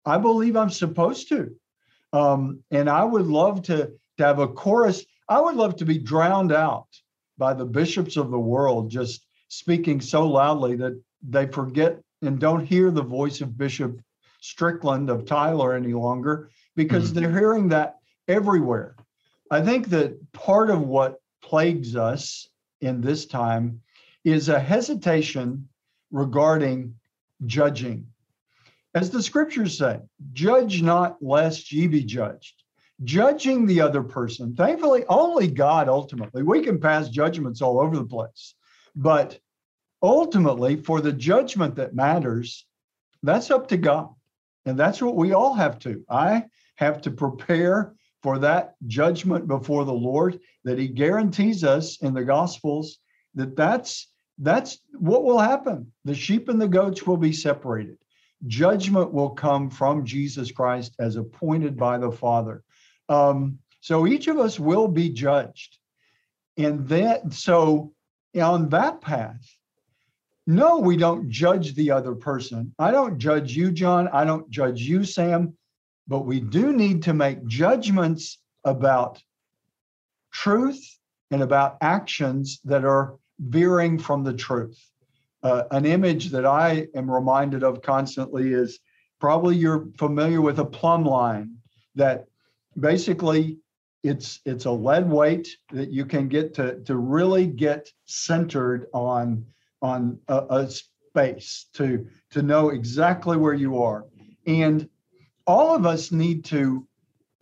I 0.06 0.18
believe 0.18 0.56
I'm 0.56 0.70
supposed 0.70 1.30
to. 1.30 1.56
Um, 2.12 2.64
and 2.72 2.90
I 2.90 3.04
would 3.04 3.28
love 3.28 3.64
to, 3.64 3.92
to 4.18 4.26
have 4.26 4.40
a 4.40 4.48
chorus. 4.48 5.06
I 5.30 5.40
would 5.40 5.56
love 5.56 5.76
to 5.78 5.86
be 5.86 5.98
drowned 5.98 6.52
out 6.52 6.88
by 7.38 7.54
the 7.54 7.66
bishops 7.66 8.18
of 8.18 8.32
the 8.32 8.40
world 8.40 8.92
just 8.92 9.26
speaking 9.48 10.02
so 10.02 10.28
loudly 10.28 10.76
that 10.78 11.02
they 11.22 11.48
forget 11.48 12.00
and 12.22 12.40
don't 12.40 12.66
hear 12.66 12.92
the 12.92 13.04
voice 13.04 13.42
of 13.42 13.58
Bishop 13.58 14.00
Strickland 14.42 15.10
of 15.10 15.26
Tyler 15.26 15.74
any 15.74 15.94
longer 15.94 16.50
because 16.76 17.12
mm-hmm. 17.12 17.20
they're 17.20 17.32
hearing 17.32 17.70
that 17.70 17.98
everywhere. 18.28 18.96
I 19.52 19.62
think 19.62 19.90
that 19.90 20.32
part 20.34 20.70
of 20.70 20.82
what 20.82 21.20
plagues 21.42 21.96
us 21.96 22.50
in 22.82 23.02
this 23.02 23.26
time 23.26 23.82
is 24.24 24.50
a 24.50 24.60
hesitation 24.60 25.70
regarding 26.12 26.96
judging. 27.46 28.08
As 28.96 29.10
the 29.10 29.24
scriptures 29.24 29.78
say, 29.78 30.00
judge 30.34 30.82
not 30.82 31.18
lest 31.22 31.72
ye 31.72 31.88
be 31.88 32.04
judged. 32.04 32.63
Judging 33.04 33.66
the 33.66 33.82
other 33.82 34.04
person. 34.04 34.56
Thankfully, 34.56 35.06
only 35.08 35.48
God 35.48 35.90
ultimately. 35.90 36.44
We 36.44 36.62
can 36.62 36.80
pass 36.80 37.10
judgments 37.10 37.62
all 37.62 37.80
over 37.80 37.96
the 37.96 38.06
place, 38.06 38.56
but 38.96 39.40
ultimately, 40.02 40.76
for 40.76 41.02
the 41.02 41.14
judgment 41.14 41.76
that 41.76 41.96
matters, 41.96 42.66
that's 43.22 43.52
up 43.52 43.68
to 43.70 43.78
God. 43.78 44.10
And 44.66 44.80
that's 44.80 45.02
what 45.02 45.16
we 45.16 45.34
all 45.34 45.54
have 45.54 45.80
to. 45.80 46.04
I 46.10 46.46
have 46.76 47.02
to 47.02 47.12
prepare 47.12 47.94
for 48.22 48.40
that 48.40 48.76
judgment 48.88 49.48
before 49.48 49.84
the 49.84 49.94
Lord 49.94 50.40
that 50.64 50.80
he 50.80 50.88
guarantees 50.88 51.64
us 51.64 51.98
in 52.02 52.14
the 52.14 52.24
gospels 52.24 53.00
that 53.36 53.56
that's 53.56 54.08
that's 54.40 54.80
what 54.94 55.24
will 55.24 55.38
happen. 55.38 55.92
The 56.06 56.16
sheep 56.16 56.50
and 56.50 56.60
the 56.60 56.68
goats 56.68 57.06
will 57.06 57.18
be 57.18 57.34
separated. 57.34 57.98
Judgment 58.48 59.14
will 59.14 59.30
come 59.30 59.70
from 59.70 60.06
Jesus 60.06 60.52
Christ 60.52 60.96
as 61.00 61.16
appointed 61.18 61.78
by 61.78 61.98
the 61.98 62.12
Father. 62.12 62.64
Um, 63.10 63.60
so 63.82 64.08
each 64.08 64.28
of 64.28 64.38
us 64.38 64.60
will 64.60 64.88
be 64.88 65.10
judged. 65.10 65.78
And 66.58 66.88
that 66.90 67.34
so 67.34 67.94
on 68.40 68.70
that 68.70 69.02
path, 69.02 69.46
no, 70.46 70.80
we 70.80 70.98
don't 70.98 71.30
judge 71.30 71.74
the 71.74 71.92
other 71.92 72.16
person. 72.16 72.74
I 72.78 72.92
don't 72.92 73.18
judge 73.18 73.56
you, 73.56 73.72
John. 73.72 74.10
I 74.10 74.26
don't 74.26 74.50
judge 74.50 74.82
you, 74.82 75.04
Sam. 75.04 75.58
But 76.08 76.26
we 76.26 76.42
do 76.42 76.74
need 76.74 77.04
to 77.04 77.14
make 77.14 77.46
judgments 77.48 78.40
about 78.66 79.22
truth 80.32 80.98
and 81.32 81.42
about 81.42 81.78
actions 81.82 82.60
that 82.66 82.84
are 82.84 83.16
veering 83.40 83.98
from 83.98 84.24
the 84.24 84.34
truth. 84.34 84.80
Uh, 85.42 85.64
an 85.72 85.86
image 85.86 86.30
that 86.32 86.46
I 86.46 86.88
am 86.96 87.10
reminded 87.10 87.64
of 87.64 87.82
constantly 87.82 88.54
is 88.54 88.80
probably 89.20 89.56
you're 89.56 89.88
familiar 89.98 90.42
with 90.42 90.60
a 90.60 90.66
plumb 90.66 91.06
line 91.06 91.56
that 91.96 92.26
basically 92.80 93.60
it's 94.04 94.42
it's 94.46 94.66
a 94.66 94.72
lead 94.72 95.10
weight 95.10 95.48
that 95.72 95.90
you 95.90 96.06
can 96.06 96.28
get 96.28 96.54
to 96.56 96.80
to 96.82 96.98
really 96.98 97.48
get 97.48 97.90
centered 98.06 98.88
on 98.94 99.46
on 99.82 100.20
a, 100.28 100.46
a 100.50 100.70
space 100.70 101.68
to 101.74 102.06
to 102.32 102.42
know 102.42 102.70
exactly 102.70 103.38
where 103.38 103.54
you 103.54 103.82
are 103.82 104.06
and 104.46 104.90
all 105.46 105.76
of 105.76 105.86
us 105.86 106.12
need 106.12 106.46
to 106.46 106.88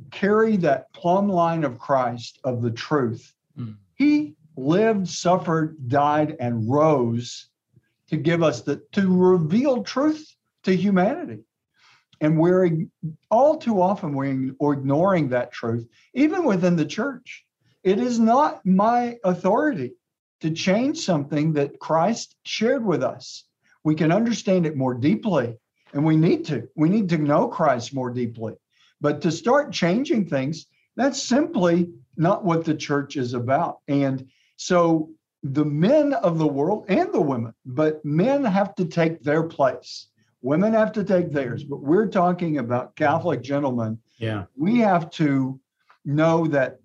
carry 0.09 0.57
that 0.57 0.91
plumb 0.93 1.29
line 1.29 1.63
of 1.63 1.77
Christ 1.77 2.39
of 2.43 2.61
the 2.61 2.71
truth. 2.71 3.33
Mm. 3.57 3.77
He 3.95 4.35
lived, 4.57 5.07
suffered, 5.07 5.87
died, 5.87 6.35
and 6.39 6.69
rose 6.69 7.49
to 8.09 8.17
give 8.17 8.43
us 8.43 8.61
the 8.61 8.77
to 8.93 9.15
reveal 9.15 9.83
truth 9.83 10.35
to 10.63 10.75
humanity. 10.75 11.43
And 12.21 12.37
we're 12.37 12.69
all 13.31 13.57
too 13.57 13.81
often 13.81 14.13
we're 14.13 14.73
ignoring 14.73 15.29
that 15.29 15.51
truth, 15.51 15.87
even 16.13 16.45
within 16.45 16.75
the 16.75 16.85
church. 16.85 17.45
It 17.83 17.99
is 17.99 18.19
not 18.19 18.63
my 18.63 19.17
authority 19.23 19.93
to 20.41 20.51
change 20.51 20.99
something 20.99 21.53
that 21.53 21.79
Christ 21.79 22.35
shared 22.43 22.85
with 22.85 23.03
us. 23.03 23.45
We 23.83 23.95
can 23.95 24.11
understand 24.11 24.67
it 24.67 24.77
more 24.77 24.93
deeply, 24.93 25.57
and 25.93 26.05
we 26.05 26.15
need 26.15 26.45
to. 26.45 26.67
We 26.75 26.89
need 26.89 27.09
to 27.09 27.17
know 27.17 27.47
Christ 27.47 27.93
more 27.93 28.11
deeply. 28.11 28.53
But 29.01 29.21
to 29.21 29.31
start 29.31 29.73
changing 29.73 30.27
things, 30.27 30.67
that's 30.95 31.21
simply 31.21 31.89
not 32.17 32.45
what 32.45 32.65
the 32.65 32.75
church 32.75 33.17
is 33.17 33.33
about. 33.33 33.79
And 33.87 34.27
so 34.57 35.09
the 35.41 35.65
men 35.65 36.13
of 36.13 36.37
the 36.37 36.47
world 36.47 36.85
and 36.87 37.11
the 37.11 37.21
women, 37.21 37.55
but 37.65 38.05
men 38.05 38.43
have 38.43 38.75
to 38.75 38.85
take 38.85 39.23
their 39.23 39.41
place. 39.41 40.07
Women 40.41 40.73
have 40.73 40.91
to 40.93 41.03
take 41.03 41.31
theirs. 41.31 41.63
But 41.63 41.81
we're 41.81 42.07
talking 42.07 42.57
about 42.57 42.95
Catholic 42.95 43.41
gentlemen. 43.41 43.99
Yeah. 44.17 44.45
We 44.55 44.79
have 44.79 45.09
to 45.11 45.59
know 46.05 46.47
that 46.47 46.79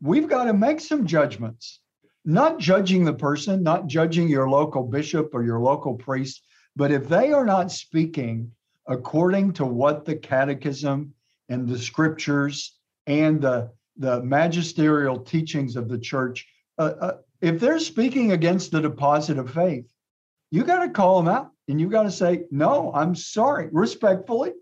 we've 0.00 0.28
got 0.28 0.44
to 0.44 0.52
make 0.52 0.80
some 0.80 1.06
judgments, 1.06 1.80
not 2.24 2.58
judging 2.58 3.04
the 3.04 3.14
person, 3.14 3.62
not 3.62 3.86
judging 3.86 4.28
your 4.28 4.48
local 4.48 4.82
bishop 4.82 5.30
or 5.32 5.44
your 5.44 5.60
local 5.60 5.94
priest, 5.94 6.42
but 6.74 6.90
if 6.90 7.08
they 7.08 7.32
are 7.32 7.46
not 7.46 7.70
speaking 7.70 8.50
according 8.88 9.52
to 9.52 9.64
what 9.64 10.04
the 10.04 10.16
catechism 10.16 11.12
and 11.48 11.68
the 11.68 11.78
scriptures 11.78 12.76
and 13.06 13.40
the, 13.40 13.70
the 13.96 14.22
magisterial 14.22 15.18
teachings 15.18 15.76
of 15.76 15.88
the 15.88 15.98
church 15.98 16.46
uh, 16.78 16.92
uh, 17.00 17.16
if 17.40 17.60
they're 17.60 17.78
speaking 17.78 18.32
against 18.32 18.70
the 18.70 18.80
deposit 18.80 19.38
of 19.38 19.52
faith, 19.52 19.90
you 20.50 20.64
got 20.64 20.84
to 20.84 20.90
call 20.90 21.22
them 21.22 21.32
out 21.32 21.50
and 21.68 21.80
you 21.80 21.88
got 21.88 22.04
to 22.04 22.10
say, 22.10 22.44
no, 22.50 22.92
I'm 22.94 23.14
sorry, 23.14 23.68
respectfully, 23.72 24.52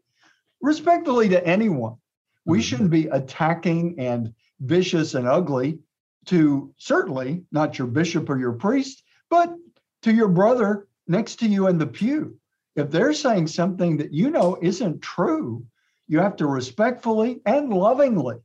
respectfully 0.60 1.28
to 1.30 1.46
anyone. 1.46 1.96
We 2.44 2.58
mm-hmm. 2.58 2.62
shouldn't 2.62 2.90
be 2.90 3.06
attacking 3.06 3.98
and 3.98 4.34
vicious 4.60 5.14
and 5.14 5.26
ugly 5.26 5.78
to 6.26 6.74
certainly 6.78 7.44
not 7.52 7.78
your 7.78 7.88
bishop 7.88 8.30
or 8.30 8.38
your 8.38 8.52
priest, 8.52 9.02
but 9.28 9.54
to 10.02 10.12
your 10.12 10.28
brother 10.28 10.88
next 11.06 11.36
to 11.36 11.46
you 11.46 11.68
in 11.68 11.78
the 11.78 11.86
pew. 11.86 12.38
If 12.76 12.90
they're 12.90 13.12
saying 13.12 13.48
something 13.48 13.98
that 13.98 14.12
you 14.12 14.30
know 14.30 14.58
isn't 14.60 15.00
true, 15.00 15.64
you 16.08 16.20
have 16.20 16.36
to 16.36 16.46
respectfully 16.46 17.40
and 17.46 17.72
lovingly 17.72 18.36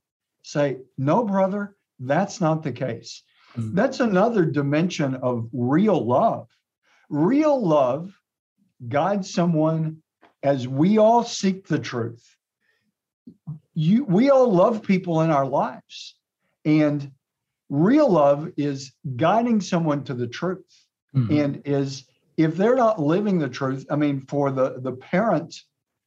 say, 0.44 0.78
no, 0.98 1.24
brother, 1.24 1.76
that's 2.00 2.40
not 2.40 2.64
the 2.64 2.72
case. 2.72 3.24
Mm. 3.58 3.74
That's 3.74 4.00
another 4.00 4.46
dimension 4.46 5.16
of 5.16 5.50
real 5.52 6.06
love. 6.06 6.48
Real 7.10 7.66
love 7.66 8.19
guides 8.88 9.34
someone 9.34 9.98
as 10.44 10.68
we 10.68 10.98
all 10.98 11.24
seek 11.24 11.68
the 11.68 11.80
truth. 11.80 12.36
You, 13.74 14.04
we 14.06 14.30
all 14.30 14.52
love 14.52 14.84
people 14.84 15.22
in 15.22 15.30
our 15.30 15.46
lives. 15.46 16.16
And 16.66 17.12
real 17.70 18.10
love 18.10 18.52
is 18.58 18.94
guiding 19.16 19.62
someone 19.62 20.04
to 20.06 20.14
the 20.14 20.28
truth 20.28 20.86
mm-hmm. 21.16 21.38
and 21.38 21.62
is 21.66 22.06
if 22.38 22.56
they're 22.56 22.76
not 22.76 23.00
living 23.00 23.38
the 23.38 23.48
truth 23.48 23.86
i 23.92 23.96
mean 23.96 24.22
for 24.22 24.50
the 24.50 24.80
the 24.80 24.94
parent 24.94 25.56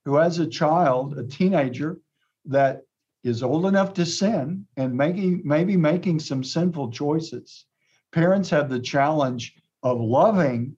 who 0.04 0.16
has 0.16 0.40
a 0.40 0.46
child 0.46 1.16
a 1.16 1.22
teenager 1.22 2.00
that 2.44 2.82
is 3.24 3.42
old 3.42 3.66
enough 3.66 3.94
to 3.94 4.04
sin 4.04 4.66
and 4.76 4.96
making 4.96 5.42
maybe 5.44 5.76
making 5.76 6.18
some 6.18 6.42
sinful 6.42 6.90
choices. 6.90 7.66
Parents 8.12 8.50
have 8.50 8.68
the 8.68 8.80
challenge 8.80 9.54
of 9.82 10.00
loving 10.00 10.76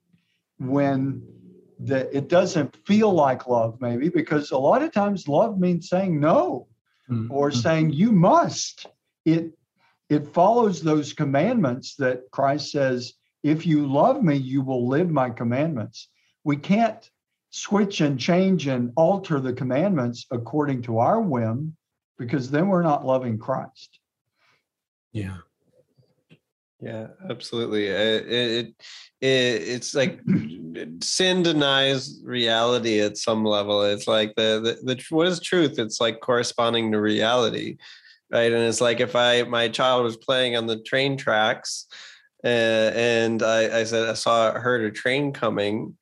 when 0.59 1.23
the, 1.79 2.15
it 2.17 2.29
doesn't 2.29 2.77
feel 2.87 3.13
like 3.13 3.47
love, 3.47 3.81
maybe 3.81 4.09
because 4.09 4.51
a 4.51 4.59
lot 4.59 4.83
of 4.83 4.93
times 4.93 5.29
love 5.29 5.59
means 5.59 5.89
saying 5.89 6.21
no 6.21 6.69
mm-hmm. 7.11 7.31
or 7.33 7.51
saying 7.51 7.91
you 7.91 8.13
must. 8.13 8.87
It 9.25 9.53
it 10.11 10.29
follows 10.35 10.83
those 10.83 11.13
commandments 11.13 11.97
that 11.97 12.31
Christ 12.31 12.71
says, 12.71 13.15
if 13.43 13.67
you 13.67 13.87
love 13.87 14.23
me, 14.23 14.37
you 14.37 14.63
will 14.63 14.87
live 14.87 15.11
my 15.11 15.31
commandments. 15.31 16.09
We 16.45 16.57
can't 16.57 17.11
switch 17.51 18.01
and 18.01 18.19
change 18.19 18.67
and 18.67 18.93
alter 18.97 19.41
the 19.41 19.53
commandments 19.53 20.27
according 20.31 20.83
to 20.83 20.99
our 20.99 21.21
whim 21.21 21.77
because 22.19 22.51
then 22.51 22.69
we're 22.69 22.83
not 22.83 23.07
loving 23.07 23.39
Christ. 23.39 23.99
Yeah. 25.13 25.39
Yeah, 26.85 27.07
absolutely. 27.31 27.87
It, 27.87 28.27
it, 28.29 28.67
it 28.67 28.77
it's 29.23 29.95
like 29.95 30.21
sin 31.03 31.43
denies 31.43 32.21
reality 32.23 33.01
at 33.01 33.17
some 33.17 33.43
level. 33.43 33.83
It's 33.83 34.07
like 34.07 34.35
the, 34.37 34.61
the 34.85 34.95
the 34.95 35.05
what 35.09 35.27
is 35.27 35.41
truth? 35.41 35.79
It's 35.79 35.99
like 35.99 36.21
corresponding 36.21 36.93
to 36.93 37.01
reality, 37.01 37.79
right? 38.31 38.53
And 38.53 38.65
it's 38.65 38.83
like 38.83 39.01
if 39.01 39.17
I 39.17 39.45
my 39.45 39.69
child 39.69 40.05
was 40.05 40.19
playing 40.19 40.57
on 40.57 40.67
the 40.67 40.77
train 40.83 41.17
tracks, 41.17 41.87
uh, 42.45 42.93
and 42.95 43.43
I, 43.43 43.81
I 43.81 43.85
said 43.85 44.07
I 44.07 44.13
saw 44.13 44.53
heard 44.53 44.83
a 44.83 44.91
train 44.91 45.33
coming, 45.33 45.97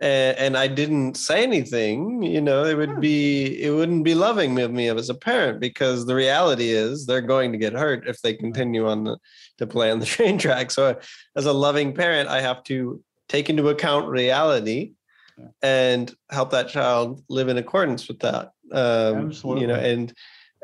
and, 0.00 0.38
and, 0.38 0.56
I 0.56 0.68
didn't 0.68 1.16
say 1.16 1.42
anything, 1.42 2.22
you 2.22 2.40
know, 2.40 2.64
it 2.64 2.76
would 2.76 3.00
be 3.00 3.62
it 3.62 3.70
wouldn't 3.70 4.04
be 4.04 4.14
loving 4.14 4.58
of 4.60 4.70
me 4.70 4.88
as 4.88 5.10
a 5.10 5.14
parent 5.14 5.58
because 5.60 6.06
the 6.06 6.14
reality 6.14 6.70
is 6.70 7.04
they're 7.04 7.20
going 7.20 7.52
to 7.52 7.58
get 7.58 7.72
hurt 7.72 8.06
if 8.06 8.22
they 8.22 8.34
continue 8.34 8.88
on 8.88 9.04
the 9.04 9.18
to 9.58 9.66
play 9.66 9.90
on 9.90 9.98
the 9.98 10.06
train 10.16 10.38
track. 10.38 10.70
So 10.70 10.98
as 11.36 11.46
a 11.46 11.52
loving 11.52 11.94
parent, 11.94 12.28
I 12.28 12.40
have 12.40 12.62
to 12.64 13.02
take 13.28 13.50
into 13.50 13.68
account 13.68 14.08
reality 14.08 14.92
and 15.62 16.14
help 16.30 16.50
that 16.50 16.68
child 16.68 17.22
live 17.28 17.48
in 17.48 17.58
accordance 17.58 18.08
with 18.08 18.20
that. 18.20 18.52
Um, 18.72 19.28
Absolutely. 19.28 19.62
You 19.62 19.66
know, 19.68 19.74
and 19.74 20.12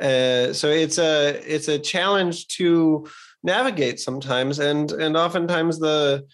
uh, 0.00 0.52
so 0.52 0.68
it's 0.68 0.98
a 0.98 1.40
it's 1.44 1.68
a 1.68 1.78
challenge 1.78 2.48
to 2.48 3.08
navigate 3.42 4.00
sometimes, 4.00 4.58
and 4.58 4.90
and 4.92 5.16
oftentimes 5.16 5.78
the 5.78 6.26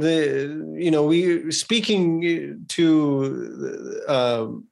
the 0.00 0.76
you 0.76 0.90
know 0.90 1.04
we 1.04 1.50
speaking 1.50 2.64
to 2.68 4.02
um, 4.08 4.66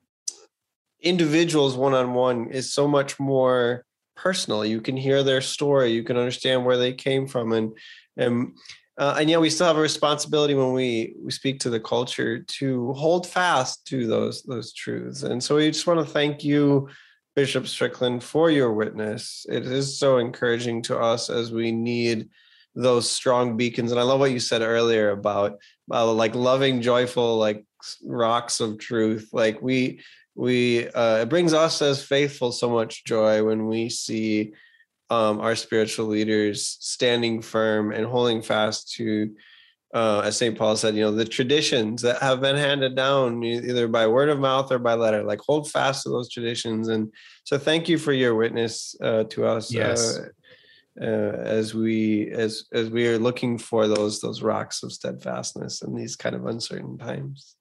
individuals 1.01 1.77
one 1.77 1.95
on 1.95 2.15
one 2.15 2.49
is 2.51 2.73
so 2.73 2.87
much 2.87 3.19
more 3.19 3.85
personal. 4.17 4.65
You 4.65 4.81
can 4.81 4.97
hear 4.97 5.23
their 5.23 5.41
story, 5.41 5.93
you 5.93 6.03
can 6.05 6.17
understand 6.17 6.65
where 6.65 6.77
they 6.77 6.93
came 6.93 7.27
from, 7.27 7.53
and 7.53 7.77
and 8.17 8.57
uh, 8.99 9.17
and 9.19 9.31
yet 9.31 9.41
we 9.41 9.51
still 9.51 9.67
have 9.67 9.79
a 9.79 9.81
responsibility 9.81 10.55
when 10.55 10.73
we 10.73 11.15
we 11.23 11.31
speak 11.31 11.61
to 11.61 11.71
the 11.71 11.81
culture 11.81 12.41
to 12.41 12.93
hold 12.93 13.27
fast 13.27 13.87
to 13.87 14.07
those 14.07 14.43
those 14.43 14.73
truths. 14.73 15.23
And 15.23 15.43
so 15.43 15.57
we 15.57 15.71
just 15.71 15.87
want 15.87 16.01
to 16.01 16.13
thank 16.13 16.45
you 16.45 16.89
Bishop 17.35 17.67
Strickland, 17.67 18.23
for 18.23 18.51
your 18.51 18.73
witness. 18.73 19.47
It 19.49 19.65
is 19.65 19.99
so 19.99 20.19
encouraging 20.19 20.83
to 20.83 20.99
us 20.99 21.31
as 21.31 21.51
we 21.51 21.73
need 21.73 22.29
those 22.75 23.11
strong 23.11 23.57
beacons. 23.57 23.91
And 23.91 24.01
I 24.01 24.05
love 24.05 24.21
what 24.21 24.33
you 24.33 24.41
said 24.41 24.63
earlier 24.63 25.11
about 25.11 25.59
uh, 25.91 26.11
like 26.13 26.35
loving, 26.35 26.81
joyful, 26.81 27.37
like 27.37 27.65
rocks 28.05 28.61
of 28.61 28.79
truth. 28.79 29.29
Like 29.33 29.61
we, 29.61 30.01
we, 30.35 30.89
uh, 30.89 31.19
it 31.19 31.29
brings 31.29 31.53
us 31.53 31.83
as 31.83 32.03
faithful 32.03 32.53
so 32.53 32.71
much 32.71 33.05
joy 33.05 33.45
when 33.45 33.67
we 33.67 33.89
see 33.91 34.53
um, 35.11 35.41
our 35.41 35.55
spiritual 35.55 36.07
leaders 36.07 36.79
standing 36.81 37.43
firm 37.43 37.93
and 37.93 38.07
holding 38.07 38.41
fast 38.41 38.93
to 38.95 39.35
uh, 39.95 40.23
as 40.25 40.39
St. 40.39 40.57
Paul 40.57 40.77
said, 40.77 40.95
you 40.95 41.03
know, 41.03 41.13
the 41.13 41.25
traditions 41.25 42.01
that 42.03 42.23
have 42.23 42.41
been 42.41 42.57
handed 42.57 42.97
down 42.97 43.43
either 43.45 43.89
by 43.89 44.07
word 44.07 44.31
of 44.31 44.39
mouth 44.39 44.73
or 44.73 44.79
by 44.79 44.95
letter, 44.95 45.23
like 45.23 45.41
hold 45.41 45.71
fast 45.71 46.05
to 46.05 46.09
those 46.09 46.31
traditions. 46.31 46.89
And 46.89 47.13
so 47.45 47.59
thank 47.59 47.89
you 47.89 47.99
for 47.99 48.13
your 48.13 48.35
witness 48.35 48.97
uh, 49.03 49.25
to 49.25 49.47
us. 49.47 49.71
Yes. 49.71 50.19
Uh, 51.01 51.05
as 51.05 51.75
we 51.75 52.31
as 52.33 52.65
as 52.73 52.91
we 52.91 53.09
are 53.09 53.19
looking 53.19 53.57
for 53.57 53.89
those 53.89 54.21
those 54.21 54.43
rocks 54.43 54.83
of 54.83 54.93
steadfastness 54.93 55.81
in 55.81 55.95
these 55.95 56.17
kind 56.17 56.35
of 56.37 56.45
uncertain 56.45 56.99
times. 56.99 57.57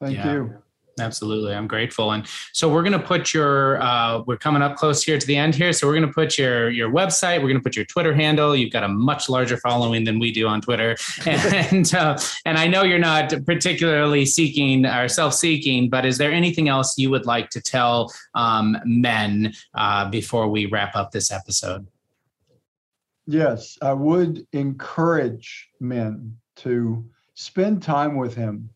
Thank 0.00 0.18
Yeah. 0.18 0.32
you. 0.32 0.54
Absolutely. 1.00 1.54
I'm 1.54 1.66
grateful. 1.66 2.12
And 2.12 2.26
so 2.52 2.72
we're 2.72 2.82
going 2.82 2.92
to 2.92 3.04
put 3.04 3.34
your, 3.34 3.82
uh, 3.82 4.22
we're 4.26 4.36
coming 4.36 4.62
up 4.62 4.76
close 4.76 5.02
here 5.02 5.18
to 5.18 5.26
the 5.26 5.36
end 5.36 5.54
here. 5.54 5.72
So 5.72 5.86
we're 5.86 5.94
going 5.94 6.06
to 6.06 6.12
put 6.12 6.38
your, 6.38 6.70
your 6.70 6.88
website, 6.90 7.38
we're 7.38 7.48
going 7.48 7.56
to 7.56 7.62
put 7.62 7.74
your 7.74 7.84
Twitter 7.86 8.14
handle. 8.14 8.54
You've 8.54 8.72
got 8.72 8.84
a 8.84 8.88
much 8.88 9.28
larger 9.28 9.56
following 9.56 10.04
than 10.04 10.18
we 10.20 10.30
do 10.30 10.46
on 10.46 10.60
Twitter. 10.60 10.96
And, 11.26 11.92
uh, 11.94 12.18
and 12.44 12.58
I 12.58 12.66
know 12.68 12.84
you're 12.84 12.98
not 12.98 13.32
particularly 13.44 14.24
seeking 14.24 14.86
or 14.86 15.08
self-seeking, 15.08 15.90
but 15.90 16.06
is 16.06 16.18
there 16.18 16.30
anything 16.30 16.68
else 16.68 16.96
you 16.96 17.10
would 17.10 17.26
like 17.26 17.50
to 17.50 17.60
tell 17.60 18.12
um, 18.34 18.76
men 18.84 19.52
uh, 19.74 20.08
before 20.10 20.48
we 20.48 20.66
wrap 20.66 20.94
up 20.94 21.10
this 21.10 21.32
episode? 21.32 21.86
Yes, 23.26 23.78
I 23.80 23.92
would 23.94 24.46
encourage 24.52 25.70
men 25.80 26.36
to 26.56 27.04
spend 27.34 27.82
time 27.82 28.16
with 28.16 28.34
him. 28.34 28.70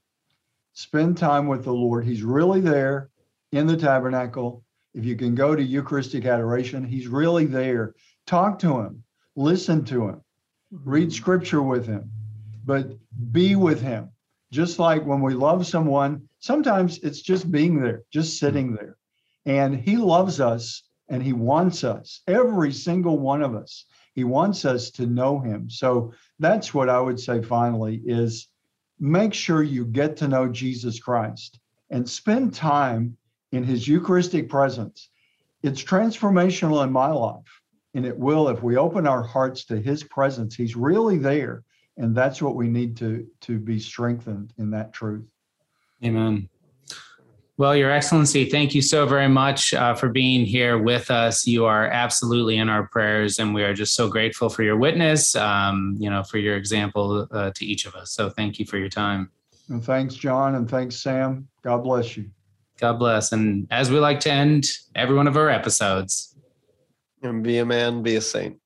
Spend 0.73 1.19
time 1.19 1.49
with 1.49 1.65
the 1.65 1.73
Lord. 1.73 2.05
He's 2.05 2.23
really 2.23 2.61
there 2.61 3.11
in 3.53 3.67
the 3.67 3.77
tabernacle. 3.77 4.65
If 4.95 5.05
you 5.05 5.17
can 5.17 5.35
go 5.35 5.55
to 5.55 5.63
Eucharistic 5.63 6.25
adoration, 6.25 6.85
he's 6.85 7.09
really 7.09 7.45
there. 7.45 7.95
Talk 8.27 8.59
to 8.61 8.79
him, 8.81 9.03
listen 9.37 9.85
to 9.87 10.09
him, 10.09 10.23
read 10.71 11.09
mm-hmm. 11.09 11.13
scripture 11.13 11.63
with 11.63 11.87
him, 11.87 12.11
but 12.65 12.93
be 13.33 13.55
with 13.55 13.81
him. 13.81 14.11
Just 14.51 14.79
like 14.79 15.05
when 15.05 15.21
we 15.21 15.35
love 15.35 15.67
someone, 15.67 16.29
sometimes 16.41 16.99
it's 16.99 17.21
just 17.21 17.51
being 17.51 17.81
there, 17.81 18.03
just 18.11 18.39
sitting 18.39 18.75
there. 18.75 18.97
And 19.45 19.77
he 19.77 19.97
loves 19.99 20.41
us 20.41 20.85
and 21.09 21.23
he 21.23 21.33
wants 21.33 21.85
us, 21.85 22.23
every 22.27 22.73
single 22.73 23.19
one 23.19 23.43
of 23.43 23.55
us. 23.55 23.85
He 24.19 24.25
wants 24.25 24.65
us 24.65 24.91
to 24.91 25.07
know 25.07 25.39
him. 25.39 25.71
So 25.71 26.13
that's 26.41 26.75
what 26.75 26.89
I 26.89 26.99
would 26.99 27.21
say 27.21 27.41
finally 27.41 28.03
is 28.05 28.49
make 28.99 29.33
sure 29.33 29.63
you 29.63 29.85
get 29.85 30.17
to 30.17 30.27
know 30.27 30.49
Jesus 30.49 30.99
Christ 30.99 31.61
and 31.91 32.11
spend 32.11 32.53
time 32.53 33.17
in 33.53 33.63
his 33.63 33.87
Eucharistic 33.87 34.49
presence. 34.49 35.09
It's 35.63 35.85
transformational 35.85 36.83
in 36.83 36.91
my 36.91 37.13
life. 37.13 37.63
And 37.95 38.05
it 38.05 38.19
will 38.19 38.49
if 38.49 38.61
we 38.61 38.77
open 38.77 39.07
our 39.07 39.23
hearts 39.23 39.65
to 39.67 39.81
his 39.81 40.03
presence. 40.03 40.57
He's 40.57 40.75
really 40.75 41.19
there. 41.19 41.63
And 41.97 42.13
that's 42.13 42.43
what 42.43 42.57
we 42.57 42.67
need 42.67 42.97
to, 42.97 43.25
to 43.43 43.61
be 43.61 43.79
strengthened 43.79 44.53
in 44.59 44.73
that 44.73 44.93
truth. 44.93 45.31
Amen. 46.03 46.49
Well, 47.59 47.75
Your 47.75 47.91
Excellency, 47.91 48.45
thank 48.45 48.73
you 48.73 48.81
so 48.81 49.05
very 49.05 49.27
much 49.27 49.75
uh, 49.75 49.93
for 49.93 50.09
being 50.09 50.47
here 50.47 50.79
with 50.79 51.11
us. 51.11 51.45
You 51.45 51.65
are 51.65 51.89
absolutely 51.89 52.59
in 52.59 52.69
our 52.69 52.87
prayers, 52.87 53.41
and 53.41 53.53
we 53.53 53.65
are 53.65 53.75
just 53.75 53.97
so 53.97 54.09
grateful 54.09 54.49
for 54.49 54.63
your 54.63 54.77
witness, 54.77 55.35
um, 55.35 55.97
you 55.99 56.09
know, 56.09 56.23
for 56.23 56.39
your 56.39 56.57
example 56.57 57.27
uh, 57.33 57.51
to 57.57 57.67
each 57.67 57.85
of 57.85 57.97
us. 57.97 58.13
So 58.13 58.31
thank 58.31 58.61
you 58.61 58.65
for 58.65 58.79
your 58.79 58.89
time. 58.89 59.33
And 59.71 59.85
thanks, 59.85 60.15
John, 60.15 60.55
and 60.55 60.71
thanks, 60.71 61.03
Sam. 61.03 61.49
God 61.63 61.79
bless 61.79 62.17
you. 62.17 62.31
God 62.79 62.93
bless. 63.01 63.33
And 63.33 63.67
as 63.73 63.91
we 63.91 63.99
like 63.99 64.21
to 64.21 64.31
end 64.31 64.71
every 64.95 65.17
one 65.17 65.27
of 65.27 65.37
our 65.37 65.51
episodes, 65.51 66.37
And 67.25 67.43
be 67.43 67.59
a 67.59 67.67
man, 67.67 68.05
be 68.05 68.15
a 68.15 68.21
saint. 68.21 68.57